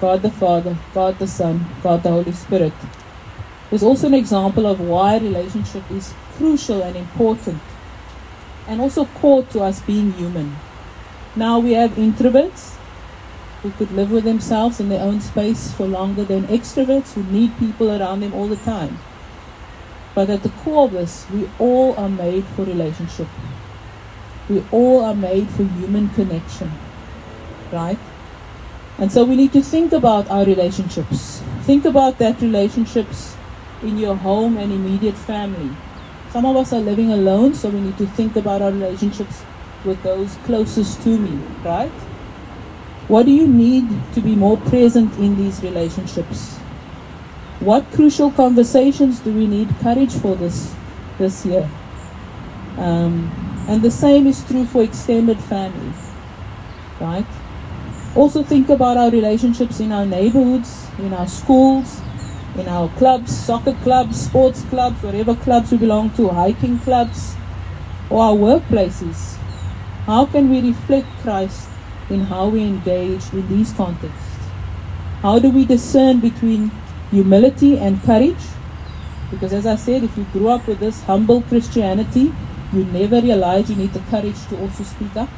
God 0.00 0.22
the 0.22 0.30
Father, 0.30 0.78
God 0.94 1.18
the 1.18 1.26
Son, 1.26 1.66
God 1.82 2.04
the 2.04 2.10
Holy 2.10 2.30
Spirit. 2.30 2.72
There's 3.70 3.82
also 3.82 4.06
an 4.06 4.14
example 4.14 4.68
of 4.68 4.78
why 4.78 5.18
relationship 5.18 5.90
is 5.90 6.14
crucial 6.36 6.80
and 6.80 6.94
important, 6.94 7.60
and 8.68 8.80
also 8.80 9.06
core 9.06 9.42
to 9.46 9.62
us 9.62 9.80
being 9.80 10.12
human. 10.12 10.56
Now 11.34 11.58
we 11.58 11.72
have 11.72 11.90
introverts 11.92 12.77
who 13.62 13.70
could 13.72 13.90
live 13.90 14.10
with 14.10 14.24
themselves 14.24 14.78
in 14.80 14.88
their 14.88 15.02
own 15.02 15.20
space 15.20 15.72
for 15.72 15.86
longer 15.86 16.24
than 16.24 16.46
extroverts 16.46 17.14
who 17.14 17.24
need 17.24 17.58
people 17.58 17.90
around 17.90 18.20
them 18.20 18.32
all 18.32 18.46
the 18.46 18.56
time. 18.56 18.98
But 20.14 20.30
at 20.30 20.42
the 20.42 20.48
core 20.48 20.84
of 20.84 20.92
this, 20.92 21.26
we 21.32 21.48
all 21.58 21.94
are 21.96 22.08
made 22.08 22.44
for 22.44 22.64
relationship. 22.64 23.28
We 24.48 24.64
all 24.70 25.04
are 25.04 25.14
made 25.14 25.48
for 25.50 25.64
human 25.64 26.08
connection. 26.10 26.72
Right? 27.72 27.98
And 28.98 29.12
so 29.12 29.24
we 29.24 29.36
need 29.36 29.52
to 29.52 29.62
think 29.62 29.92
about 29.92 30.28
our 30.30 30.44
relationships. 30.44 31.42
Think 31.62 31.84
about 31.84 32.18
that 32.18 32.40
relationships 32.40 33.36
in 33.82 33.98
your 33.98 34.16
home 34.16 34.56
and 34.56 34.72
immediate 34.72 35.16
family. 35.16 35.70
Some 36.30 36.44
of 36.44 36.56
us 36.56 36.72
are 36.72 36.80
living 36.80 37.12
alone, 37.12 37.54
so 37.54 37.68
we 37.70 37.80
need 37.80 37.96
to 37.98 38.06
think 38.06 38.36
about 38.36 38.60
our 38.60 38.72
relationships 38.72 39.42
with 39.84 40.02
those 40.02 40.36
closest 40.44 41.00
to 41.02 41.18
me, 41.18 41.38
right? 41.64 41.92
What 43.08 43.24
do 43.24 43.32
you 43.32 43.48
need 43.48 43.88
to 44.12 44.20
be 44.20 44.36
more 44.36 44.58
present 44.58 45.16
in 45.18 45.36
these 45.38 45.62
relationships? 45.62 46.58
What 47.60 47.90
crucial 47.92 48.30
conversations 48.30 49.20
do 49.20 49.32
we 49.32 49.46
need 49.46 49.74
courage 49.80 50.12
for 50.12 50.34
this 50.36 50.74
this 51.16 51.46
year? 51.46 51.68
Um, 52.76 53.32
and 53.66 53.80
the 53.80 53.90
same 53.90 54.26
is 54.26 54.44
true 54.44 54.66
for 54.66 54.82
extended 54.82 55.40
family, 55.40 55.92
right? 57.00 57.26
Also, 58.14 58.42
think 58.42 58.68
about 58.68 58.98
our 58.98 59.10
relationships 59.10 59.80
in 59.80 59.90
our 59.90 60.04
neighborhoods, 60.04 60.86
in 60.98 61.14
our 61.14 61.26
schools, 61.26 62.00
in 62.58 62.68
our 62.68 62.90
clubs, 62.98 63.34
soccer 63.34 63.74
clubs, 63.84 64.20
sports 64.20 64.62
clubs, 64.64 65.02
whatever 65.02 65.34
clubs 65.34 65.72
we 65.72 65.78
belong 65.78 66.10
to, 66.10 66.28
hiking 66.28 66.78
clubs, 66.80 67.34
or 68.10 68.22
our 68.22 68.36
workplaces. 68.36 69.36
How 70.04 70.26
can 70.26 70.50
we 70.50 70.60
reflect 70.60 71.08
Christ 71.22 71.68
in 72.10 72.20
how 72.20 72.48
we 72.48 72.62
engage 72.62 73.32
in 73.32 73.48
these 73.48 73.72
contexts? 73.72 74.36
How 75.22 75.38
do 75.38 75.50
we 75.50 75.64
discern 75.64 76.20
between 76.20 76.70
humility 77.10 77.78
and 77.78 78.02
courage? 78.02 78.44
Because, 79.30 79.52
as 79.52 79.66
I 79.66 79.76
said, 79.76 80.04
if 80.04 80.16
you 80.16 80.24
grew 80.32 80.48
up 80.48 80.66
with 80.66 80.78
this 80.78 81.02
humble 81.02 81.42
Christianity, 81.42 82.32
you 82.72 82.84
never 82.84 83.20
realize 83.20 83.68
you 83.68 83.76
need 83.76 83.92
the 83.92 84.00
courage 84.10 84.46
to 84.48 84.60
also 84.60 84.84
speak 84.84 85.16
up. 85.16 85.28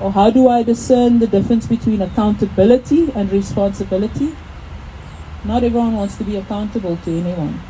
Or 0.00 0.10
how 0.10 0.30
do 0.30 0.48
I 0.48 0.62
discern 0.62 1.18
the 1.18 1.26
difference 1.26 1.66
between 1.66 2.02
accountability 2.02 3.12
and 3.14 3.30
responsibility? 3.30 4.34
Not 5.44 5.64
everyone 5.64 5.94
wants 5.94 6.16
to 6.18 6.24
be 6.24 6.36
accountable 6.36 6.96
to 6.96 7.10
anyone, 7.10 7.60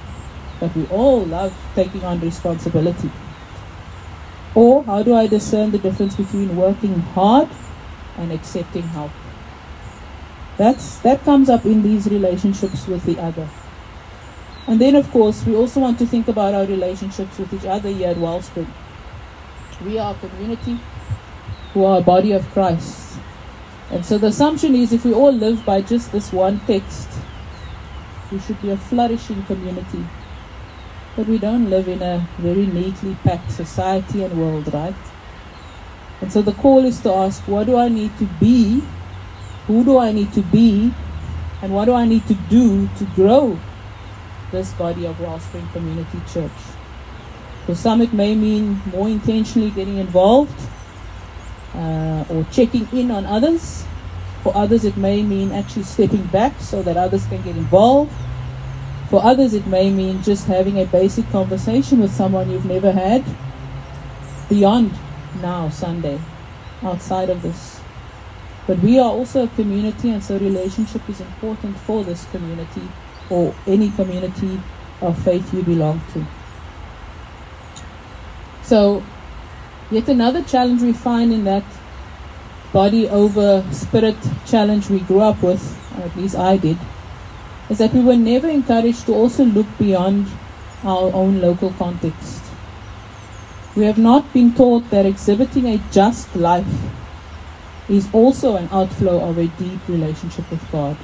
but 0.60 0.74
we 0.76 0.86
all 0.86 1.24
love 1.24 1.54
taking 1.74 2.04
on 2.04 2.20
responsibility. 2.20 3.10
Or 4.54 4.84
how 4.84 5.02
do 5.02 5.14
I 5.14 5.26
discern 5.26 5.72
the 5.72 5.78
difference 5.78 6.14
between 6.14 6.56
working 6.56 7.00
hard 7.14 7.48
and 8.16 8.32
accepting 8.32 8.82
help? 8.82 9.10
That's, 10.56 10.98
that 10.98 11.24
comes 11.24 11.48
up 11.48 11.64
in 11.64 11.82
these 11.82 12.06
relationships 12.06 12.86
with 12.86 13.04
the 13.04 13.18
other. 13.18 13.48
And 14.66 14.80
then, 14.80 14.94
of 14.94 15.10
course, 15.10 15.44
we 15.44 15.56
also 15.56 15.80
want 15.80 15.98
to 15.98 16.06
think 16.06 16.28
about 16.28 16.54
our 16.54 16.66
relationships 16.66 17.38
with 17.38 17.52
each 17.52 17.64
other 17.64 17.88
here 17.88 18.10
at 18.10 18.18
Wellspring. 18.18 18.72
We 19.84 19.98
are 19.98 20.14
a 20.14 20.18
community 20.18 20.78
who 21.72 21.84
are 21.84 21.98
a 21.98 22.02
body 22.02 22.32
of 22.32 22.48
Christ. 22.50 23.18
And 23.90 24.06
so 24.06 24.18
the 24.18 24.28
assumption 24.28 24.74
is 24.74 24.92
if 24.92 25.04
we 25.04 25.12
all 25.12 25.32
live 25.32 25.64
by 25.64 25.80
just 25.82 26.12
this 26.12 26.32
one 26.32 26.60
text, 26.60 27.08
we 28.30 28.38
should 28.38 28.60
be 28.62 28.70
a 28.70 28.76
flourishing 28.76 29.42
community. 29.44 30.06
But 31.16 31.26
we 31.26 31.38
don't 31.38 31.68
live 31.68 31.88
in 31.88 32.00
a 32.00 32.26
very 32.38 32.66
neatly 32.66 33.16
packed 33.24 33.50
society 33.50 34.22
and 34.22 34.40
world, 34.40 34.72
right? 34.72 34.94
And 36.22 36.32
so 36.32 36.40
the 36.40 36.52
call 36.52 36.84
is 36.84 37.00
to 37.00 37.12
ask 37.12 37.42
what 37.48 37.66
do 37.66 37.76
I 37.76 37.88
need 37.88 38.16
to 38.18 38.26
be? 38.38 38.80
Who 39.66 39.84
do 39.84 39.98
I 39.98 40.12
need 40.12 40.32
to 40.34 40.42
be? 40.42 40.94
And 41.60 41.74
what 41.74 41.86
do 41.86 41.94
I 41.94 42.06
need 42.06 42.26
to 42.28 42.34
do 42.34 42.88
to 42.96 43.04
grow 43.16 43.58
this 44.52 44.72
body 44.74 45.04
of 45.04 45.20
Wellspring 45.20 45.68
Community 45.72 46.20
Church? 46.32 46.52
For 47.66 47.74
some, 47.74 48.00
it 48.00 48.12
may 48.12 48.34
mean 48.34 48.80
more 48.86 49.08
intentionally 49.08 49.70
getting 49.70 49.98
involved 49.98 50.58
uh, 51.74 52.24
or 52.30 52.46
checking 52.52 52.88
in 52.92 53.10
on 53.10 53.26
others. 53.26 53.84
For 54.44 54.56
others, 54.56 54.84
it 54.84 54.96
may 54.96 55.22
mean 55.22 55.50
actually 55.52 55.84
stepping 55.84 56.26
back 56.26 56.60
so 56.60 56.82
that 56.82 56.96
others 56.96 57.26
can 57.26 57.42
get 57.42 57.56
involved. 57.56 58.12
For 59.10 59.22
others, 59.24 59.54
it 59.54 59.66
may 59.66 59.90
mean 59.90 60.22
just 60.22 60.46
having 60.46 60.80
a 60.80 60.86
basic 60.86 61.28
conversation 61.30 62.00
with 62.00 62.12
someone 62.12 62.50
you've 62.50 62.64
never 62.64 62.92
had 62.92 63.24
beyond 64.48 64.92
now, 65.40 65.68
Sunday, 65.68 66.20
outside 66.82 67.30
of 67.30 67.42
this. 67.42 67.80
But 68.66 68.78
we 68.78 68.98
are 68.98 69.10
also 69.10 69.44
a 69.44 69.48
community, 69.48 70.10
and 70.10 70.22
so 70.22 70.38
relationship 70.38 71.08
is 71.08 71.20
important 71.20 71.78
for 71.78 72.04
this 72.04 72.24
community 72.30 72.88
or 73.30 73.54
any 73.66 73.90
community 73.90 74.60
of 75.00 75.22
faith 75.24 75.52
you 75.54 75.62
belong 75.62 76.00
to. 76.12 76.26
So 78.62 79.02
Yet 79.92 80.08
another 80.08 80.42
challenge 80.42 80.80
we 80.80 80.94
find 80.94 81.34
in 81.34 81.44
that 81.44 81.64
body 82.72 83.06
over 83.10 83.62
spirit 83.72 84.16
challenge 84.46 84.88
we 84.88 85.00
grew 85.00 85.20
up 85.20 85.42
with, 85.42 85.60
or 85.98 86.04
at 86.04 86.16
least 86.16 86.34
I 86.34 86.56
did, 86.56 86.78
is 87.68 87.76
that 87.76 87.92
we 87.92 88.00
were 88.00 88.16
never 88.16 88.48
encouraged 88.48 89.04
to 89.04 89.14
also 89.14 89.44
look 89.44 89.66
beyond 89.78 90.28
our 90.82 91.12
own 91.12 91.42
local 91.42 91.74
context. 91.74 92.41
We 93.74 93.86
have 93.86 93.96
not 93.96 94.32
been 94.34 94.54
taught 94.54 94.90
that 94.90 95.06
exhibiting 95.06 95.66
a 95.66 95.78
just 95.90 96.36
life 96.36 96.66
is 97.88 98.06
also 98.12 98.56
an 98.56 98.68
outflow 98.70 99.20
of 99.20 99.38
a 99.38 99.46
deep 99.46 99.88
relationship 99.88 100.50
with 100.50 100.70
God. 100.70 100.96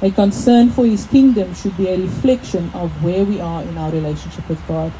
A 0.00 0.10
concern 0.10 0.70
for 0.70 0.86
His 0.86 1.06
kingdom 1.06 1.52
should 1.54 1.76
be 1.76 1.88
a 1.88 1.98
reflection 1.98 2.70
of 2.74 3.02
where 3.02 3.24
we 3.24 3.40
are 3.40 3.62
in 3.62 3.76
our 3.76 3.90
relationship 3.90 4.48
with 4.48 4.64
God. 4.68 4.92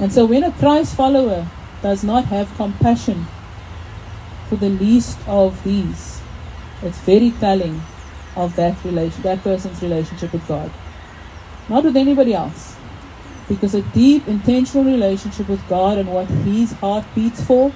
And 0.00 0.12
so 0.12 0.24
when 0.24 0.42
a 0.42 0.52
Christ 0.52 0.96
follower 0.96 1.46
does 1.82 2.02
not 2.02 2.26
have 2.26 2.54
compassion 2.56 3.26
for 4.48 4.56
the 4.56 4.70
least 4.70 5.18
of 5.26 5.62
these, 5.64 6.20
it's 6.82 6.98
very 7.00 7.30
telling 7.32 7.82
of 8.36 8.56
that 8.56 8.82
relation, 8.84 9.22
that 9.22 9.42
person's 9.42 9.82
relationship 9.82 10.32
with 10.32 10.46
God. 10.48 10.70
Not 11.68 11.84
with 11.84 11.96
anybody 11.96 12.34
else. 12.34 12.76
Because 13.48 13.74
a 13.74 13.82
deep, 13.82 14.26
intentional 14.26 14.84
relationship 14.84 15.48
with 15.48 15.66
God 15.68 15.98
and 15.98 16.10
what 16.12 16.26
His 16.26 16.72
heart 16.72 17.04
beats 17.14 17.42
for 17.42 17.72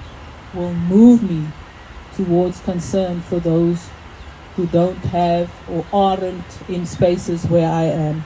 will 0.53 0.73
move 0.73 1.21
me 1.23 1.47
towards 2.15 2.59
concern 2.61 3.21
for 3.21 3.39
those 3.39 3.89
who 4.55 4.65
don't 4.67 4.97
have 4.97 5.51
or 5.69 5.85
aren't 5.93 6.69
in 6.69 6.85
spaces 6.85 7.45
where 7.45 7.69
I 7.69 7.83
am. 7.83 8.25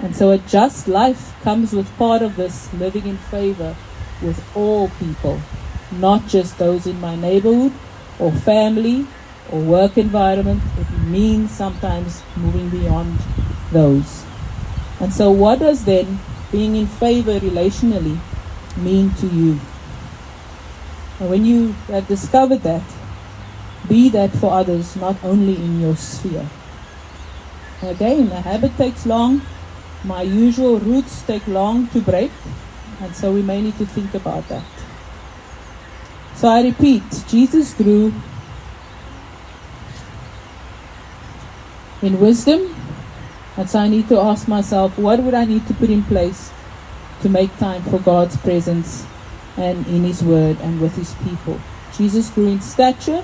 And 0.00 0.16
so 0.16 0.30
a 0.30 0.38
just 0.38 0.88
life 0.88 1.34
comes 1.42 1.72
with 1.72 1.96
part 1.96 2.22
of 2.22 2.36
this 2.36 2.72
living 2.74 3.06
in 3.06 3.18
favor 3.18 3.76
with 4.20 4.44
all 4.56 4.88
people, 4.98 5.40
not 5.92 6.26
just 6.26 6.58
those 6.58 6.86
in 6.86 7.00
my 7.00 7.14
neighborhood 7.14 7.72
or 8.18 8.32
family 8.32 9.06
or 9.52 9.60
work 9.60 9.96
environment. 9.96 10.62
It 10.78 10.90
means 11.06 11.50
sometimes 11.50 12.22
moving 12.36 12.70
beyond 12.70 13.18
those. 13.70 14.24
And 15.00 15.12
so, 15.12 15.30
what 15.30 15.60
does 15.60 15.84
then 15.84 16.18
being 16.54 16.76
in 16.76 16.86
favor 16.86 17.40
relationally 17.40 18.16
mean 18.76 19.10
to 19.18 19.26
you? 19.26 19.58
And 21.18 21.30
when 21.30 21.44
you 21.44 21.72
have 21.90 22.06
discovered 22.06 22.62
that, 22.62 22.82
be 23.88 24.08
that 24.10 24.30
for 24.30 24.52
others, 24.52 24.94
not 24.96 25.16
only 25.24 25.56
in 25.56 25.80
your 25.80 25.96
sphere. 25.96 26.46
Again, 27.82 28.30
a 28.30 28.40
habit 28.40 28.76
takes 28.76 29.04
long. 29.04 29.42
My 30.04 30.22
usual 30.22 30.78
roots 30.78 31.22
take 31.22 31.46
long 31.46 31.88
to 31.88 32.00
break, 32.00 32.30
and 33.00 33.14
so 33.16 33.32
we 33.32 33.42
may 33.42 33.60
need 33.60 33.76
to 33.78 33.86
think 33.86 34.14
about 34.14 34.48
that. 34.48 34.64
So 36.36 36.48
I 36.48 36.62
repeat, 36.62 37.02
Jesus 37.28 37.74
grew 37.74 38.12
in 42.02 42.20
wisdom, 42.20 42.73
and 43.56 43.70
so 43.70 43.78
I 43.78 43.88
need 43.88 44.08
to 44.08 44.18
ask 44.18 44.48
myself, 44.48 44.98
what 44.98 45.20
would 45.20 45.34
I 45.34 45.44
need 45.44 45.66
to 45.68 45.74
put 45.74 45.90
in 45.90 46.02
place 46.02 46.50
to 47.22 47.28
make 47.28 47.56
time 47.58 47.82
for 47.82 48.00
God's 48.00 48.36
presence 48.36 49.06
and 49.56 49.86
in 49.86 50.02
His 50.02 50.24
Word 50.24 50.58
and 50.60 50.80
with 50.80 50.96
His 50.96 51.14
people? 51.22 51.60
Jesus 51.96 52.30
grew 52.30 52.48
in 52.48 52.60
stature. 52.60 53.22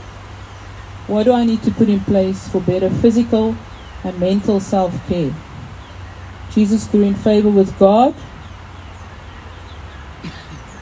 What 1.08 1.24
do 1.24 1.32
I 1.32 1.44
need 1.44 1.62
to 1.64 1.72
put 1.72 1.88
in 1.88 2.00
place 2.00 2.48
for 2.48 2.60
better 2.60 2.88
physical 2.88 3.56
and 4.04 4.20
mental 4.20 4.60
self 4.60 4.94
care? 5.08 5.34
Jesus 6.52 6.86
grew 6.86 7.02
in 7.02 7.14
favor 7.14 7.50
with 7.50 7.76
God. 7.78 8.14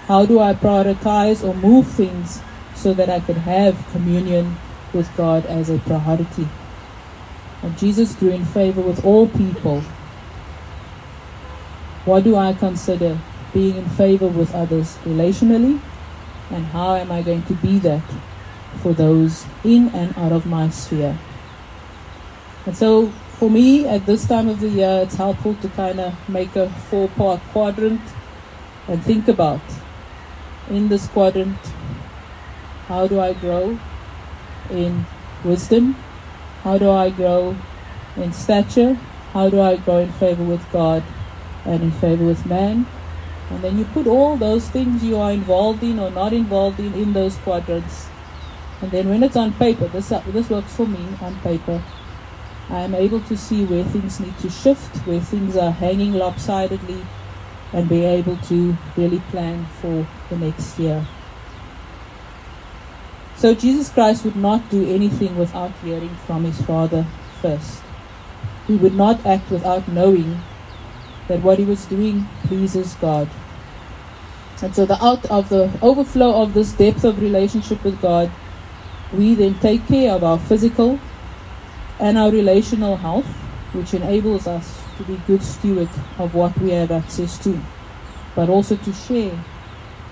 How 0.09 0.27
do 0.27 0.41
I 0.41 0.53
prioritize 0.55 1.47
or 1.47 1.55
move 1.55 1.87
things 1.87 2.43
so 2.75 2.93
that 2.95 3.09
I 3.09 3.21
could 3.21 3.39
have 3.39 3.87
communion 3.93 4.57
with 4.93 5.15
God 5.17 5.47
as 5.47 5.71
a 5.71 5.79
priority? 5.79 6.49
And 7.63 7.77
Jesus 7.77 8.15
grew 8.15 8.31
in 8.31 8.45
favor 8.45 8.81
with 8.81 9.05
all 9.05 9.29
people. 9.29 9.81
What 12.05 12.25
do 12.25 12.37
I 12.37 12.53
consider 12.53 13.19
being 13.53 13.77
in 13.77 13.89
favor 13.89 14.29
with 14.29 14.55
others 14.55 14.97
relationally? 15.05 15.81
And 16.51 16.67
how 16.67 16.95
am 16.95 17.13
I 17.13 17.23
going 17.23 17.43
to 17.45 17.55
be 17.55 17.79
that 17.81 18.03
for 18.83 18.93
those 18.93 19.45
in 19.65 19.89
and 19.91 20.17
out 20.17 20.33
of 20.33 20.47
my 20.47 20.71
sphere? 20.71 21.19
And 22.65 22.77
so, 22.77 23.09
for 23.39 23.51
me, 23.51 23.87
at 23.87 24.07
this 24.07 24.27
time 24.27 24.49
of 24.49 24.61
the 24.61 24.69
year, 24.69 25.01
it's 25.03 25.17
helpful 25.17 25.55
to 25.57 25.69
kind 25.71 26.01
of 26.01 26.29
make 26.29 26.57
a 26.57 26.71
four 26.91 27.09
part 27.09 27.41
quadrant 27.53 28.01
and 28.87 29.03
think 29.03 29.29
about 29.29 29.61
in 30.71 30.89
this 30.89 31.07
quadrant 31.09 31.59
how 32.89 33.07
do 33.07 33.21
I 33.21 33.35
grow 33.35 33.79
in 34.71 35.05
wisdom? 35.45 35.95
How 36.69 36.77
do 36.77 36.91
I 36.91 37.09
grow 37.09 37.57
in 38.15 38.31
stature? 38.35 38.93
How 39.33 39.49
do 39.49 39.59
I 39.59 39.77
grow 39.77 40.01
in 40.01 40.13
favor 40.13 40.45
with 40.45 40.71
God 40.71 41.03
and 41.65 41.83
in 41.83 41.91
favor 41.91 42.27
with 42.27 42.45
man? 42.45 42.87
And 43.49 43.65
then 43.65 43.79
you 43.79 43.87
put 43.87 44.07
all 44.07 44.37
those 44.37 44.69
things 44.69 45.03
you 45.03 45.17
are 45.17 45.33
involved 45.33 45.83
in 45.83 45.99
or 45.99 46.11
not 46.11 46.35
involved 46.35 46.79
in 46.79 46.93
in 46.93 47.15
those 47.15 47.39
quadrants. 47.39 48.09
And 48.83 48.91
then 48.91 49.09
when 49.09 49.23
it's 49.23 49.35
on 49.35 49.55
paper, 49.55 49.89
this, 49.89 50.13
uh, 50.13 50.21
this 50.27 50.51
works 50.51 50.77
for 50.77 50.87
me 50.87 51.09
on 51.23 51.41
paper, 51.41 51.83
I 52.69 52.81
am 52.81 52.95
able 52.95 53.23
to 53.33 53.37
see 53.39 53.65
where 53.65 53.85
things 53.85 54.21
need 54.21 54.39
to 54.41 54.51
shift, 54.51 54.95
where 55.07 55.21
things 55.21 55.57
are 55.57 55.73
hanging 55.73 56.13
lopsidedly, 56.13 57.01
and 57.73 57.89
be 57.89 58.05
able 58.05 58.37
to 58.53 58.77
really 58.95 59.21
plan 59.31 59.65
for 59.81 60.07
the 60.29 60.37
next 60.37 60.79
year. 60.79 61.07
So 63.39 63.55
Jesus 63.55 63.89
Christ 63.89 64.25
would 64.25 64.35
not 64.35 64.69
do 64.69 64.83
anything 64.83 65.39
without 65.39 65.71
hearing 65.85 66.17
from 66.27 66.43
his 66.43 66.61
Father 66.61 67.07
first. 67.41 67.83
He 68.67 68.75
would 68.75 68.95
not 68.95 69.25
act 69.25 69.49
without 69.49 69.87
knowing 69.87 70.43
that 71.29 71.43
what 71.43 71.61
he 71.61 71.65
was 71.65 71.87
doing 71.87 72.27
pleases 72.49 72.95
God. 72.95 73.31
And 74.61 74.75
so 74.75 74.85
the 74.85 75.01
out 75.01 75.25
of 75.27 75.51
the 75.51 75.71
overflow 75.81 76.43
of 76.43 76.53
this 76.53 76.73
depth 76.73 77.05
of 77.05 77.23
relationship 77.23 77.85
with 77.85 78.03
God, 78.03 78.33
we 79.13 79.37
then 79.37 79.55
take 79.61 79.87
care 79.87 80.15
of 80.15 80.25
our 80.25 80.41
physical 80.41 80.99
and 82.01 82.19
our 82.19 82.33
relational 82.33 82.97
health, 82.97 83.27
which 83.73 83.95
enables 83.95 84.49
us 84.49 84.83
to 84.97 85.05
be 85.05 85.23
good 85.29 85.45
stewards 85.45 85.97
of 86.19 86.35
what 86.35 86.59
we 86.59 86.71
have 86.71 86.91
access 86.91 87.39
to, 87.45 87.61
but 88.35 88.49
also 88.49 88.75
to 88.75 88.93
share 88.93 89.45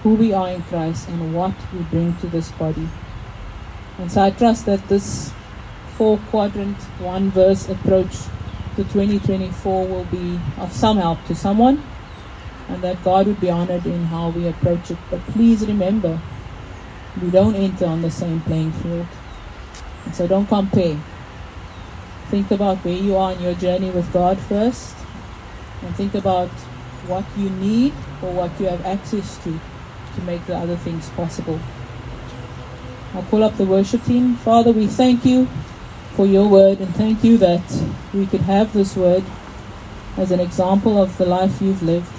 who 0.05 0.15
we 0.15 0.33
are 0.33 0.49
in 0.49 0.63
Christ 0.63 1.09
and 1.09 1.35
what 1.35 1.55
we 1.73 1.81
bring 1.81 2.15
to 2.19 2.29
this 2.29 2.53
body. 2.53 2.89
And 3.99 4.13
so 4.13 4.23
I 4.23 4.31
trust 4.31 4.67
that 4.67 4.89
this 4.89 5.33
four 5.97 6.19
quadrant, 6.31 6.77
one 6.99 7.31
verse 7.31 7.69
approach 7.69 8.13
to 8.77 8.85
2024 8.85 9.87
will 9.87 10.05
be 10.05 10.39
of 10.59 10.73
some 10.73 10.99
help 10.99 11.25
to 11.27 11.35
someone 11.35 11.83
and 12.69 12.83
that 12.83 13.03
God 13.03 13.27
would 13.27 13.41
be 13.41 13.51
honored 13.51 13.87
in 13.87 14.05
how 14.05 14.29
we 14.31 14.47
approach 14.47 14.91
it. 14.91 14.99
But 15.11 15.21
please 15.29 15.67
remember, 15.67 16.21
we 17.23 17.31
don't 17.31 17.55
enter 17.55 17.87
on 17.87 18.03
the 18.03 18.11
same 18.11 18.41
playing 18.43 18.73
field. 18.73 19.07
And 20.05 20.15
so 20.15 20.27
don't 20.27 20.47
compare. 20.47 21.01
Think 22.29 22.51
about 22.51 22.79
where 22.79 22.97
you 22.97 23.17
are 23.17 23.33
in 23.33 23.41
your 23.41 23.55
journey 23.55 23.91
with 23.91 24.13
God 24.13 24.39
first 24.39 24.97
and 25.83 25.95
think 25.95 26.15
about 26.15 26.49
what 27.07 27.25
you 27.37 27.51
need 27.51 27.93
or 28.21 28.33
what 28.33 28.59
you 28.61 28.67
have 28.67 28.85
access 28.85 29.39
to 29.45 29.61
to 30.17 30.23
make 30.23 30.45
the 30.47 30.57
other 30.57 30.77
things 30.77 31.09
possible. 31.11 31.61
I'll 33.17 33.23
call 33.23 33.45
up 33.45 33.57
the 33.57 33.65
worship 33.65 34.05
team. 34.05 34.37
Father, 34.37 34.73
we 34.73 34.87
thank 34.87 35.25
you 35.25 35.49
for 36.17 36.27
your 36.27 36.47
word 36.47 36.81
and 36.81 36.95
thank 36.97 37.25
you 37.25 37.39
that 37.39 37.63
we 38.13 38.27
could 38.27 38.43
have 38.43 38.75
this 38.75 38.95
word 38.95 39.25
as 40.19 40.31
an 40.33 40.39
example 40.39 41.01
of 41.01 41.17
the 41.17 41.25
life 41.25 41.63
you've 41.63 41.83
lived. 41.83 42.13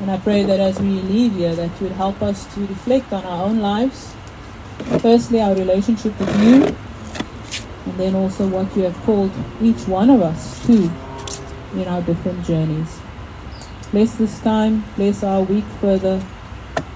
And 0.00 0.10
I 0.10 0.18
pray 0.18 0.42
that 0.42 0.58
as 0.58 0.80
we 0.80 0.88
leave 0.88 1.36
here, 1.36 1.54
that 1.54 1.70
you 1.80 1.86
would 1.86 1.92
help 1.92 2.20
us 2.22 2.52
to 2.54 2.60
reflect 2.66 3.12
on 3.12 3.24
our 3.24 3.46
own 3.46 3.60
lives. 3.60 4.16
Firstly, 4.98 5.40
our 5.40 5.54
relationship 5.54 6.18
with 6.18 6.42
you, 6.42 6.76
and 7.86 8.00
then 8.00 8.16
also 8.16 8.48
what 8.48 8.76
you 8.76 8.82
have 8.82 8.96
called 9.04 9.30
each 9.62 9.86
one 9.86 10.10
of 10.10 10.22
us 10.22 10.66
to 10.66 10.90
in 11.74 11.86
our 11.86 12.02
different 12.02 12.44
journeys. 12.44 12.98
Bless 13.92 14.16
this 14.16 14.40
time, 14.40 14.84
bless 14.96 15.22
our 15.22 15.42
week 15.42 15.64
further 15.80 16.20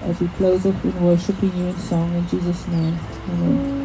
as 0.01 0.19
we 0.19 0.27
close 0.29 0.65
off 0.65 0.83
in 0.85 1.03
worshiping 1.03 1.55
you 1.57 1.67
in 1.67 1.77
song 1.77 2.13
in 2.15 2.27
Jesus' 2.27 2.67
name. 2.67 2.97
Amen. 3.29 3.83